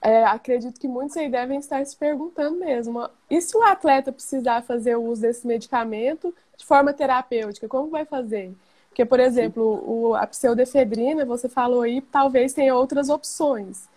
é, 0.01 0.25
acredito 0.25 0.79
que 0.79 0.87
muitos 0.87 1.17
aí 1.17 1.29
devem 1.29 1.59
estar 1.59 1.85
se 1.85 1.97
perguntando 1.97 2.59
mesmo. 2.59 3.09
E 3.29 3.41
se 3.41 3.57
o 3.57 3.63
atleta 3.63 4.13
precisar 4.13 4.63
fazer 4.63 4.97
o 4.97 5.03
uso 5.03 5.23
desse 5.23 5.47
medicamento 5.47 6.35
de 6.57 6.65
forma 6.65 6.93
terapêutica, 6.93 7.69
como 7.69 7.91
vai 7.91 8.05
fazer? 8.05 8.53
Porque, 8.89 9.05
por 9.05 9.21
exemplo, 9.21 9.63
o, 9.87 10.15
a 10.15 10.27
pseudefedrina, 10.27 11.25
você 11.25 11.49
falou 11.49 11.83
aí, 11.83 12.01
talvez 12.01 12.53
tenha 12.53 12.75
outras 12.75 13.09
opções. 13.09 13.89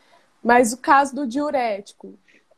Mas 0.43 0.73
o 0.73 0.77
caso 0.77 1.15
do 1.15 1.27
diurético, 1.27 2.13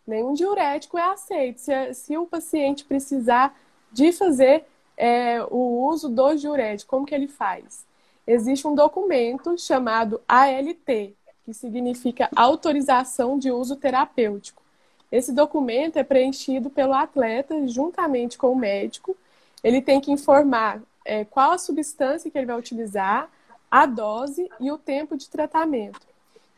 nenhum 0.05 0.33
diurético 0.33 0.97
é 0.97 1.11
aceito. 1.11 1.59
Se, 1.59 1.93
se 1.93 2.17
o 2.17 2.25
paciente 2.25 2.85
precisar 2.85 3.55
de 3.91 4.11
fazer 4.11 4.65
é 4.97 5.41
o 5.49 5.87
uso 5.87 6.09
do 6.09 6.35
diurético. 6.35 6.89
Como 6.89 7.05
que 7.05 7.15
ele 7.15 7.27
faz? 7.27 7.85
Existe 8.25 8.67
um 8.67 8.75
documento 8.75 9.57
chamado 9.57 10.21
ALT, 10.27 11.13
que 11.45 11.53
significa 11.53 12.29
autorização 12.35 13.37
de 13.37 13.51
uso 13.51 13.75
terapêutico. 13.75 14.63
Esse 15.11 15.31
documento 15.31 15.97
é 15.97 16.03
preenchido 16.03 16.69
pelo 16.69 16.93
atleta 16.93 17.67
juntamente 17.67 18.37
com 18.37 18.51
o 18.51 18.55
médico. 18.55 19.15
Ele 19.63 19.81
tem 19.81 20.01
que 20.01 20.11
informar 20.11 20.81
é, 21.05 21.25
qual 21.25 21.51
a 21.51 21.57
substância 21.57 22.31
que 22.31 22.37
ele 22.37 22.47
vai 22.47 22.57
utilizar, 22.57 23.29
a 23.69 23.85
dose 23.85 24.49
e 24.59 24.71
o 24.71 24.77
tempo 24.77 25.17
de 25.17 25.29
tratamento. 25.29 25.99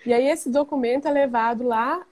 E 0.06 0.14
aí 0.14 0.28
esse 0.28 0.50
documento 0.50 1.08
é 1.08 1.12
levado 1.12 1.64
lá 1.64 2.06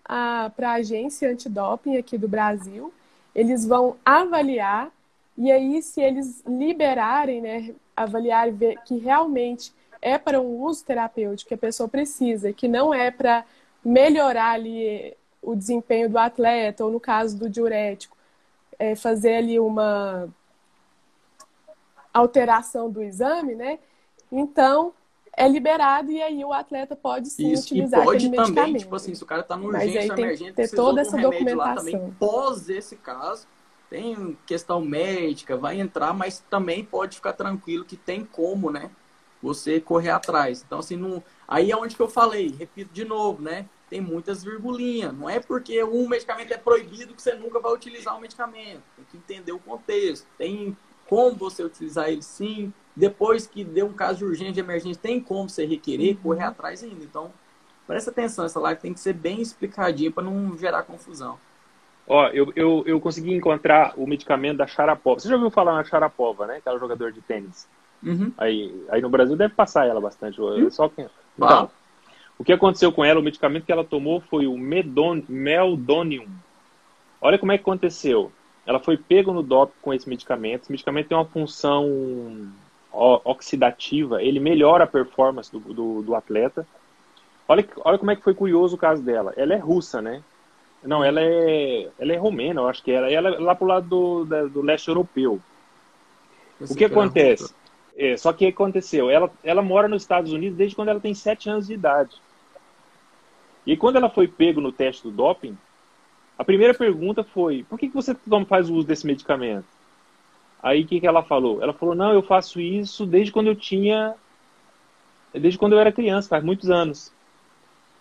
para 0.55 0.71
a 0.71 0.73
agência 0.73 1.29
antidoping 1.29 1.97
aqui 1.97 2.17
do 2.17 2.27
Brasil. 2.27 2.91
Eles 3.35 3.65
vão 3.65 3.95
avaliar 4.03 4.91
e 5.37 5.51
aí 5.51 5.81
se 5.81 6.01
eles 6.01 6.43
liberarem, 6.45 7.41
né, 7.41 7.73
avaliar 7.95 8.51
ver 8.51 8.77
que 8.85 8.97
realmente 8.97 9.73
é 10.01 10.17
para 10.17 10.41
um 10.41 10.61
uso 10.61 10.83
terapêutico 10.83 11.47
que 11.47 11.53
a 11.53 11.57
pessoa 11.57 11.87
precisa, 11.87 12.51
que 12.51 12.67
não 12.67 12.93
é 12.93 13.09
para 13.09 13.45
melhorar 13.83 14.51
ali 14.51 15.15
o 15.41 15.55
desempenho 15.55 16.09
do 16.09 16.17
atleta, 16.17 16.85
ou 16.85 16.91
no 16.91 16.99
caso 16.99 17.37
do 17.37 17.49
diurético, 17.49 18.17
é 18.79 18.95
fazer 18.95 19.35
ali 19.35 19.59
uma 19.59 20.27
alteração 22.13 22.89
do 22.89 23.01
exame, 23.01 23.55
né? 23.55 23.79
Então, 24.31 24.93
é 25.35 25.47
liberado 25.47 26.11
e 26.11 26.21
aí 26.21 26.43
o 26.45 26.53
atleta 26.53 26.95
pode 26.95 27.29
sim 27.29 27.51
Isso, 27.51 27.63
utilizar 27.63 28.01
e 28.01 28.05
pode 28.05 28.27
aquele 28.27 28.35
também, 28.35 28.75
tipo 28.75 28.95
assim, 28.95 29.15
se 29.15 29.23
o 29.23 29.25
cara 29.25 29.41
está 29.41 29.57
no 29.57 29.67
urgência 29.67 30.13
emergente, 30.13 30.53
ter 30.53 30.69
toda 30.69 31.01
essa 31.01 31.17
um 31.17 31.21
documentação. 31.21 31.75
também, 31.75 32.11
pós 32.19 32.69
esse 32.69 32.95
caso, 32.97 33.47
tem 33.93 34.35
questão 34.47 34.81
médica, 34.81 35.55
vai 35.55 35.79
entrar, 35.79 36.15
mas 36.15 36.39
também 36.49 36.83
pode 36.83 37.17
ficar 37.17 37.33
tranquilo 37.33 37.85
que 37.85 37.95
tem 37.95 38.25
como, 38.25 38.71
né? 38.71 38.89
Você 39.39 39.79
correr 39.79 40.09
atrás. 40.09 40.63
Então, 40.65 40.79
assim, 40.79 40.95
não... 40.95 41.23
aí 41.47 41.69
é 41.69 41.77
onde 41.77 41.95
que 41.95 42.01
eu 42.01 42.09
falei, 42.09 42.47
repito 42.57 42.91
de 42.91 43.05
novo, 43.05 43.43
né? 43.43 43.69
Tem 43.91 44.01
muitas 44.01 44.43
virgulinhas. 44.43 45.13
Não 45.13 45.29
é 45.29 45.39
porque 45.39 45.83
um 45.83 46.09
medicamento 46.09 46.51
é 46.51 46.57
proibido 46.57 47.13
que 47.13 47.21
você 47.21 47.35
nunca 47.35 47.59
vai 47.59 47.71
utilizar 47.71 48.17
o 48.17 48.19
medicamento. 48.19 48.81
Tem 48.95 49.05
que 49.11 49.17
entender 49.17 49.51
o 49.51 49.59
contexto. 49.59 50.25
Tem 50.39 50.75
como 51.07 51.35
você 51.35 51.63
utilizar 51.63 52.09
ele 52.09 52.23
sim, 52.23 52.73
depois 52.95 53.45
que 53.45 53.63
deu 53.63 53.85
um 53.85 53.93
caso 53.93 54.17
de 54.17 54.25
urgência, 54.25 54.53
de 54.53 54.59
emergência, 54.59 54.99
tem 54.99 55.21
como 55.21 55.47
você 55.47 55.67
requerer, 55.67 56.17
correr 56.17 56.45
atrás 56.45 56.83
ainda. 56.83 57.03
Então, 57.03 57.31
presta 57.85 58.09
atenção, 58.09 58.43
essa 58.43 58.59
live 58.59 58.81
tem 58.81 58.91
que 58.91 58.99
ser 58.99 59.13
bem 59.13 59.39
explicadinha 59.39 60.11
para 60.11 60.23
não 60.23 60.57
gerar 60.57 60.81
confusão. 60.81 61.37
Ó, 62.07 62.27
eu, 62.27 62.51
eu, 62.55 62.83
eu 62.85 62.99
consegui 62.99 63.33
encontrar 63.33 63.93
o 63.95 64.05
medicamento 64.05 64.57
da 64.57 64.67
Sharapova. 64.67 65.19
Você 65.19 65.29
já 65.29 65.35
ouviu 65.35 65.49
falar 65.49 65.73
na 65.73 65.83
Sharapova, 65.83 66.45
né? 66.45 66.57
Aquela 66.57 66.79
jogador 66.79 67.11
de 67.11 67.21
tênis. 67.21 67.67
Uhum. 68.03 68.31
Aí, 68.37 68.85
aí 68.89 69.01
no 69.01 69.09
Brasil 69.09 69.35
deve 69.35 69.53
passar 69.53 69.87
ela 69.87 70.01
bastante. 70.01 70.39
Uhum. 70.39 70.69
Só 70.69 70.89
que... 70.89 71.05
Então, 71.37 71.69
o 72.37 72.43
que 72.43 72.51
aconteceu 72.51 72.91
com 72.91 73.05
ela, 73.05 73.19
o 73.19 73.23
medicamento 73.23 73.65
que 73.65 73.71
ela 73.71 73.83
tomou 73.83 74.19
foi 74.19 74.47
o 74.47 74.57
Medon, 74.57 75.23
Meldonium. 75.29 76.27
Olha 77.21 77.37
como 77.37 77.51
é 77.51 77.57
que 77.57 77.61
aconteceu. 77.61 78.31
Ela 78.65 78.79
foi 78.79 78.97
pega 78.97 79.31
no 79.31 79.43
DOP 79.43 79.71
com 79.81 79.93
esse 79.93 80.07
medicamento. 80.09 80.63
Esse 80.63 80.71
medicamento 80.71 81.07
tem 81.07 81.17
uma 81.17 81.25
função 81.25 82.51
oxidativa, 82.91 84.21
ele 84.21 84.39
melhora 84.39 84.83
a 84.83 84.87
performance 84.87 85.51
do, 85.51 85.59
do, 85.59 86.01
do, 86.01 86.15
atleta. 86.15 86.67
Olha, 87.47 87.67
olha 87.83 87.97
como 87.97 88.11
é 88.11 88.15
que 88.15 88.23
foi 88.23 88.33
curioso 88.33 88.75
o 88.75 88.79
caso 88.79 89.01
dela. 89.01 89.33
Ela 89.35 89.53
é 89.53 89.57
russa, 89.57 90.01
né? 90.01 90.21
Não, 90.83 91.03
ela 91.03 91.21
é, 91.21 91.89
ela 91.97 92.13
é 92.13 92.17
romena, 92.17 92.61
eu 92.61 92.67
acho 92.67 92.83
que 92.83 92.91
ela, 92.91 93.09
ela 93.09 93.29
é 93.29 93.39
lá 93.39 93.55
pro 93.55 93.67
lado 93.67 93.87
do, 93.87 94.25
da, 94.25 94.45
do 94.45 94.61
leste 94.61 94.89
europeu. 94.89 95.39
o 96.59 96.75
que 96.75 96.85
acontece? 96.85 97.53
É, 97.95 98.17
só 98.17 98.33
que 98.33 98.47
aconteceu? 98.47 99.09
Ela, 99.09 99.31
ela 99.43 99.61
mora 99.61 99.87
nos 99.87 100.01
Estados 100.01 100.33
Unidos 100.33 100.57
desde 100.57 100.75
quando 100.75 100.89
ela 100.89 100.99
tem 100.99 101.13
7 101.13 101.49
anos 101.49 101.67
de 101.67 101.73
idade. 101.73 102.21
E 103.65 103.77
quando 103.77 103.95
ela 103.95 104.09
foi 104.09 104.27
pego 104.27 104.59
no 104.59 104.71
teste 104.71 105.03
do 105.03 105.11
doping, 105.11 105.57
a 106.37 106.43
primeira 106.43 106.73
pergunta 106.73 107.23
foi: 107.23 107.63
por 107.69 107.79
que, 107.79 107.87
que 107.87 107.95
você 107.95 108.15
faz 108.47 108.69
o 108.69 108.75
uso 108.75 108.87
desse 108.87 109.05
medicamento? 109.05 109.65
Aí 110.61 110.83
o 110.83 110.87
que, 110.87 110.99
que 110.99 111.07
ela 111.07 111.23
falou? 111.23 111.61
Ela 111.61 111.73
falou: 111.73 111.95
não, 111.95 112.11
eu 112.11 112.21
faço 112.21 112.59
isso 112.59 113.05
desde 113.05 113.31
quando 113.31 113.47
eu 113.47 113.55
tinha. 113.55 114.15
Desde 115.33 115.57
quando 115.57 115.73
eu 115.73 115.79
era 115.79 115.91
criança, 115.91 116.29
faz 116.29 116.43
muitos 116.43 116.69
anos. 116.69 117.11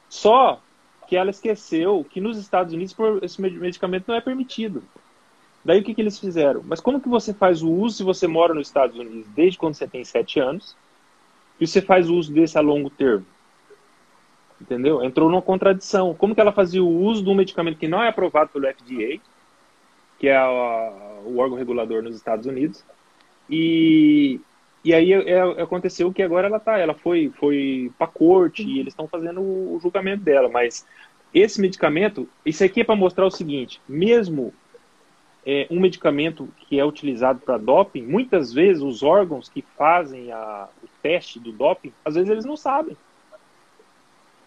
Só 0.08 0.60
que 1.06 1.16
ela 1.16 1.30
esqueceu 1.30 2.04
que 2.08 2.20
nos 2.20 2.38
Estados 2.38 2.72
Unidos 2.72 2.94
esse 3.22 3.40
medicamento 3.40 4.08
não 4.08 4.14
é 4.14 4.20
permitido. 4.20 4.82
Daí 5.64 5.80
o 5.80 5.84
que, 5.84 5.94
que 5.94 6.00
eles 6.00 6.18
fizeram? 6.18 6.62
Mas 6.64 6.80
como 6.80 7.00
que 7.00 7.08
você 7.08 7.32
faz 7.32 7.62
o 7.62 7.70
uso 7.70 7.98
se 7.98 8.02
você 8.02 8.26
mora 8.26 8.54
nos 8.54 8.66
Estados 8.66 8.98
Unidos 8.98 9.26
desde 9.34 9.58
quando 9.58 9.74
você 9.74 9.86
tem 9.86 10.04
7 10.04 10.40
anos 10.40 10.76
e 11.60 11.66
você 11.66 11.80
faz 11.80 12.10
o 12.10 12.16
uso 12.16 12.32
desse 12.32 12.58
a 12.58 12.60
longo 12.60 12.90
termo? 12.90 13.24
Entendeu? 14.60 15.02
Entrou 15.02 15.28
numa 15.28 15.42
contradição. 15.42 16.14
Como 16.14 16.34
que 16.34 16.40
ela 16.40 16.52
fazia 16.52 16.82
o 16.82 17.02
uso 17.02 17.22
de 17.22 17.28
um 17.28 17.34
medicamento 17.34 17.78
que 17.78 17.88
não 17.88 18.02
é 18.02 18.08
aprovado 18.08 18.50
pelo 18.50 18.66
FDA, 18.66 19.20
que 20.18 20.28
é 20.28 20.36
a, 20.36 21.20
o 21.24 21.38
órgão 21.38 21.58
regulador 21.58 22.02
nos 22.02 22.14
Estados 22.16 22.46
Unidos, 22.46 22.84
e, 23.50 24.40
e 24.84 24.92
aí 24.92 25.12
é, 25.12 25.30
é, 25.30 25.62
aconteceu 25.62 26.12
que 26.12 26.22
agora 26.22 26.48
ela 26.48 26.58
tá, 26.58 26.78
ela 26.78 26.94
foi, 26.94 27.30
foi 27.36 27.90
para 27.96 28.06
corte 28.06 28.64
e 28.64 28.80
eles 28.80 28.92
estão 28.92 29.06
fazendo 29.06 29.40
o 29.40 29.78
julgamento 29.80 30.24
dela, 30.24 30.48
mas 30.48 30.86
esse 31.32 31.60
medicamento, 31.60 32.28
isso 32.44 32.64
aqui 32.64 32.80
é 32.80 32.84
para 32.84 32.96
mostrar 32.96 33.24
o 33.24 33.30
seguinte, 33.30 33.80
mesmo 33.88 34.52
é, 35.46 35.66
um 35.70 35.80
medicamento 35.80 36.48
que 36.68 36.78
é 36.78 36.84
utilizado 36.84 37.40
para 37.40 37.58
doping, 37.58 38.02
muitas 38.02 38.52
vezes 38.52 38.82
os 38.82 39.02
órgãos 39.02 39.48
que 39.48 39.62
fazem 39.76 40.32
a, 40.32 40.68
o 40.82 40.88
teste 41.00 41.38
do 41.38 41.52
doping, 41.52 41.92
às 42.04 42.14
vezes 42.14 42.30
eles 42.30 42.44
não 42.44 42.56
sabem. 42.56 42.96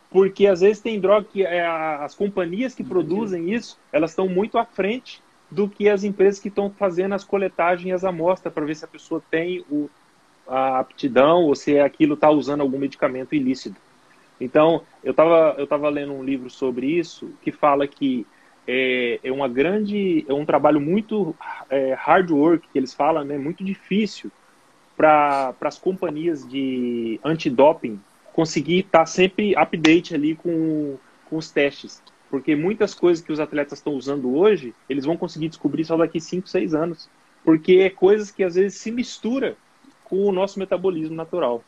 Porque 0.10 0.48
às 0.48 0.62
vezes 0.62 0.82
tem 0.82 1.00
droga 1.00 1.28
que 1.30 1.44
é, 1.44 1.66
as 1.66 2.14
companhias 2.14 2.76
que 2.76 2.84
produzem 2.84 3.54
isso, 3.54 3.78
elas 3.92 4.12
estão 4.12 4.30
muito 4.30 4.58
à 4.58 4.66
frente 4.66 5.22
do 5.50 5.68
que 5.68 5.90
as 5.90 6.04
empresas 6.04 6.40
que 6.40 6.48
estão 6.48 6.70
fazendo 6.70 7.16
as 7.16 7.24
coletagens 7.24 7.88
e 7.88 7.92
as 7.92 8.04
amostras 8.04 8.54
para 8.54 8.66
ver 8.66 8.76
se 8.76 8.86
a 8.86 8.88
pessoa 8.88 9.22
tem 9.30 9.66
o, 9.70 9.90
a 10.48 10.80
aptidão 10.80 11.44
ou 11.44 11.56
se 11.56 11.80
aquilo 11.80 12.14
está 12.16 12.30
usando 12.30 12.62
algum 12.62 12.78
medicamento 12.78 13.36
ilícito. 13.36 13.80
Então, 14.40 14.82
eu 15.04 15.12
estava 15.12 15.56
eu 15.58 15.66
tava 15.66 15.90
lendo 15.90 16.14
um 16.14 16.24
livro 16.24 16.50
sobre 16.50 16.88
isso 16.88 17.32
que 17.42 17.52
fala 17.52 17.88
que 17.88 18.26
é, 18.68 19.20
é 19.24 19.32
uma 19.32 19.48
grande, 19.48 20.26
é 20.28 20.34
um 20.34 20.46
trabalho 20.46 20.82
muito 20.82 21.36
é, 21.70 21.94
hard 21.94 22.32
work, 22.32 22.68
que 22.72 22.78
eles 22.78 22.94
falam, 22.94 23.24
né, 23.24 23.38
muito 23.38 23.64
difícil 23.64 24.32
para 24.98 25.54
as 25.62 25.78
companhias 25.78 26.48
de 26.48 27.20
antidoping 27.24 28.00
conseguir 28.34 28.80
estar 28.80 29.00
tá 29.00 29.06
sempre 29.06 29.56
update 29.56 30.16
ali 30.16 30.36
com, 30.36 30.98
com 31.30 31.38
os 31.38 31.52
testes. 31.52 32.02
Porque 32.30 32.56
muitas 32.56 32.94
coisas 32.94 33.24
que 33.24 33.32
os 33.32 33.40
atletas 33.40 33.80
estão 33.80 33.94
usando 33.94 34.36
hoje, 34.36 34.74
eles 34.90 35.06
vão 35.06 35.16
conseguir 35.16 35.50
descobrir 35.50 35.86
só 35.86 35.96
daqui 35.96 36.20
5, 36.20 36.48
6 36.48 36.74
anos. 36.74 37.10
Porque 37.44 37.74
é 37.74 37.90
coisas 37.90 38.32
que 38.32 38.44
às 38.44 38.56
vezes 38.56 38.80
se 38.80 38.92
mistura 38.92 39.56
com 40.06 40.26
o 40.26 40.32
nosso 40.32 40.58
metabolismo 40.58 41.16
natural. 41.16 41.64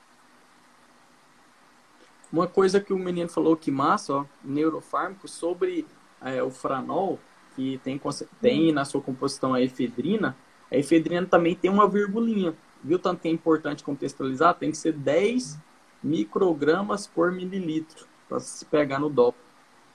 Uma 2.31 2.47
coisa 2.47 2.79
que 2.79 2.93
o 2.93 2.99
menino 2.99 3.29
falou 3.29 3.55
que 3.55 3.71
massa, 3.71 4.13
ó, 4.13 4.25
neurofármaco, 4.43 5.27
sobre 5.27 5.85
é, 6.21 6.41
o 6.43 6.49
franol, 6.49 7.19
que 7.55 7.79
tem, 7.83 7.99
tem 8.41 8.71
na 8.71 8.85
sua 8.85 9.01
composição 9.01 9.53
a 9.53 9.61
efedrina, 9.61 10.35
a 10.71 10.75
efedrina 10.75 11.25
também 11.25 11.55
tem 11.55 11.71
uma 11.71 11.87
virgulinha. 11.87 12.53
Viu 12.83 12.99
tanto 12.99 13.21
que 13.21 13.27
é 13.27 13.31
importante 13.31 13.83
contextualizar? 13.83 14.55
Tem 14.55 14.71
que 14.71 14.77
ser 14.77 14.93
10 14.93 15.57
microgramas 16.03 17.07
por 17.07 17.31
mililitro 17.31 18.05
para 18.29 18.39
se 18.39 18.65
pegar 18.65 18.99
no 18.99 19.09
DOP. 19.09 19.35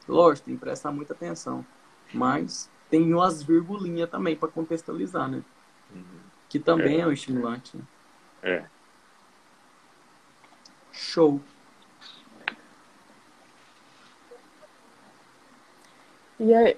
Lógico, 0.09 0.47
tem 0.47 0.55
que 0.55 0.61
prestar 0.61 0.91
muita 0.91 1.13
atenção. 1.13 1.65
Mas 2.13 2.71
tem 2.91 3.15
umas 3.15 3.43
virgulinhas 3.43 4.11
também 4.11 4.35
para 4.35 4.49
contextualizar, 4.49 5.29
né? 5.29 5.43
Que 6.49 6.59
também 6.59 6.97
é, 6.97 7.01
é 7.01 7.07
um 7.07 7.13
estimulante. 7.13 7.77
Né? 7.77 7.83
É. 8.43 8.65
Show. 10.91 11.41
E 16.39 16.53
aí, 16.53 16.77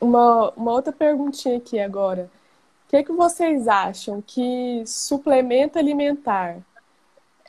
uma, 0.00 0.50
uma 0.50 0.72
outra 0.72 0.92
perguntinha 0.92 1.56
aqui 1.56 1.78
agora. 1.78 2.30
O 2.86 2.90
que, 2.90 2.96
é 2.96 3.02
que 3.02 3.12
vocês 3.12 3.68
acham 3.68 4.22
que 4.26 4.82
suplemento 4.86 5.78
alimentar 5.78 6.58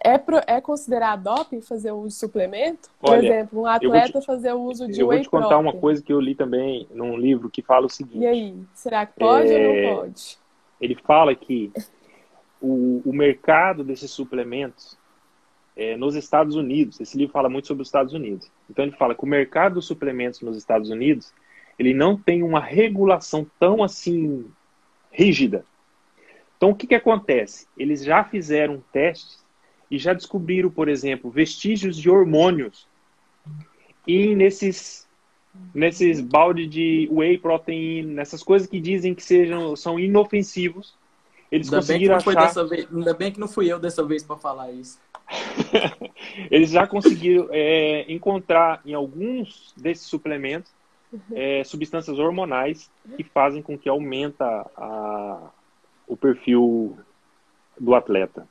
é, 0.01 0.17
pro, 0.17 0.41
é 0.45 0.61
considerado 0.61 1.23
doping 1.23 1.61
fazer 1.61 1.91
o 1.91 1.99
uso 1.99 2.07
de 2.07 2.13
suplemento? 2.15 2.89
Por 2.99 3.11
Olha, 3.11 3.25
exemplo, 3.25 3.61
um 3.61 3.65
atleta 3.65 4.19
te, 4.19 4.25
fazer 4.25 4.53
o 4.53 4.61
uso 4.61 4.87
de 4.87 4.99
Eu 4.99 5.07
vou 5.07 5.19
te 5.19 5.29
contar 5.29 5.47
protein. 5.47 5.61
uma 5.61 5.73
coisa 5.73 6.03
que 6.03 6.11
eu 6.11 6.19
li 6.19 6.35
também 6.35 6.87
num 6.91 7.17
livro 7.17 7.49
que 7.49 7.61
fala 7.61 7.85
o 7.85 7.89
seguinte. 7.89 8.19
E 8.19 8.27
aí, 8.27 8.55
será 8.73 9.05
que 9.05 9.17
pode 9.17 9.51
é, 9.51 9.57
ou 9.57 9.73
não 9.73 9.79
é, 9.79 9.95
pode? 9.95 10.37
Ele 10.79 10.95
fala 10.95 11.35
que 11.35 11.71
o, 12.61 13.01
o 13.05 13.13
mercado 13.13 13.83
desses 13.83 14.11
suplementos 14.11 14.97
é, 15.75 15.95
nos 15.95 16.15
Estados 16.15 16.55
Unidos, 16.55 16.99
esse 16.99 17.17
livro 17.17 17.31
fala 17.31 17.49
muito 17.49 17.67
sobre 17.67 17.81
os 17.81 17.87
Estados 17.87 18.13
Unidos. 18.13 18.51
Então 18.69 18.83
ele 18.83 18.95
fala 18.95 19.15
que 19.15 19.23
o 19.23 19.27
mercado 19.27 19.75
dos 19.75 19.85
suplementos 19.85 20.41
nos 20.41 20.57
Estados 20.57 20.89
Unidos, 20.89 21.33
ele 21.77 21.93
não 21.93 22.17
tem 22.17 22.43
uma 22.43 22.59
regulação 22.59 23.49
tão 23.59 23.83
assim 23.83 24.45
rígida. 25.11 25.65
Então, 26.57 26.71
o 26.71 26.75
que, 26.75 26.87
que 26.87 26.95
acontece? 26.95 27.67
Eles 27.77 28.03
já 28.03 28.21
fizeram 28.23 28.83
testes 28.91 29.41
e 29.89 29.97
já 29.97 30.13
descobriram, 30.13 30.69
por 30.69 30.89
exemplo, 30.89 31.31
vestígios 31.31 31.95
de 31.95 32.09
hormônios 32.09 32.85
e 34.05 34.35
nesses 34.35 35.07
nesses 35.73 36.21
balde 36.21 36.67
de 36.67 37.07
whey 37.11 37.37
protein, 37.37 38.03
nessas 38.03 38.43
coisas 38.43 38.67
que 38.67 38.79
dizem 38.79 39.15
que 39.15 39.23
sejam 39.23 39.75
são 39.75 39.99
inofensivos. 39.99 40.98
Eles 41.51 41.67
Ainda 41.73 41.85
bem, 41.85 41.99
que 41.99 42.07
conseguiram 42.07 42.15
não 42.15 42.21
foi 42.21 42.35
achar. 42.35 42.47
dessa 42.47 42.63
vez, 42.65 42.87
ainda 42.93 43.13
bem 43.13 43.31
que 43.31 43.39
não 43.39 43.47
fui 43.47 43.71
eu 43.71 43.79
dessa 43.79 44.03
vez 44.03 44.23
para 44.23 44.35
falar 44.35 44.71
isso. 44.71 44.99
Eles 46.49 46.69
já 46.69 46.87
conseguiram 46.87 47.47
é, 47.51 48.11
encontrar 48.11 48.81
em 48.85 48.93
alguns 48.93 49.73
desses 49.75 50.05
suplementos 50.05 50.71
é, 51.33 51.63
substâncias 51.63 52.19
hormonais 52.19 52.91
que 53.17 53.23
fazem 53.23 53.61
com 53.61 53.77
que 53.77 53.89
aumenta 53.89 54.45
a, 54.77 55.49
o 56.07 56.15
perfil 56.15 56.97
do 57.79 57.95
atleta. 57.95 58.47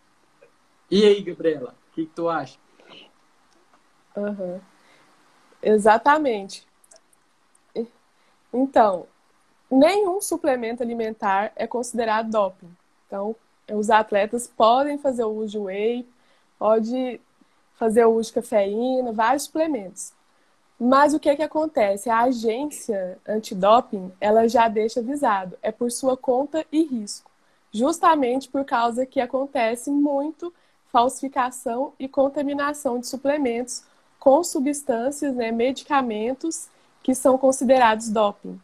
E 0.91 1.05
aí, 1.05 1.23
Gabriela, 1.23 1.75
o 1.91 1.95
que, 1.95 2.07
que 2.07 2.13
tu 2.13 2.29
acha? 2.29 2.59
Aham. 4.17 4.61
Exatamente. 5.63 6.67
Então, 8.53 9.07
nenhum 9.71 10.21
suplemento 10.21 10.83
alimentar 10.83 11.53
é 11.55 11.67
considerado 11.67 12.31
doping. 12.31 12.75
Então, 13.09 13.35
os 13.73 13.91
atletas 13.91 14.47
podem 14.47 14.99
fazer 14.99 15.25
o 15.25 15.31
uso 15.31 15.53
de 15.53 15.59
whey, 15.59 16.07
pode 16.59 17.21
fazer 17.75 18.05
o 18.05 18.13
uso 18.13 18.29
de 18.29 18.35
cafeína, 18.35 19.13
vários 19.13 19.45
suplementos. 19.45 20.13
Mas 20.79 21.13
o 21.13 21.19
que 21.19 21.35
que 21.35 21.43
acontece? 21.43 22.09
A 22.09 22.23
agência 22.23 23.19
antidoping, 23.27 24.13
ela 24.21 24.47
já 24.47 24.69
deixa 24.69 25.01
avisado, 25.01 25.59
é 25.61 25.73
por 25.73 25.91
sua 25.91 26.17
conta 26.17 26.65
e 26.71 26.85
risco. 26.85 27.31
Justamente 27.73 28.49
por 28.49 28.65
causa 28.65 29.05
que 29.05 29.21
acontece 29.21 29.91
muito 29.91 30.55
falsificação 30.93 31.93
e 31.99 32.09
contaminação 32.09 32.99
de 32.99 33.07
suplementos 33.07 33.83
com 34.19 34.43
substâncias, 34.45 35.35
né, 35.35 35.51
medicamentos 35.51 36.69
que 37.03 37.15
são 37.15 37.37
considerados 37.39 38.09
doping. 38.09 38.61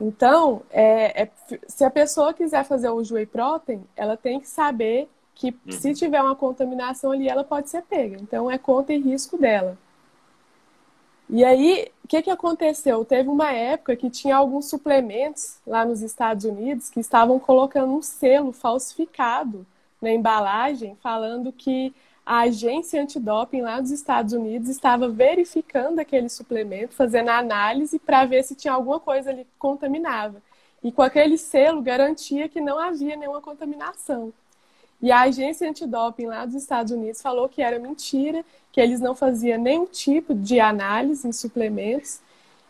Então, 0.00 0.62
é, 0.70 1.22
é, 1.22 1.30
se 1.66 1.84
a 1.84 1.90
pessoa 1.90 2.34
quiser 2.34 2.64
fazer 2.64 2.88
o 2.90 3.02
whey 3.10 3.26
protein, 3.26 3.82
ela 3.96 4.16
tem 4.16 4.40
que 4.40 4.48
saber 4.48 5.08
que 5.34 5.54
Uhum. 5.66 5.72
se 5.72 5.94
tiver 5.94 6.22
uma 6.22 6.36
contaminação 6.36 7.12
ali, 7.12 7.28
ela 7.28 7.44
pode 7.44 7.68
ser 7.70 7.82
pega. 7.82 8.16
Então, 8.20 8.50
é 8.50 8.58
conta 8.58 8.92
e 8.92 8.98
risco 8.98 9.38
dela. 9.38 9.76
E 11.28 11.44
aí, 11.44 11.88
o 12.04 12.08
que, 12.08 12.22
que 12.22 12.30
aconteceu? 12.30 13.04
Teve 13.04 13.28
uma 13.28 13.52
época 13.52 13.96
que 13.96 14.08
tinha 14.08 14.36
alguns 14.36 14.66
suplementos 14.70 15.58
lá 15.66 15.84
nos 15.84 16.00
Estados 16.00 16.44
Unidos 16.44 16.88
que 16.88 17.00
estavam 17.00 17.38
colocando 17.38 17.92
um 17.92 18.02
selo 18.02 18.52
falsificado 18.52 19.66
na 20.00 20.12
embalagem, 20.12 20.96
falando 21.02 21.52
que 21.52 21.92
a 22.26 22.40
agência 22.40 23.00
antidoping 23.00 23.60
lá 23.60 23.80
dos 23.80 23.92
Estados 23.92 24.32
Unidos 24.32 24.68
estava 24.68 25.08
verificando 25.08 26.00
aquele 26.00 26.28
suplemento, 26.28 26.92
fazendo 26.92 27.28
a 27.28 27.38
análise 27.38 28.00
para 28.00 28.24
ver 28.24 28.42
se 28.42 28.56
tinha 28.56 28.74
alguma 28.74 28.98
coisa 28.98 29.30
ali 29.30 29.44
que 29.44 29.50
contaminava. 29.56 30.42
E 30.82 30.90
com 30.90 31.02
aquele 31.02 31.38
selo 31.38 31.80
garantia 31.80 32.48
que 32.48 32.60
não 32.60 32.80
havia 32.80 33.14
nenhuma 33.16 33.40
contaminação. 33.40 34.32
E 35.00 35.12
a 35.12 35.20
agência 35.20 35.70
antidoping 35.70 36.26
lá 36.26 36.44
dos 36.44 36.56
Estados 36.56 36.90
Unidos 36.90 37.22
falou 37.22 37.48
que 37.48 37.62
era 37.62 37.78
mentira, 37.78 38.44
que 38.72 38.80
eles 38.80 38.98
não 38.98 39.14
faziam 39.14 39.60
nenhum 39.60 39.86
tipo 39.86 40.34
de 40.34 40.58
análise 40.58 41.28
em 41.28 41.32
suplementos 41.32 42.18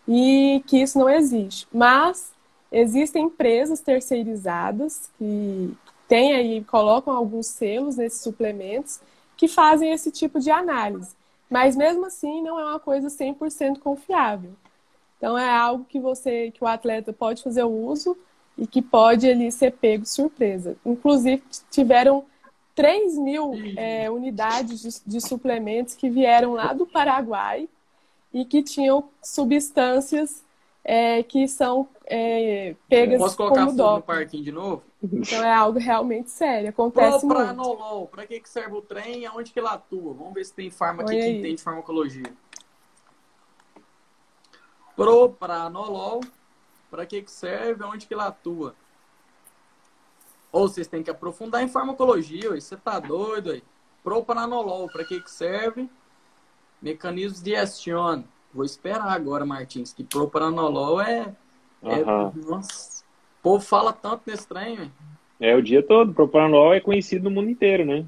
e 0.06 0.62
que 0.66 0.82
isso 0.82 0.98
não 0.98 1.08
existe. 1.08 1.66
Mas 1.72 2.30
existem 2.70 3.24
empresas 3.24 3.80
terceirizadas 3.80 5.08
que 5.16 5.74
têm 6.06 6.34
aí, 6.34 6.62
colocam 6.64 7.14
alguns 7.16 7.46
selos 7.46 7.96
nesses 7.96 8.20
suplementos 8.20 9.00
que 9.36 9.48
fazem 9.48 9.92
esse 9.92 10.10
tipo 10.10 10.40
de 10.40 10.50
análise. 10.50 11.14
Mas 11.48 11.76
mesmo 11.76 12.06
assim 12.06 12.42
não 12.42 12.58
é 12.58 12.64
uma 12.64 12.80
coisa 12.80 13.08
100% 13.08 13.78
confiável. 13.78 14.52
Então 15.16 15.36
é 15.36 15.48
algo 15.48 15.84
que 15.84 15.98
você, 15.98 16.50
que 16.50 16.62
o 16.62 16.66
atleta 16.66 17.12
pode 17.12 17.42
fazer 17.42 17.62
o 17.62 17.70
uso 17.70 18.16
e 18.56 18.66
que 18.66 18.82
pode 18.82 19.28
ali 19.28 19.50
ser 19.52 19.72
pego 19.72 20.04
surpresa. 20.04 20.76
Inclusive 20.84 21.42
tiveram 21.70 22.24
3 22.74 23.16
mil 23.18 23.52
é, 23.76 24.10
unidades 24.10 24.80
de, 24.82 25.00
de 25.06 25.20
suplementos 25.20 25.94
que 25.94 26.10
vieram 26.10 26.52
lá 26.52 26.72
do 26.72 26.86
Paraguai 26.86 27.68
e 28.32 28.44
que 28.44 28.62
tinham 28.62 29.08
substâncias 29.22 30.42
é, 30.88 31.20
que 31.24 31.48
são 31.48 31.88
é, 32.06 32.76
pegas 32.88 33.18
Posso 33.18 33.36
colocar 33.36 33.66
como 33.66 33.76
fogo 33.76 33.96
no 33.96 34.02
parquinho 34.02 34.44
de 34.44 34.52
novo? 34.52 34.84
Então 35.02 35.44
é 35.44 35.52
algo 35.52 35.80
realmente 35.80 36.30
sério. 36.30 36.70
Acontece 36.70 37.26
muito. 37.26 37.36
Propranolol, 37.36 38.06
para 38.06 38.24
que, 38.24 38.38
que 38.38 38.48
serve 38.48 38.76
o 38.76 38.80
trem 38.80 39.22
e 39.22 39.26
aonde 39.26 39.52
que 39.52 39.58
ele 39.58 39.66
atua? 39.66 40.14
Vamos 40.14 40.32
ver 40.32 40.44
se 40.44 40.54
tem 40.54 40.70
farma 40.70 41.02
aqui 41.02 41.12
Olha 41.12 41.22
que 41.22 41.26
aí. 41.26 41.38
entende 41.38 41.60
farmacologia. 41.60 42.32
Propranolol, 44.94 46.20
para 46.88 47.04
que, 47.04 47.20
que 47.20 47.32
serve 47.32 47.82
aonde 47.82 48.06
que 48.06 48.14
ele 48.14 48.22
atua? 48.22 48.76
Ou 50.52 50.68
vocês 50.68 50.86
têm 50.86 51.02
que 51.02 51.10
aprofundar 51.10 51.64
em 51.64 51.68
farmacologia, 51.68 52.52
ué, 52.52 52.60
você 52.60 52.76
tá 52.76 53.00
doido 53.00 53.50
aí. 53.50 53.62
Propranolol, 54.04 54.88
para 54.88 55.04
que, 55.04 55.20
que 55.20 55.30
serve? 55.30 55.90
Mecanismos 56.80 57.42
de 57.42 57.56
ação. 57.56 58.24
Vou 58.56 58.64
esperar 58.64 59.12
agora, 59.12 59.44
Martins, 59.44 59.92
que 59.92 60.02
propranolol 60.02 60.98
é. 60.98 61.34
é. 61.82 62.04
Nossa. 62.48 63.04
O 63.40 63.42
povo 63.42 63.62
fala 63.62 63.92
tanto 63.92 64.22
nesse 64.26 64.48
trem, 64.48 64.76
velho. 64.76 64.92
É 65.38 65.54
o 65.54 65.62
dia 65.62 65.82
todo. 65.82 66.14
Propranolol 66.14 66.72
é 66.72 66.80
conhecido 66.80 67.24
no 67.24 67.30
mundo 67.30 67.50
inteiro, 67.50 67.84
né? 67.84 68.06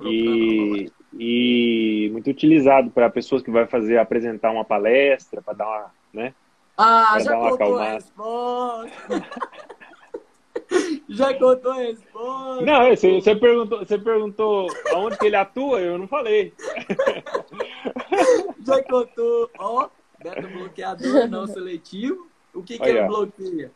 E, 0.00 0.92
e 1.12 2.08
muito 2.12 2.30
utilizado 2.30 2.88
para 2.88 3.10
pessoas 3.10 3.42
que 3.42 3.50
vai 3.50 3.66
fazer 3.66 3.98
apresentar 3.98 4.52
uma 4.52 4.64
palestra, 4.64 5.42
para 5.42 5.54
dar 5.54 5.66
uma, 5.66 5.90
né? 6.14 6.32
Ah, 6.76 7.18
já 7.18 7.32
dar 7.32 7.38
uma 7.40 7.50
contou 7.50 7.78
a 7.78 7.92
resposta. 7.94 8.92
já 11.08 11.32
contou 11.38 11.72
a 11.72 11.76
resposta. 11.76 12.64
Não, 12.64 12.88
você, 12.88 13.20
você 13.20 13.34
perguntou, 13.34 13.78
você 13.78 13.98
perguntou 13.98 14.66
aonde 14.92 15.18
que 15.18 15.26
ele 15.26 15.36
atua, 15.36 15.80
eu 15.80 15.96
não 15.96 16.06
falei. 16.06 16.52
Já 18.64 18.82
contou. 18.84 19.50
Ó, 19.58 19.88
beta 20.22 20.46
bloqueador 20.46 21.28
não 21.28 21.46
seletivo. 21.46 22.28
O 22.52 22.62
que, 22.62 22.78
que 22.78 22.84
ele 22.84 23.06
bloqueia? 23.06 23.72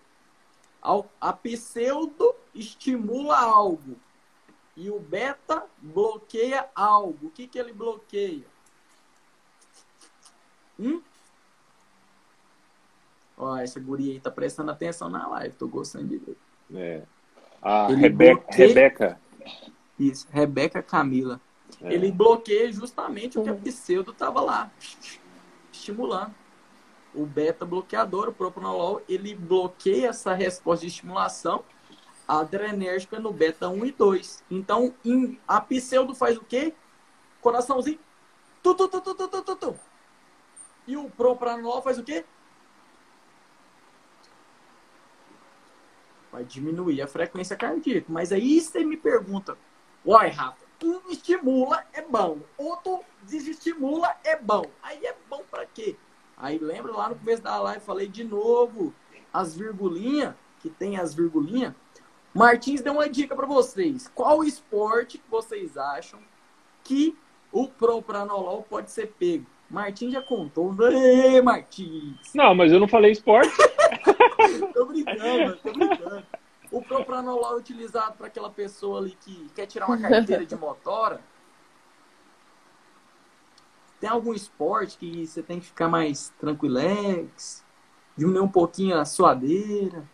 A 1.20 1.32
pseudo 1.32 2.34
estimula 2.54 3.38
algo. 3.38 3.96
E 4.76 4.90
o 4.90 4.98
beta 4.98 5.64
bloqueia 5.78 6.68
algo. 6.74 7.28
O 7.28 7.30
que, 7.30 7.46
que 7.46 7.58
ele 7.58 7.72
bloqueia? 7.72 8.44
Hum? 10.78 11.02
Ó, 13.36 13.56
essa 13.56 13.80
guria 13.80 14.12
aí 14.12 14.20
tá 14.20 14.30
prestando 14.30 14.70
atenção 14.70 15.08
na 15.08 15.26
live. 15.28 15.56
Tô 15.56 15.68
gostando 15.68 16.08
de 16.08 16.18
ver. 16.18 16.36
É. 16.74 17.06
A 17.62 17.86
Ele 17.90 18.00
Rebeca, 18.02 18.34
bloqueia- 18.40 18.68
Rebeca. 18.68 19.20
Isso, 19.98 20.26
Rebeca 20.30 20.82
Camila. 20.82 21.40
É. 21.80 21.92
Ele 21.94 22.10
bloqueia 22.10 22.70
justamente 22.72 23.38
o 23.38 23.42
que 23.42 23.50
a 23.50 23.54
pseudo 23.54 24.10
estava 24.10 24.40
lá, 24.40 24.70
estimulando. 25.72 26.34
O 27.14 27.26
beta 27.26 27.64
bloqueador, 27.64 28.28
o 28.28 28.32
propranolol, 28.32 29.02
ele 29.08 29.34
bloqueia 29.34 30.08
essa 30.08 30.32
resposta 30.34 30.82
de 30.86 30.88
estimulação 30.92 31.62
adrenérgica 32.26 33.18
no 33.20 33.32
beta 33.32 33.68
1 33.68 33.84
e 33.84 33.92
2. 33.92 34.42
Então, 34.50 34.94
em- 35.04 35.38
a 35.46 35.60
pseudo 35.60 36.14
faz 36.14 36.36
o 36.38 36.40
quê? 36.44 36.72
Coraçãozinho. 37.40 37.98
Tu, 38.62 38.74
tu, 38.74 38.88
tu, 38.88 39.00
tu, 39.00 39.14
tu, 39.14 39.28
tu, 39.28 39.42
tu, 39.42 39.56
tu. 39.56 39.74
E 40.86 40.96
o 40.96 41.10
propranolol 41.10 41.82
faz 41.82 41.98
o 41.98 42.02
quê? 42.02 42.24
Vai 46.32 46.44
diminuir 46.44 47.02
a 47.02 47.06
frequência 47.06 47.54
cardíaca. 47.54 48.06
Mas 48.08 48.32
aí 48.32 48.60
você 48.60 48.82
me 48.82 48.96
pergunta, 48.96 49.56
uai, 50.04 50.30
Rafa, 50.30 50.64
um 50.82 51.10
estimula 51.10 51.84
é 51.92 52.02
bom, 52.02 52.38
outro 52.56 53.00
desestimula 53.22 54.12
é 54.24 54.36
bom. 54.36 54.64
Aí 54.82 55.04
é 55.04 55.14
bom 55.28 55.42
pra 55.50 55.66
quê? 55.66 55.94
Aí 56.36 56.58
lembra 56.58 56.92
lá 56.92 57.08
no 57.10 57.16
começo 57.16 57.42
da 57.42 57.60
live, 57.60 57.84
falei 57.84 58.08
de 58.08 58.24
novo, 58.24 58.92
as 59.32 59.54
virgulinhas, 59.54 60.34
que 60.60 60.68
tem 60.70 60.96
as 60.96 61.14
virgulinhas. 61.14 61.74
Martins 62.34 62.80
deu 62.80 62.94
uma 62.94 63.08
dica 63.08 63.36
pra 63.36 63.46
vocês. 63.46 64.10
Qual 64.14 64.42
esporte 64.42 65.18
que 65.18 65.30
vocês 65.30 65.76
acham 65.76 66.18
que 66.82 67.16
o 67.52 67.68
propranolol 67.68 68.62
pode 68.62 68.90
ser 68.90 69.08
pego? 69.18 69.46
Martins 69.70 70.12
já 70.12 70.22
contou. 70.22 70.74
Ê, 70.90 71.40
Martins! 71.40 72.32
Não, 72.34 72.54
mas 72.54 72.72
eu 72.72 72.80
não 72.80 72.88
falei 72.88 73.12
esporte. 73.12 73.52
Brincando, 74.92 75.56
tô 75.56 75.72
brincando. 75.72 76.26
O 76.70 76.82
propranolol 76.82 77.52
é 77.52 77.56
utilizado 77.56 78.16
para 78.16 78.28
aquela 78.28 78.50
pessoa 78.50 79.00
ali 79.00 79.12
que 79.20 79.50
quer 79.54 79.66
tirar 79.66 79.86
uma 79.86 79.98
carteira 79.98 80.46
de 80.46 80.56
motora. 80.56 81.20
Tem 84.00 84.08
algum 84.08 84.32
esporte 84.32 84.96
que 84.96 85.26
você 85.26 85.42
tem 85.42 85.60
que 85.60 85.66
ficar 85.66 85.88
mais 85.88 86.30
tranquilex? 86.40 87.64
Diminuir 88.16 88.42
um 88.42 88.48
pouquinho 88.48 88.98
a 88.98 89.04
suadeira? 89.04 90.08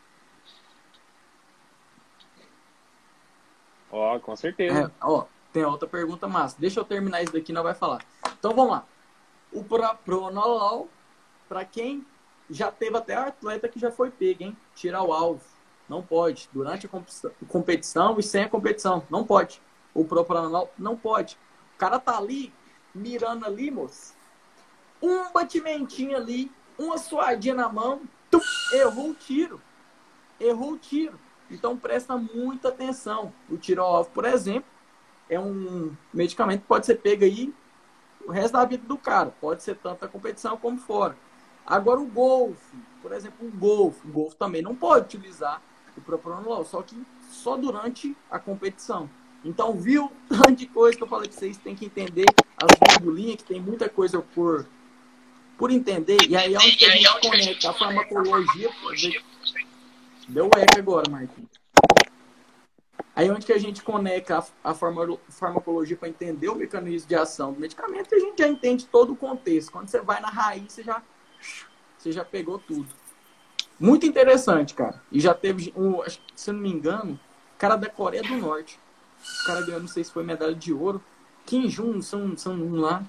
Ó, 3.90 4.16
oh, 4.16 4.20
com 4.20 4.36
certeza. 4.36 4.86
É, 4.86 4.90
ó, 5.00 5.24
tem 5.52 5.64
outra 5.64 5.88
pergunta 5.88 6.28
massa. 6.28 6.56
Deixa 6.58 6.80
eu 6.80 6.84
terminar 6.84 7.22
isso 7.22 7.32
daqui, 7.32 7.52
não 7.52 7.62
vai 7.62 7.74
falar. 7.74 8.04
Então 8.38 8.54
vamos 8.54 8.72
lá. 8.72 8.86
O 9.52 9.64
pronolol, 10.04 10.90
para 11.48 11.64
quem 11.64 12.06
já 12.50 12.70
teve 12.70 12.96
até 12.96 13.14
atleta 13.14 13.68
que 13.68 13.78
já 13.78 13.90
foi 13.90 14.10
pego, 14.10 14.42
hein? 14.42 14.56
Tirar 14.74 15.02
o 15.02 15.12
alvo. 15.12 15.42
Não 15.88 16.02
pode. 16.02 16.48
Durante 16.52 16.86
a 16.86 17.46
competição 17.46 18.18
e 18.18 18.22
sem 18.22 18.44
a 18.44 18.48
competição. 18.48 19.06
Não 19.10 19.24
pode. 19.24 19.60
O 19.94 20.04
propranolol 20.04 20.70
não 20.78 20.96
pode. 20.96 21.38
O 21.74 21.78
cara 21.78 21.98
tá 21.98 22.16
ali, 22.16 22.52
mirando 22.94 23.46
ali, 23.46 23.70
moço. 23.70 24.14
Um 25.02 25.32
batimentinho 25.32 26.16
ali, 26.16 26.50
uma 26.78 26.98
suadinha 26.98 27.54
na 27.54 27.68
mão, 27.68 28.02
tum, 28.30 28.40
errou 28.72 29.10
o 29.10 29.14
tiro. 29.14 29.60
Errou 30.40 30.72
o 30.72 30.78
tiro. 30.78 31.18
Então 31.50 31.76
presta 31.76 32.16
muita 32.16 32.68
atenção. 32.68 33.32
O 33.48 33.56
tiro 33.56 33.82
alvo, 33.82 34.10
por 34.10 34.24
exemplo, 34.24 34.68
é 35.28 35.38
um 35.38 35.94
medicamento 36.12 36.62
que 36.62 36.66
pode 36.66 36.86
ser 36.86 36.96
pego 36.96 37.24
aí 37.24 37.54
o 38.26 38.30
resto 38.30 38.52
da 38.52 38.64
vida 38.64 38.86
do 38.86 38.98
cara. 38.98 39.32
Pode 39.40 39.62
ser 39.62 39.76
tanto 39.76 40.04
a 40.04 40.08
competição 40.08 40.56
como 40.56 40.78
fora. 40.78 41.16
Agora 41.66 42.00
o 42.00 42.06
golfe, 42.06 42.76
por 43.02 43.12
exemplo, 43.12 43.46
o 43.46 43.50
golfe, 43.50 44.06
o 44.06 44.10
golfe 44.10 44.36
também 44.36 44.62
não 44.62 44.74
pode 44.74 45.16
utilizar 45.16 45.62
o 45.96 46.00
propranolol, 46.00 46.64
só 46.64 46.82
que 46.82 46.96
só 47.30 47.56
durante 47.56 48.16
a 48.30 48.38
competição. 48.38 49.08
Então, 49.44 49.74
viu 49.74 50.10
tanto 50.28 50.52
de 50.52 50.66
coisa 50.66 50.96
que 50.96 51.02
eu 51.02 51.08
falei 51.08 51.28
que 51.28 51.34
vocês 51.34 51.56
têm 51.56 51.74
que 51.74 51.86
entender 51.86 52.26
as 52.56 52.96
virgulinhas, 52.96 53.36
que 53.36 53.44
tem 53.44 53.60
muita 53.60 53.88
coisa 53.88 54.20
por, 54.20 54.66
por 55.56 55.70
entender. 55.70 56.18
E 56.28 56.36
aí 56.36 56.54
é 56.54 56.58
onde 56.58 56.84
a 56.84 56.90
gente 56.90 57.20
conecta 57.20 57.70
a 57.70 57.72
farmacologia. 57.74 58.70
Deu 60.28 60.46
eco 60.46 60.78
agora, 60.78 61.10
Marquinhos. 61.10 61.58
Aí 63.18 63.26
é 63.26 63.32
onde 63.32 63.44
que 63.44 63.52
a 63.52 63.58
gente 63.58 63.82
conecta 63.82 64.44
a, 64.62 64.72
farmacologia 64.72 65.96
para 65.96 66.08
entender 66.08 66.48
o 66.48 66.54
mecanismo 66.54 67.08
de 67.08 67.16
ação 67.16 67.52
do 67.52 67.58
medicamento, 67.58 68.14
a 68.14 68.18
gente 68.20 68.38
já 68.38 68.46
entende 68.46 68.86
todo 68.86 69.12
o 69.12 69.16
contexto. 69.16 69.72
Quando 69.72 69.88
você 69.88 70.00
vai 70.00 70.20
na 70.20 70.28
raiz, 70.28 70.72
você 70.72 70.84
já, 70.84 71.02
você 72.08 72.12
já 72.12 72.24
pegou 72.24 72.58
tudo. 72.58 72.88
Muito 73.78 74.06
interessante, 74.06 74.74
cara. 74.74 75.00
E 75.12 75.20
já 75.20 75.34
teve, 75.34 75.72
um, 75.76 76.02
se 76.34 76.50
eu 76.50 76.54
não 76.54 76.60
me 76.60 76.70
engano, 76.70 77.18
cara 77.58 77.76
da 77.76 77.88
Coreia 77.88 78.22
do 78.22 78.36
Norte. 78.36 78.78
O 79.42 79.46
cara 79.46 79.64
ganhou, 79.64 79.80
não 79.80 79.88
sei 79.88 80.02
se 80.02 80.12
foi 80.12 80.24
medalha 80.24 80.54
de 80.54 80.72
ouro. 80.72 81.02
Kim 81.44 81.68
Jun, 81.68 82.00
são, 82.02 82.36
são 82.36 82.54
um 82.54 82.80
lá. 82.80 83.02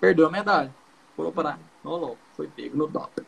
Perdeu 0.00 0.26
a 0.26 0.30
medalha. 0.30 0.74
Pulou 1.16 1.32
para. 1.32 1.58
Foi 2.34 2.46
pego 2.48 2.76
no 2.76 2.86
doping. 2.86 3.24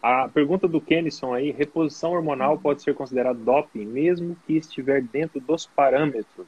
A 0.00 0.28
pergunta 0.28 0.68
do 0.68 0.80
Kennison 0.80 1.34
aí, 1.34 1.50
reposição 1.50 2.12
hormonal 2.12 2.56
pode 2.56 2.82
ser 2.82 2.94
considerado 2.94 3.38
doping, 3.38 3.84
mesmo 3.84 4.36
que 4.46 4.56
estiver 4.56 5.02
dentro 5.02 5.40
dos 5.40 5.66
parâmetros. 5.66 6.46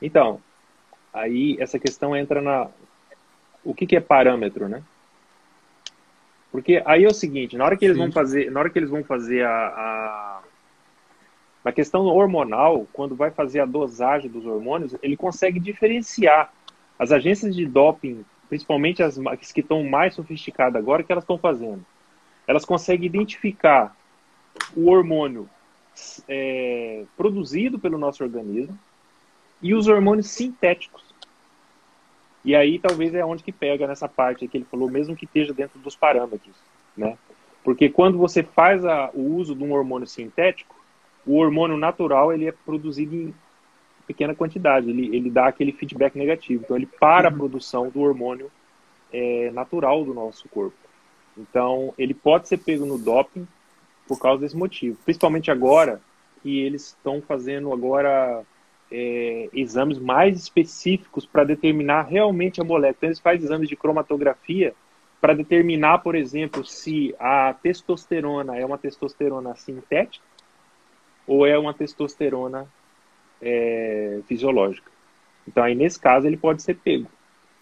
Então, 0.00 0.42
aí 1.12 1.56
essa 1.58 1.78
questão 1.78 2.14
entra 2.14 2.42
na 2.42 2.68
o 3.64 3.74
que, 3.74 3.86
que 3.86 3.96
é 3.96 4.00
parâmetro, 4.00 4.68
né? 4.68 4.82
Porque 6.50 6.82
aí 6.84 7.04
é 7.04 7.08
o 7.08 7.14
seguinte, 7.14 7.56
na 7.56 7.64
hora 7.64 7.76
que 7.76 7.84
eles 7.84 7.96
Sim. 7.96 8.04
vão 8.04 8.12
fazer, 8.12 8.50
na 8.50 8.60
hora 8.60 8.70
que 8.70 8.78
eles 8.78 8.90
vão 8.90 9.04
fazer 9.04 9.44
a, 9.44 9.50
a 9.50 10.40
na 11.64 11.72
questão 11.72 12.06
hormonal, 12.06 12.86
quando 12.92 13.14
vai 13.14 13.30
fazer 13.30 13.60
a 13.60 13.66
dosagem 13.66 14.30
dos 14.30 14.46
hormônios, 14.46 14.96
ele 15.02 15.16
consegue 15.16 15.60
diferenciar 15.60 16.52
as 16.98 17.12
agências 17.12 17.54
de 17.54 17.66
doping, 17.66 18.24
principalmente 18.48 19.02
as 19.02 19.18
que 19.52 19.60
estão 19.60 19.84
mais 19.84 20.14
sofisticadas 20.14 20.80
agora, 20.80 21.02
que 21.02 21.12
elas 21.12 21.24
estão 21.24 21.38
fazendo 21.38 21.84
elas 22.50 22.64
conseguem 22.64 23.06
identificar 23.06 23.96
o 24.76 24.90
hormônio 24.90 25.48
é, 26.28 27.04
produzido 27.16 27.78
pelo 27.78 27.96
nosso 27.96 28.24
organismo 28.24 28.76
e 29.62 29.72
os 29.72 29.86
hormônios 29.86 30.30
sintéticos. 30.30 31.09
E 32.44 32.54
aí 32.54 32.78
talvez 32.78 33.14
é 33.14 33.24
onde 33.24 33.42
que 33.42 33.52
pega 33.52 33.86
nessa 33.86 34.08
parte 34.08 34.48
que 34.48 34.56
ele 34.56 34.66
falou, 34.70 34.90
mesmo 34.90 35.16
que 35.16 35.24
esteja 35.24 35.52
dentro 35.52 35.78
dos 35.78 35.94
parâmetros, 35.94 36.56
né? 36.96 37.18
Porque 37.62 37.88
quando 37.90 38.16
você 38.16 38.42
faz 38.42 38.84
a, 38.84 39.10
o 39.12 39.36
uso 39.36 39.54
de 39.54 39.62
um 39.62 39.72
hormônio 39.72 40.06
sintético, 40.06 40.74
o 41.26 41.36
hormônio 41.36 41.76
natural 41.76 42.32
ele 42.32 42.46
é 42.46 42.52
produzido 42.52 43.14
em 43.14 43.34
pequena 44.06 44.34
quantidade, 44.34 44.88
ele, 44.88 45.14
ele 45.14 45.30
dá 45.30 45.46
aquele 45.46 45.72
feedback 45.72 46.16
negativo. 46.16 46.62
Então 46.64 46.76
ele 46.76 46.86
para 46.86 47.28
a 47.28 47.30
uhum. 47.30 47.38
produção 47.38 47.90
do 47.90 48.00
hormônio 48.00 48.50
é, 49.12 49.50
natural 49.52 50.04
do 50.04 50.14
nosso 50.14 50.48
corpo. 50.48 50.76
Então, 51.36 51.94
ele 51.96 52.14
pode 52.14 52.48
ser 52.48 52.58
pego 52.58 52.84
no 52.84 52.98
doping 52.98 53.46
por 54.06 54.18
causa 54.18 54.42
desse 54.42 54.56
motivo. 54.56 54.98
Principalmente 55.04 55.50
agora 55.50 56.00
que 56.42 56.60
eles 56.60 56.88
estão 56.88 57.20
fazendo 57.22 57.72
agora 57.72 58.42
é, 58.90 59.48
exames 59.52 59.98
mais 59.98 60.36
específicos 60.36 61.24
para 61.24 61.44
determinar 61.44 62.02
realmente 62.02 62.60
a 62.60 62.64
molécula. 62.64 62.96
Então, 62.96 63.08
eles 63.08 63.20
fazem 63.20 63.44
exames 63.44 63.68
de 63.68 63.76
cromatografia 63.76 64.74
para 65.20 65.34
determinar, 65.34 65.98
por 65.98 66.14
exemplo, 66.14 66.64
se 66.64 67.14
a 67.18 67.54
testosterona 67.62 68.56
é 68.56 68.64
uma 68.64 68.78
testosterona 68.78 69.54
sintética 69.54 70.24
ou 71.26 71.46
é 71.46 71.58
uma 71.58 71.74
testosterona 71.74 72.66
é, 73.40 74.20
fisiológica. 74.26 74.90
Então, 75.46 75.62
aí 75.62 75.74
nesse 75.74 75.98
caso, 75.98 76.26
ele 76.26 76.36
pode 76.36 76.62
ser 76.62 76.74
pego. 76.74 77.06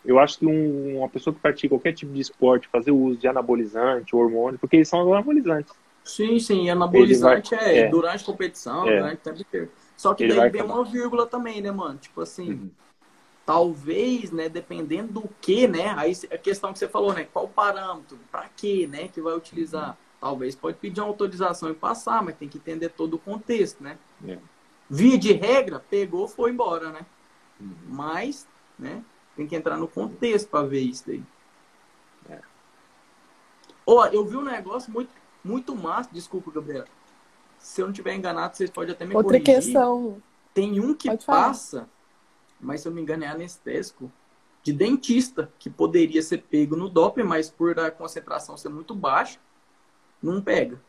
Eu 0.05 0.18
acho 0.18 0.39
que 0.39 0.47
um, 0.47 0.99
uma 0.99 1.09
pessoa 1.09 1.35
que 1.35 1.41
pratica 1.41 1.68
qualquer 1.68 1.93
tipo 1.93 2.12
de 2.12 2.20
esporte, 2.20 2.68
fazer 2.68 2.93
o 2.93 2.97
uso 2.97 3.18
de 3.18 3.26
anabolizante, 3.26 4.14
hormônio, 4.14 4.59
porque 4.59 4.76
eles 4.76 4.89
são 4.89 5.12
anabolizantes. 5.12 5.74
Sim, 6.05 6.39
sim, 6.39 6.70
anabolizante 6.70 7.55
vai, 7.55 7.64
é, 7.64 7.79
é, 7.81 7.89
durante 7.89 8.22
a 8.22 8.26
competição, 8.26 8.89
é. 8.89 8.97
durante 8.97 9.16
o 9.16 9.22
tempo 9.22 9.41
inteiro. 9.41 9.70
Só 9.99 10.14
que 10.14 10.22
Ele 10.22 10.34
daí 10.34 10.49
vem 10.49 10.62
uma 10.62 10.84
vírgula 10.84 11.26
também, 11.26 11.61
né, 11.61 11.72
mano? 11.72 11.99
Tipo 11.99 12.20
assim, 12.20 12.53
uhum. 12.53 12.70
talvez, 13.44 14.30
né, 14.30 14.49
dependendo 14.49 15.20
do 15.20 15.28
que, 15.40 15.66
né? 15.66 15.92
Aí 15.96 16.16
a 16.30 16.38
questão 16.38 16.72
que 16.72 16.78
você 16.78 16.88
falou, 16.88 17.12
né? 17.12 17.24
Qual 17.24 17.49
parâmetro? 17.49 18.16
Pra 18.30 18.49
quê, 18.57 18.86
né? 18.88 19.09
Que 19.09 19.20
vai 19.20 19.34
utilizar? 19.34 19.90
Uhum. 19.90 19.96
Talvez 20.20 20.55
pode 20.55 20.76
pedir 20.78 21.01
uma 21.01 21.09
autorização 21.09 21.68
e 21.68 21.74
passar, 21.74 22.22
mas 22.22 22.36
tem 22.36 22.49
que 22.49 22.59
entender 22.59 22.90
todo 22.90 23.14
o 23.14 23.18
contexto, 23.18 23.82
né? 23.82 23.99
É. 24.24 24.38
Via 24.88 25.18
de 25.18 25.32
regra, 25.32 25.84
pegou, 25.90 26.28
foi 26.28 26.53
embora, 26.53 26.92
né? 26.92 27.05
Uhum. 27.61 27.74
Mas, 27.88 28.46
né? 28.78 29.03
Tem 29.34 29.49
que 29.49 29.57
entrar 29.57 29.76
no 29.76 29.88
contexto 29.88 30.49
para 30.49 30.64
ver 30.64 30.80
isso 30.80 31.09
daí. 31.09 31.24
É. 32.30 32.40
Ó, 33.84 34.07
eu 34.07 34.24
vi 34.24 34.36
um 34.36 34.44
negócio 34.44 34.92
muito, 34.92 35.11
muito 35.42 35.74
massa. 35.74 36.09
Desculpa, 36.12 36.53
Gabriel. 36.53 36.84
Se 37.59 37.80
eu 37.80 37.86
não 37.86 37.92
tiver 37.92 38.14
enganado, 38.14 38.56
vocês 38.56 38.70
podem 38.70 38.92
até 38.92 39.04
me 39.04 39.14
Outra 39.14 39.38
corrigir. 39.38 39.62
questão. 39.62 40.22
Tem 40.54 40.80
um 40.80 40.94
que 40.94 41.16
passa, 41.18 41.88
mas 42.61 42.80
se 42.80 42.88
eu 42.88 42.90
não 42.90 42.96
me 42.96 43.02
engano 43.02 43.24
é 43.24 43.28
anestésico, 43.28 44.11
de 44.62 44.72
dentista, 44.72 45.52
que 45.59 45.70
poderia 45.70 46.22
ser 46.22 46.38
pego 46.38 46.76
no 46.76 46.88
doping, 46.88 47.22
mas 47.22 47.48
por 47.48 47.78
a 47.78 47.90
concentração 47.90 48.56
ser 48.56 48.68
muito 48.68 48.94
baixa, 48.94 49.38
não 50.22 50.42
pega. 50.42 50.80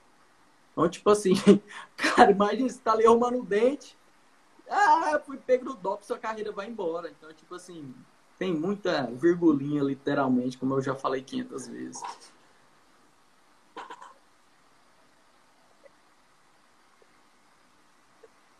Então, 0.72 0.89
tipo 0.89 1.09
assim, 1.09 1.34
cara, 1.95 2.32
imagina 2.32 2.70
você 2.70 2.80
tá 2.80 2.93
ali 2.93 3.05
arrumando 3.05 3.39
o 3.39 3.45
dente, 3.45 3.97
ah, 4.70 5.20
fui 5.26 5.38
pego 5.38 5.65
no 5.65 5.76
doping, 5.76 6.05
sua 6.05 6.17
carreira 6.17 6.51
vai 6.51 6.67
embora. 6.67 7.09
Então, 7.09 7.32
tipo 7.34 7.55
assim, 7.55 7.93
tem 8.38 8.53
muita 8.53 9.07
virgulinha, 9.11 9.84
literalmente, 9.84 10.57
como 10.57 10.76
eu 10.76 10.82
já 10.82 10.95
falei 10.95 11.22
500 11.22 11.67
vezes. 11.67 12.01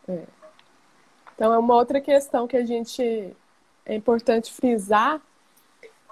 É. 0.10 0.24
Então, 1.36 1.54
é 1.54 1.58
uma 1.58 1.76
outra 1.76 2.02
questão 2.02 2.48
que 2.48 2.58
a 2.58 2.66
gente 2.66 3.34
é 3.86 3.96
importante 3.96 4.52
frisar 4.52 5.22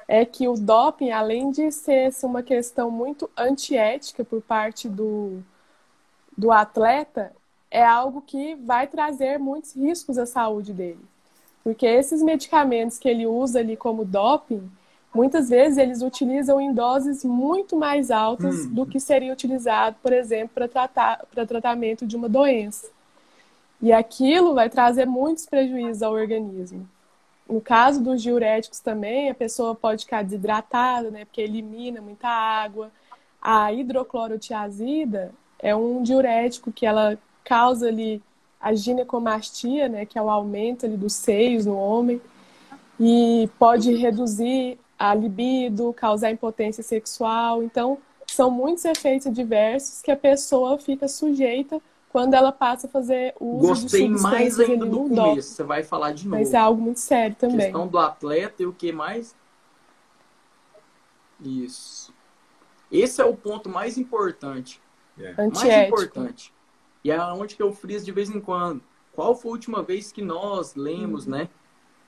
é 0.08 0.24
que 0.24 0.48
o 0.48 0.54
doping, 0.54 1.12
além 1.12 1.52
de 1.52 1.70
ser 1.72 2.12
uma 2.24 2.42
questão 2.42 2.90
muito 2.90 3.30
antiética 3.36 4.24
por 4.24 4.42
parte 4.42 4.88
do, 4.88 5.44
do 6.38 6.50
atleta, 6.52 7.34
é 7.70 7.84
algo 7.86 8.22
que 8.22 8.56
vai 8.56 8.88
trazer 8.88 9.38
muitos 9.38 9.76
riscos 9.76 10.18
à 10.18 10.26
saúde 10.26 10.72
dele. 10.72 11.04
Porque 11.62 11.86
esses 11.86 12.22
medicamentos 12.24 12.98
que 12.98 13.10
ele 13.10 13.28
usa 13.28 13.60
ali 13.60 13.76
como 13.76 14.06
doping, 14.06 14.72
muitas 15.14 15.50
vezes 15.50 15.78
eles 15.78 16.02
utilizam 16.02 16.62
em 16.62 16.74
doses 16.74 17.26
muito 17.26 17.76
mais 17.76 18.10
altas 18.10 18.66
hum. 18.66 18.74
do 18.74 18.86
que 18.86 19.00
seria 19.00 19.34
utilizado, 19.34 19.98
por 20.02 20.14
exemplo, 20.14 20.52
para 20.56 20.70
tratar 20.70 21.26
para 21.30 21.46
tratamento 21.46 22.08
de 22.08 22.16
uma 22.16 22.30
doença. 22.30 22.88
E 23.82 23.94
aquilo 23.94 24.54
vai 24.56 24.70
trazer 24.70 25.06
muitos 25.06 25.46
prejuízos 25.46 26.02
ao 26.02 26.14
organismo. 26.14 26.88
No 27.50 27.62
caso 27.62 28.04
dos 28.04 28.22
diuréticos 28.22 28.80
também, 28.80 29.30
a 29.30 29.34
pessoa 29.34 29.74
pode 29.74 30.04
ficar 30.04 30.24
desidratada, 30.24 31.10
né, 31.10 31.26
porque 31.26 31.42
elimina 31.42 32.02
muita 32.02 32.28
água. 32.28 32.92
A 33.42 33.72
hidroclorotiazida 33.72 35.32
é 35.60 35.76
um 35.76 36.04
diurético 36.04 36.72
que 36.72 36.86
ela 36.86 37.18
causa 37.44 37.88
ali 37.88 38.22
a 38.60 38.74
ginecomastia, 38.74 39.88
né, 39.88 40.06
que 40.06 40.18
é 40.18 40.22
o 40.22 40.30
aumento 40.30 40.86
ali 40.86 40.98
dos 40.98 41.14
seios 41.14 41.66
no 41.66 41.78
homem, 41.78 42.20
e 43.00 43.50
pode 43.58 43.96
reduzir 43.96 44.78
a 44.98 45.14
libido, 45.14 45.94
causar 45.94 46.32
impotência 46.32 46.84
sexual. 46.84 47.64
Então, 47.64 48.00
são 48.26 48.52
muitos 48.52 48.84
efeitos 48.84 49.32
diversos 49.32 50.02
que 50.02 50.12
a 50.12 50.18
pessoa 50.18 50.78
fica 50.80 51.08
sujeita 51.08 51.80
quando 52.10 52.34
ela 52.34 52.52
passa 52.52 52.88
a 52.88 52.90
fazer 52.90 53.36
uso 53.40 53.68
Gostei 53.68 54.08
de 54.08 54.22
mais 54.22 54.60
ainda 54.60 54.86
do 54.86 55.10
começo. 55.10 55.50
Você 55.50 55.64
vai 55.64 55.84
falar 55.84 56.14
de 56.14 56.26
novo. 56.28 56.38
Mas 56.38 56.54
é 56.54 56.58
algo 56.58 56.82
muito 56.82 57.00
sério 57.00 57.36
também. 57.36 57.58
Questão 57.58 57.88
do 57.88 57.98
atleta 57.98 58.64
e 58.64 58.66
o 58.66 58.74
que 58.74 58.92
mais? 58.92 59.36
Isso. 61.40 62.14
Esse 62.92 63.22
é 63.22 63.26
o 63.26 63.36
ponto 63.36 63.70
mais 63.70 63.98
importante. 63.98 64.82
Mais 65.18 65.38
Antiético. 65.38 66.02
importante. 66.02 66.54
E 67.04 67.12
é 67.12 67.22
onde 67.22 67.56
que 67.56 67.62
eu 67.62 67.72
friso 67.72 68.06
de 68.06 68.12
vez 68.12 68.30
em 68.30 68.40
quando. 68.40 68.82
Qual 69.14 69.36
foi 69.36 69.52
a 69.52 69.54
última 69.54 69.84
vez 69.84 70.12
que 70.12 70.22
nós 70.22 70.76
lemos, 70.76 71.26
né? 71.26 71.50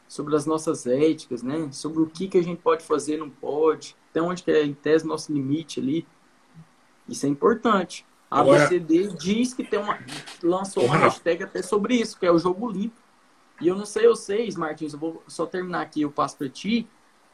Sobre 0.07 0.35
as 0.35 0.45
nossas 0.45 0.87
éticas, 0.87 1.43
né? 1.43 1.69
Sobre 1.71 2.01
o 2.01 2.07
que, 2.07 2.27
que 2.27 2.37
a 2.37 2.43
gente 2.43 2.61
pode 2.61 2.83
fazer, 2.83 3.17
não 3.17 3.29
pode. 3.29 3.95
Até 4.09 4.21
onde 4.21 4.43
que 4.43 4.51
é, 4.51 4.63
em 4.63 4.73
tese, 4.73 5.05
nosso 5.05 5.31
limite 5.31 5.79
ali. 5.79 6.07
Isso 7.07 7.25
é 7.25 7.29
importante. 7.29 8.05
A 8.29 8.41
Agora- 8.41 8.69
diz 8.79 9.53
que 9.53 9.63
tem 9.63 9.79
uma, 9.79 9.97
lançou 10.43 10.85
uma 10.85 10.97
hashtag 10.97 11.43
até 11.43 11.61
sobre 11.63 11.95
isso, 11.95 12.17
que 12.17 12.25
é 12.25 12.31
o 12.31 12.37
jogo 12.37 12.69
limpo. 12.69 13.01
E 13.59 13.67
eu 13.67 13.75
não 13.75 13.85
sei 13.85 14.07
vocês, 14.07 14.55
Martins, 14.55 14.93
eu 14.93 14.99
vou 14.99 15.23
só 15.27 15.45
terminar 15.45 15.81
aqui, 15.81 16.01
eu 16.01 16.11
passo 16.11 16.37
para 16.37 16.47
ti. 16.47 16.87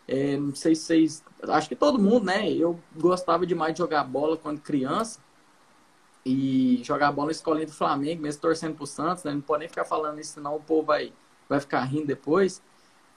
É, 0.07 0.37
não 0.37 0.55
sei 0.55 0.75
se 0.75 0.83
vocês. 0.83 1.23
Acho 1.49 1.67
que 1.67 1.75
todo 1.75 1.99
mundo, 1.99 2.25
né? 2.25 2.49
Eu 2.49 2.79
gostava 2.95 3.45
demais 3.45 3.73
de 3.73 3.79
jogar 3.79 4.03
bola 4.03 4.37
quando 4.37 4.61
criança. 4.61 5.19
E 6.25 6.81
jogar 6.83 7.11
bola 7.11 7.27
na 7.27 7.31
escolinha 7.33 7.67
do 7.67 7.71
Flamengo, 7.71 8.23
mesmo 8.23 8.41
torcendo 8.41 8.75
pro 8.75 8.87
Santos, 8.87 9.23
né? 9.23 9.31
Não 9.33 9.41
pode 9.41 9.59
nem 9.59 9.69
ficar 9.69 9.85
falando 9.85 10.19
isso, 10.19 10.33
senão 10.33 10.55
o 10.55 10.59
povo 10.59 10.87
vai, 10.87 11.13
vai 11.47 11.59
ficar 11.59 11.81
rindo 11.83 12.07
depois. 12.07 12.63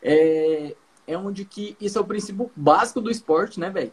É, 0.02 0.76
é 1.06 1.16
onde 1.16 1.44
que. 1.44 1.76
Isso 1.80 1.96
é 1.96 2.00
o 2.00 2.04
princípio 2.04 2.50
básico 2.54 3.00
do 3.00 3.10
esporte, 3.10 3.58
né, 3.58 3.70
velho? 3.70 3.92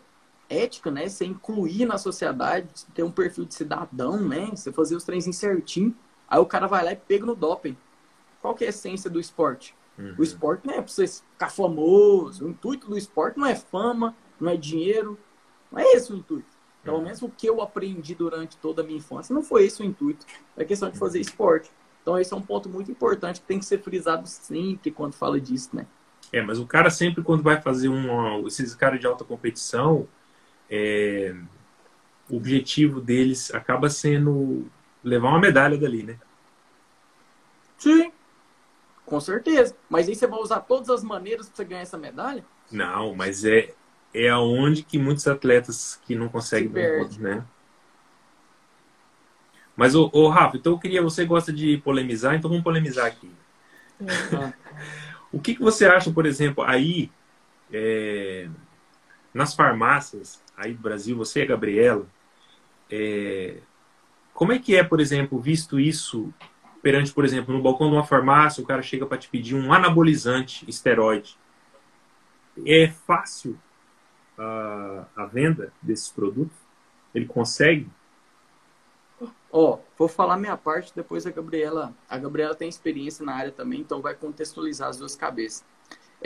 Ética, 0.49 0.91
né? 0.91 1.07
Você 1.07 1.25
incluir 1.25 1.85
na 1.85 1.97
sociedade, 1.97 2.67
ter 2.93 3.03
um 3.03 3.11
perfil 3.11 3.45
de 3.45 3.53
cidadão, 3.53 4.19
né? 4.21 4.51
Você 4.53 4.71
fazer 4.71 4.95
os 4.95 5.03
trenzinhos 5.03 5.37
certinho. 5.37 5.95
Aí 6.27 6.39
o 6.39 6.45
cara 6.45 6.67
vai 6.67 6.83
lá 6.83 6.91
e 6.91 6.95
pega 6.95 7.25
no 7.25 7.35
doping. 7.35 7.77
Qual 8.41 8.53
que 8.53 8.63
é 8.63 8.67
a 8.67 8.69
essência 8.69 9.09
do 9.09 9.19
esporte? 9.19 9.75
Uhum. 9.97 10.15
O 10.17 10.23
esporte 10.23 10.65
não 10.65 10.73
é 10.73 10.81
pra 10.81 10.87
você 10.87 11.07
ficar 11.07 11.49
famoso. 11.49 12.45
O 12.45 12.49
intuito 12.49 12.87
do 12.87 12.97
esporte 12.97 13.39
não 13.39 13.47
é 13.47 13.55
fama, 13.55 14.15
não 14.39 14.51
é 14.51 14.57
dinheiro. 14.57 15.17
Não 15.71 15.79
é 15.79 15.93
esse 15.93 16.11
o 16.13 16.15
intuito. 16.15 16.55
Pelo 16.83 17.01
menos 17.01 17.21
o 17.23 17.29
que 17.29 17.49
eu 17.49 17.61
aprendi 17.61 18.13
durante 18.13 18.57
toda 18.57 18.83
a 18.83 18.85
minha 18.85 18.99
infância 18.99 19.33
não 19.33 19.41
foi 19.41 19.65
esse 19.65 19.81
o 19.81 19.85
intuito. 19.85 20.23
É 20.55 20.63
questão 20.63 20.89
de 20.89 20.99
fazer 20.99 21.19
esporte. 21.19 21.71
Então 22.03 22.19
esse 22.19 22.31
é 22.31 22.37
um 22.37 22.41
ponto 22.41 22.69
muito 22.69 22.91
importante 22.91 23.41
que 23.41 23.47
tem 23.47 23.57
que 23.57 23.65
ser 23.65 23.81
frisado 23.81 24.27
sempre 24.27 24.91
quando 24.91 25.13
fala 25.13 25.41
disso, 25.41 25.71
né? 25.73 25.87
É, 26.31 26.41
mas 26.41 26.59
o 26.59 26.65
cara 26.67 26.91
sempre 26.91 27.23
quando 27.23 27.41
vai 27.41 27.59
fazer 27.59 27.89
um, 27.89 28.45
esses 28.45 28.75
caras 28.75 28.99
de 28.99 29.07
alta 29.07 29.23
competição, 29.23 30.07
é, 30.70 31.36
o 32.30 32.38
objetivo 32.38 33.01
deles 33.01 33.53
acaba 33.53 33.89
sendo 33.89 34.70
levar 35.03 35.30
uma 35.30 35.39
medalha 35.39 35.78
dali, 35.78 36.03
né? 36.03 36.18
Sim. 37.78 38.11
Com 39.05 39.20
certeza. 39.20 39.76
Mas 39.89 40.07
aí 40.07 40.16
você 40.16 40.26
vai 40.26 40.39
usar 40.39 40.61
todas 40.61 40.89
as 40.89 41.03
maneiras 41.03 41.47
para 41.47 41.55
você 41.55 41.66
ganhar 41.66 41.82
essa 41.82 41.97
medalha? 41.97 42.43
Não, 42.72 43.13
mas 43.16 43.45
é 43.45 43.74
é 44.13 44.30
aonde 44.30 44.82
que 44.82 44.97
muitos 44.97 45.28
atletas 45.28 45.99
que 46.05 46.16
não 46.16 46.30
conseguem 46.30 46.72
dar 46.72 46.97
ponto, 46.97 47.22
né? 47.22 47.45
Mas 49.76 49.93
o, 49.93 50.09
o 50.13 50.30
Rafa, 50.30 50.55
então 50.55 50.72
eu 50.72 50.80
queria 50.80 51.01
você 51.01 51.26
gosta 51.26 51.51
de 51.51 51.78
polemizar, 51.80 52.34
então 52.34 52.49
vamos 52.49 52.63
polemizar 52.63 53.05
aqui. 53.05 53.30
Ah, 54.34 54.53
O 55.34 55.39
que, 55.39 55.53
que 55.53 55.61
você 55.61 55.86
acha, 55.86 56.09
por 56.11 56.26
exemplo, 56.26 56.63
aí 56.63 57.11
é, 57.70 58.47
nas 59.34 59.53
farmácias 59.53 60.41
aí 60.58 60.74
do 60.74 60.82
Brasil, 60.82 61.16
você 61.16 61.39
e 61.39 61.43
a 61.43 61.47
Gabriela, 61.47 62.08
é, 62.89 63.58
como 64.34 64.51
é 64.51 64.60
que 64.60 64.76
é, 64.76 64.84
por 64.84 64.99
exemplo, 64.99 65.39
visto 65.39 65.80
isso 65.80 66.34
perante, 66.82 67.12
por 67.12 67.26
exemplo, 67.26 67.56
no 67.56 67.64
balcão 67.64 67.89
de 67.89 67.95
uma 67.95 68.06
farmácia, 68.06 68.64
o 68.64 68.68
cara 68.68 68.82
chega 68.82 69.06
para 69.06 69.18
te 69.18 69.28
pedir 69.28 69.56
um 69.56 69.74
anabolizante 69.74 70.70
esteroide. 70.70 71.38
É 72.66 72.88
fácil 72.88 73.60
a, 74.38 75.06
a 75.16 75.26
venda 75.26 75.74
desses 75.82 76.10
produtos? 76.10 76.56
Ele 77.14 77.26
consegue? 77.26 77.89
Ó, 79.51 79.80
vou 79.97 80.08
falar 80.08 80.38
minha 80.38 80.58
parte, 80.58 80.91
depois 80.93 81.26
a 81.26 81.32
Gabriela. 81.32 81.93
A 82.10 82.18
Gabriela 82.18 82.53
tem 82.53 82.68
experiência 82.68 83.26
na 83.26 83.34
área 83.34 83.51
também, 83.51 83.80
então 83.80 84.01
vai 84.01 84.14
contextualizar 84.14 84.89
as 84.89 84.97
duas 84.97 85.16
cabeças. 85.16 85.66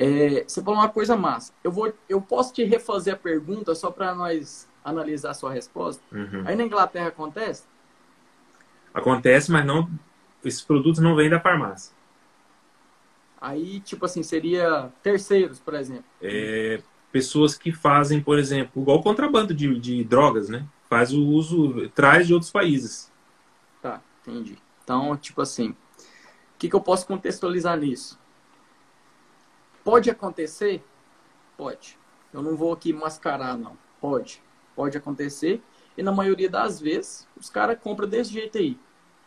É, 0.02 0.46
você 0.48 0.64
falou 0.64 0.80
uma 0.80 0.88
coisa 0.88 1.18
massa. 1.18 1.54
Eu, 1.62 1.72
vou, 1.74 1.94
eu 2.08 2.22
posso 2.22 2.54
te 2.54 2.64
refazer 2.64 3.14
a 3.14 3.18
pergunta 3.18 3.76
só 3.76 3.92
para 3.92 4.16
nós 4.16 4.66
analisar 4.82 5.32
a 5.32 5.34
sua 5.34 5.52
resposta? 5.52 6.02
Uhum. 6.10 6.44
Aí 6.46 6.56
na 6.56 6.64
Inglaterra 6.64 7.10
acontece? 7.10 7.64
Acontece, 8.94 9.52
mas 9.52 9.66
não 9.66 9.90
esses 10.42 10.62
produtos 10.62 11.02
não 11.02 11.18
vêm 11.18 11.30
da 11.30 11.42
farmácia. 11.42 11.94
Aí, 13.42 13.82
tipo 13.82 14.06
assim, 14.06 14.24
seria 14.24 14.90
terceiros, 15.04 15.60
por 15.60 15.74
exemplo. 15.74 16.06
é, 16.22 16.82
pessoas 17.12 17.58
que 17.58 17.74
fazem, 17.74 18.22
por 18.22 18.40
exemplo, 18.40 18.82
igual 18.82 19.04
contrabando 19.04 19.54
de, 19.54 19.78
de 19.80 20.02
drogas, 20.06 20.48
né? 20.48 20.66
Faz 20.90 21.12
o 21.12 21.26
uso, 21.26 21.90
traz 21.90 22.26
de 22.26 22.34
outros 22.34 22.52
países. 22.52 23.12
Tá, 23.82 24.02
entendi. 24.22 24.58
Então, 24.82 25.18
tipo 25.18 25.42
assim, 25.42 25.72
o 25.72 25.76
que, 26.58 26.70
que 26.70 26.76
eu 26.76 26.82
posso 26.82 27.06
contextualizar 27.06 27.78
nisso? 27.78 28.18
Pode 29.84 30.10
acontecer? 30.10 30.84
Pode. 31.58 31.98
Eu 32.34 32.42
não 32.42 32.56
vou 32.56 32.72
aqui 32.72 32.94
mascarar, 32.94 33.58
não. 33.58 33.78
Pode. 34.00 34.42
Pode 34.76 34.98
acontecer. 34.98 35.62
E 35.98 36.04
na 36.04 36.12
maioria 36.12 36.50
das 36.50 36.80
vezes, 36.80 37.28
os 37.38 37.50
caras 37.50 37.80
compram 37.82 38.08
desse 38.08 38.32
jeito 38.32 38.58
aí. 38.58 38.80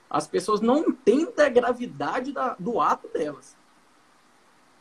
As 0.09 0.27
pessoas 0.27 0.61
não 0.61 0.79
entendem 0.79 1.45
a 1.45 1.49
gravidade 1.49 2.33
da- 2.33 2.57
do 2.59 2.81
ato 2.81 3.09
delas. 3.09 3.57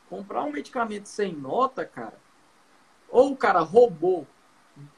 Comprar 0.10 0.44
um 0.44 0.52
medicamento 0.52 1.06
sem 1.06 1.34
nota, 1.34 1.86
cara, 1.86 2.20
ou 3.10 3.32
o 3.32 3.38
cara 3.38 3.60
roubou, 3.62 4.28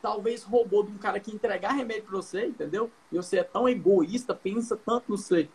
talvez 0.02 0.44
roubou 0.44 0.84
de 0.84 0.92
um 0.92 0.98
cara 0.98 1.20
que 1.20 1.32
entregar 1.32 1.72
remédio 1.72 2.04
pra 2.06 2.16
você, 2.18 2.46
entendeu? 2.48 2.92
E 3.12 3.18
você 3.18 3.38
é 3.40 3.44
tão 3.44 3.68
egoísta, 3.70 4.34
pensa 4.34 4.76
tanto 4.76 5.12
no 5.12 5.18
você, 5.18 5.50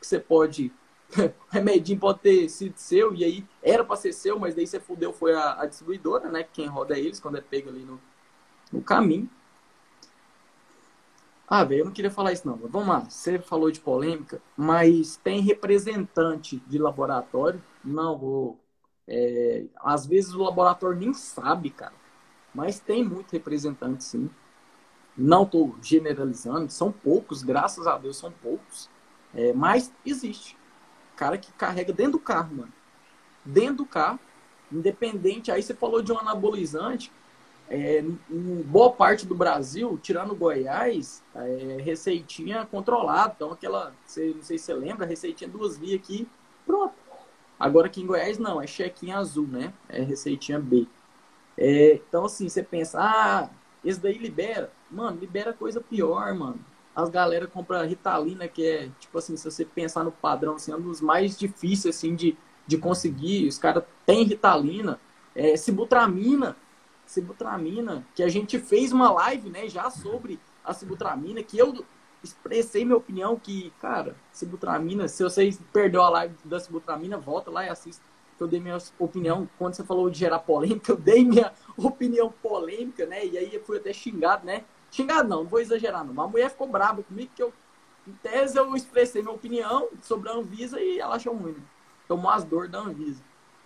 que 0.00 0.06
você 0.06 0.18
pode. 0.18 0.72
remedinho 1.50 1.98
pode 2.00 2.20
ter 2.20 2.48
sido 2.48 2.76
seu, 2.78 3.14
e 3.14 3.24
aí 3.24 3.48
era 3.62 3.84
pra 3.84 3.96
ser 3.96 4.12
seu, 4.12 4.38
mas 4.38 4.54
daí 4.54 4.66
você 4.66 4.80
fudeu, 4.80 5.12
foi 5.12 5.34
a, 5.34 5.60
a 5.62 5.66
distribuidora, 5.66 6.30
né? 6.30 6.42
Quem 6.44 6.66
roda 6.66 6.96
é 6.96 7.00
eles 7.00 7.20
quando 7.20 7.38
é 7.38 7.40
pego 7.40 7.68
ali 7.70 7.84
no, 7.84 8.00
no 8.72 8.82
caminho. 8.82 9.30
Ah, 11.46 11.62
velho, 11.64 11.80
eu 11.80 11.84
não 11.86 11.92
queria 11.92 12.10
falar 12.10 12.32
isso 12.32 12.46
não. 12.46 12.56
Mas 12.56 12.70
vamos 12.70 12.88
lá, 12.88 13.00
você 13.00 13.38
falou 13.38 13.70
de 13.70 13.80
polêmica, 13.80 14.42
mas 14.56 15.16
tem 15.16 15.40
representante 15.40 16.58
de 16.66 16.78
laboratório? 16.78 17.62
Não, 17.82 18.18
vou. 18.18 18.60
é, 19.06 19.66
às 19.76 20.06
vezes 20.06 20.32
o 20.34 20.42
laboratório 20.42 20.98
nem 20.98 21.12
sabe, 21.14 21.70
cara. 21.70 21.94
Mas 22.54 22.80
tem 22.80 23.04
muito 23.04 23.32
representante, 23.32 24.04
sim. 24.04 24.30
Não 25.16 25.44
estou 25.44 25.76
generalizando, 25.82 26.70
são 26.72 26.92
poucos, 26.92 27.42
graças 27.42 27.86
a 27.86 27.98
Deus 27.98 28.16
são 28.18 28.32
poucos. 28.32 28.90
É, 29.34 29.52
mas 29.54 29.92
existe. 30.06 30.58
Cara 31.16 31.38
que 31.38 31.52
carrega 31.52 31.92
dentro 31.92 32.12
do 32.12 32.18
carro, 32.18 32.56
mano. 32.56 32.72
Dentro 33.44 33.76
do 33.76 33.86
carro, 33.86 34.18
independente. 34.70 35.50
Aí 35.50 35.62
você 35.62 35.74
falou 35.74 36.02
de 36.02 36.12
um 36.12 36.18
anabolizante. 36.18 37.10
É, 37.68 38.00
em 38.00 38.62
boa 38.62 38.92
parte 38.92 39.24
do 39.24 39.34
Brasil, 39.34 39.98
tirando 40.02 40.34
Goiás, 40.34 41.22
é, 41.34 41.78
receitinha 41.80 42.66
controlada. 42.66 43.32
Então, 43.34 43.52
aquela, 43.52 43.94
você, 44.04 44.34
não 44.34 44.42
sei 44.42 44.58
se 44.58 44.64
você 44.64 44.74
lembra, 44.74 45.06
receitinha 45.06 45.48
duas 45.48 45.78
vias 45.78 46.00
aqui, 46.00 46.28
pronto. 46.66 46.94
Agora 47.58 47.86
aqui 47.86 48.02
em 48.02 48.06
Goiás, 48.06 48.36
não, 48.36 48.60
é 48.60 48.66
chequinha 48.66 49.16
azul, 49.16 49.46
né? 49.46 49.72
É 49.88 50.02
receitinha 50.02 50.58
B. 50.58 50.86
É, 51.56 51.94
então, 51.94 52.26
assim, 52.26 52.48
você 52.48 52.62
pensa, 52.62 53.00
ah, 53.00 53.48
esse 53.84 54.00
daí 54.00 54.18
libera. 54.18 54.70
Mano, 54.90 55.18
libera 55.18 55.52
coisa 55.52 55.80
pior, 55.80 56.34
mano. 56.34 56.60
As 56.94 57.10
galera 57.10 57.46
compram 57.46 57.84
Ritalina, 57.86 58.46
que 58.46 58.66
é, 58.66 58.90
tipo 59.00 59.18
assim, 59.18 59.36
se 59.36 59.50
você 59.50 59.64
pensar 59.64 60.04
no 60.04 60.12
padrão, 60.12 60.54
assim, 60.54 60.72
é 60.72 60.76
um 60.76 60.80
dos 60.80 61.00
mais 61.00 61.36
difíceis, 61.36 61.96
assim, 61.96 62.14
de, 62.14 62.36
de 62.66 62.78
conseguir. 62.78 63.48
Os 63.48 63.58
caras 63.58 63.84
têm 64.06 64.24
Ritalina. 64.24 65.00
É, 65.34 65.56
Sibutramina. 65.56 66.56
Sibutramina, 67.04 68.06
que 68.14 68.22
a 68.22 68.28
gente 68.28 68.58
fez 68.58 68.92
uma 68.92 69.10
live, 69.10 69.50
né, 69.50 69.68
já 69.68 69.90
sobre 69.90 70.40
a 70.64 70.72
Sibutramina, 70.72 71.42
que 71.42 71.58
eu 71.58 71.84
expressei 72.22 72.84
minha 72.84 72.96
opinião 72.96 73.36
que, 73.36 73.70
cara, 73.80 74.16
Sibutramina, 74.32 75.06
se 75.08 75.22
vocês 75.22 75.60
perdeu 75.72 76.02
a 76.02 76.08
live 76.08 76.34
da 76.44 76.58
Sibutramina, 76.58 77.18
volta 77.18 77.50
lá 77.50 77.66
e 77.66 77.68
assista 77.68 78.02
que 78.36 78.42
eu 78.42 78.48
dei 78.48 78.60
minha 78.60 78.78
opinião, 78.98 79.48
quando 79.58 79.74
você 79.74 79.84
falou 79.84 80.10
de 80.10 80.18
gerar 80.18 80.40
polêmica, 80.40 80.90
eu 80.92 80.96
dei 80.96 81.24
minha 81.24 81.52
opinião 81.76 82.32
polêmica, 82.42 83.06
né? 83.06 83.24
E 83.24 83.38
aí 83.38 83.54
eu 83.54 83.62
fui 83.62 83.78
até 83.78 83.92
xingado, 83.92 84.44
né? 84.44 84.64
Xingado 84.94 85.28
não, 85.28 85.42
não 85.42 85.50
vou 85.50 85.58
exagerar 85.58 86.04
não. 86.04 86.14
Mas 86.14 86.30
mulher 86.30 86.48
ficou 86.48 86.68
brava 86.68 87.02
comigo, 87.02 87.32
que 87.34 87.42
eu, 87.42 87.52
em 88.06 88.12
tese, 88.22 88.56
eu 88.56 88.76
expressei 88.76 89.22
minha 89.22 89.34
opinião 89.34 89.88
sobre 90.00 90.28
a 90.28 90.34
Anvisa 90.34 90.80
e 90.80 91.00
ela 91.00 91.16
achou 91.16 91.34
ruim. 91.34 91.52
Né? 91.52 91.62
Tomou 92.06 92.30
as 92.30 92.44
dores 92.44 92.70
da 92.70 92.78
Anvisa. 92.78 93.20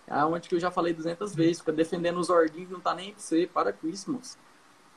É 0.07 0.25
onde 0.25 0.49
que 0.49 0.55
eu 0.55 0.59
já 0.59 0.71
falei 0.71 0.91
200 0.91 1.35
vezes, 1.35 1.59
fica 1.59 1.71
defendendo 1.71 2.17
os 2.17 2.31
ordens, 2.31 2.67
não 2.67 2.79
tá 2.79 2.95
nem 2.95 3.11
pra 3.13 3.21
você, 3.21 3.47
para 3.53 3.71
com 3.71 3.87
isso, 3.87 4.11
moço. 4.11 4.39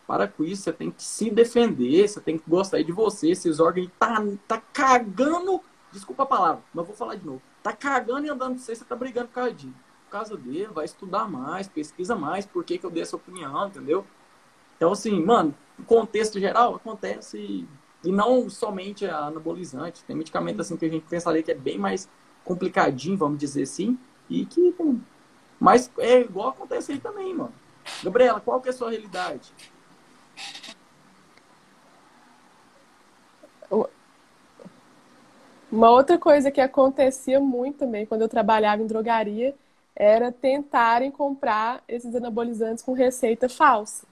Para 0.06 0.26
com 0.26 0.42
isso, 0.42 0.62
você 0.62 0.72
tem 0.72 0.90
que 0.90 1.02
se 1.02 1.30
defender, 1.30 2.08
você 2.08 2.18
tem 2.18 2.38
que 2.38 2.48
gostar 2.48 2.82
de 2.82 2.92
você, 2.92 3.28
esses 3.28 3.60
órgãos 3.60 3.90
tá, 3.98 4.24
tá 4.48 4.62
cagando, 4.72 5.60
desculpa 5.92 6.22
a 6.22 6.26
palavra, 6.26 6.62
mas 6.72 6.86
vou 6.86 6.96
falar 6.96 7.16
de 7.16 7.26
novo. 7.26 7.42
Tá 7.62 7.74
cagando 7.74 8.26
e 8.26 8.30
andando 8.30 8.54
pra 8.54 8.64
você, 8.64 8.74
você 8.74 8.86
tá 8.86 8.96
brigando 8.96 9.28
por 9.28 9.34
causa, 9.34 9.52
de, 9.52 9.66
por 9.66 10.10
causa 10.10 10.34
dele, 10.34 10.68
vai 10.68 10.86
estudar 10.86 11.28
mais, 11.28 11.68
pesquisa 11.68 12.16
mais, 12.16 12.46
por 12.46 12.64
que, 12.64 12.78
que 12.78 12.86
eu 12.86 12.90
dei 12.90 13.02
essa 13.02 13.16
opinião, 13.16 13.66
entendeu? 13.66 14.06
Então, 14.78 14.92
assim, 14.92 15.22
mano, 15.22 15.54
contexto 15.86 16.38
geral, 16.40 16.76
acontece 16.76 17.38
e, 17.38 17.68
e 18.04 18.12
não 18.12 18.48
somente 18.48 19.06
a 19.06 19.26
anabolizante. 19.26 20.04
Tem 20.04 20.16
medicamento 20.16 20.60
assim 20.60 20.76
que 20.76 20.86
a 20.86 20.88
gente 20.88 21.06
pensaria 21.06 21.42
que 21.42 21.50
é 21.50 21.54
bem 21.54 21.78
mais 21.78 22.08
complicadinho, 22.44 23.16
vamos 23.16 23.38
dizer 23.38 23.62
assim, 23.62 23.98
e 24.28 24.44
que. 24.46 24.74
Mas 25.60 25.90
é 25.98 26.20
igual 26.20 26.48
acontece 26.48 26.92
aí 26.92 26.98
também, 26.98 27.34
mano. 27.34 27.52
Gabriela, 28.02 28.40
qual 28.40 28.60
que 28.60 28.68
é 28.68 28.70
a 28.70 28.74
sua 28.74 28.90
realidade? 28.90 29.52
Uma 35.70 35.90
outra 35.90 36.18
coisa 36.18 36.50
que 36.50 36.60
acontecia 36.60 37.40
muito 37.40 37.78
também 37.78 38.04
quando 38.04 38.20
eu 38.20 38.28
trabalhava 38.28 38.82
em 38.82 38.86
drogaria 38.86 39.54
era 39.96 40.30
tentarem 40.30 41.10
comprar 41.10 41.82
esses 41.88 42.14
anabolizantes 42.14 42.84
com 42.84 42.92
receita 42.92 43.48
falsa. 43.48 44.06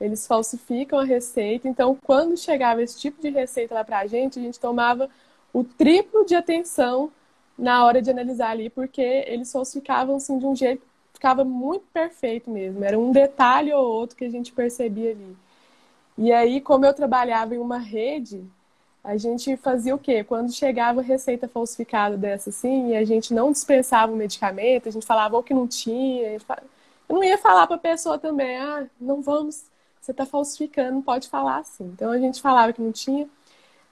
Eles 0.00 0.26
falsificam 0.26 0.98
a 0.98 1.04
receita, 1.04 1.68
então 1.68 1.96
quando 2.04 2.36
chegava 2.36 2.82
esse 2.82 2.98
tipo 2.98 3.22
de 3.22 3.30
receita 3.30 3.74
lá 3.74 3.84
pra 3.84 4.06
gente, 4.06 4.38
a 4.38 4.42
gente 4.42 4.58
tomava 4.58 5.08
o 5.52 5.62
triplo 5.62 6.24
de 6.24 6.34
atenção 6.34 7.10
na 7.56 7.84
hora 7.84 8.02
de 8.02 8.10
analisar 8.10 8.50
ali, 8.50 8.68
porque 8.68 9.00
eles 9.00 9.50
falsificavam 9.52 10.16
assim 10.16 10.38
de 10.38 10.46
um 10.46 10.56
jeito 10.56 10.80
que 10.80 11.14
ficava 11.14 11.44
muito 11.44 11.84
perfeito 11.92 12.50
mesmo. 12.50 12.84
Era 12.84 12.98
um 12.98 13.12
detalhe 13.12 13.72
ou 13.72 13.84
outro 13.84 14.16
que 14.16 14.24
a 14.24 14.30
gente 14.30 14.52
percebia 14.52 15.12
ali. 15.12 15.36
E 16.18 16.32
aí, 16.32 16.60
como 16.60 16.84
eu 16.84 16.94
trabalhava 16.94 17.54
em 17.54 17.58
uma 17.58 17.78
rede, 17.78 18.44
a 19.02 19.16
gente 19.16 19.56
fazia 19.56 19.94
o 19.94 19.98
quê? 19.98 20.24
Quando 20.24 20.52
chegava 20.52 21.02
receita 21.02 21.46
falsificada 21.46 22.16
dessa 22.16 22.50
assim, 22.50 22.90
e 22.90 22.96
a 22.96 23.04
gente 23.04 23.34
não 23.34 23.52
dispensava 23.52 24.12
o 24.12 24.16
medicamento, 24.16 24.88
a 24.88 24.92
gente 24.92 25.06
falava 25.06 25.36
ou 25.36 25.42
que 25.42 25.52
não 25.52 25.66
tinha. 25.68 26.32
Eu 26.32 26.40
não 27.10 27.22
ia 27.22 27.36
falar 27.38 27.66
para 27.66 27.76
a 27.76 27.78
pessoa 27.78 28.18
também, 28.18 28.56
ah, 28.56 28.86
não 29.00 29.20
vamos, 29.20 29.64
você 30.04 30.10
está 30.10 30.26
falsificando, 30.26 30.92
não 30.92 31.02
pode 31.02 31.28
falar 31.28 31.58
assim. 31.58 31.84
Então 31.84 32.10
a 32.10 32.18
gente 32.18 32.42
falava 32.42 32.72
que 32.72 32.82
não 32.82 32.92
tinha. 32.92 33.28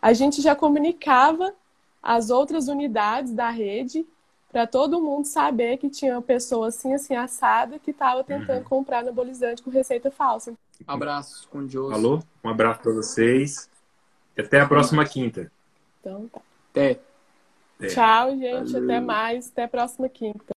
A 0.00 0.12
gente 0.12 0.42
já 0.42 0.54
comunicava 0.54 1.54
as 2.02 2.30
outras 2.30 2.68
unidades 2.68 3.32
da 3.32 3.48
rede 3.48 4.04
para 4.50 4.66
todo 4.66 5.00
mundo 5.00 5.24
saber 5.24 5.78
que 5.78 5.88
tinha 5.88 6.14
uma 6.14 6.22
pessoa 6.22 6.68
assim, 6.68 6.92
assim, 6.92 7.16
assada, 7.16 7.78
que 7.78 7.90
estava 7.90 8.22
tentando 8.22 8.58
uhum. 8.58 8.64
comprar 8.64 8.98
anabolizante 8.98 9.62
com 9.62 9.70
receita 9.70 10.10
falsa. 10.10 10.52
Abraços 10.86 11.46
com 11.46 11.64
Deus. 11.64 11.90
Alô, 11.92 12.22
um 12.44 12.48
abraço 12.50 12.80
para 12.80 12.92
vocês. 12.92 13.70
E 14.36 14.40
até 14.42 14.60
a 14.60 14.68
próxima 14.68 15.06
quinta. 15.06 15.50
Então 16.00 16.28
tá. 16.28 16.40
Até. 16.70 17.00
Tchau, 17.88 18.36
gente. 18.36 18.72
Valeu. 18.72 18.84
Até 18.84 19.00
mais. 19.00 19.48
Até 19.48 19.64
a 19.64 19.68
próxima 19.68 20.08
quinta. 20.08 20.44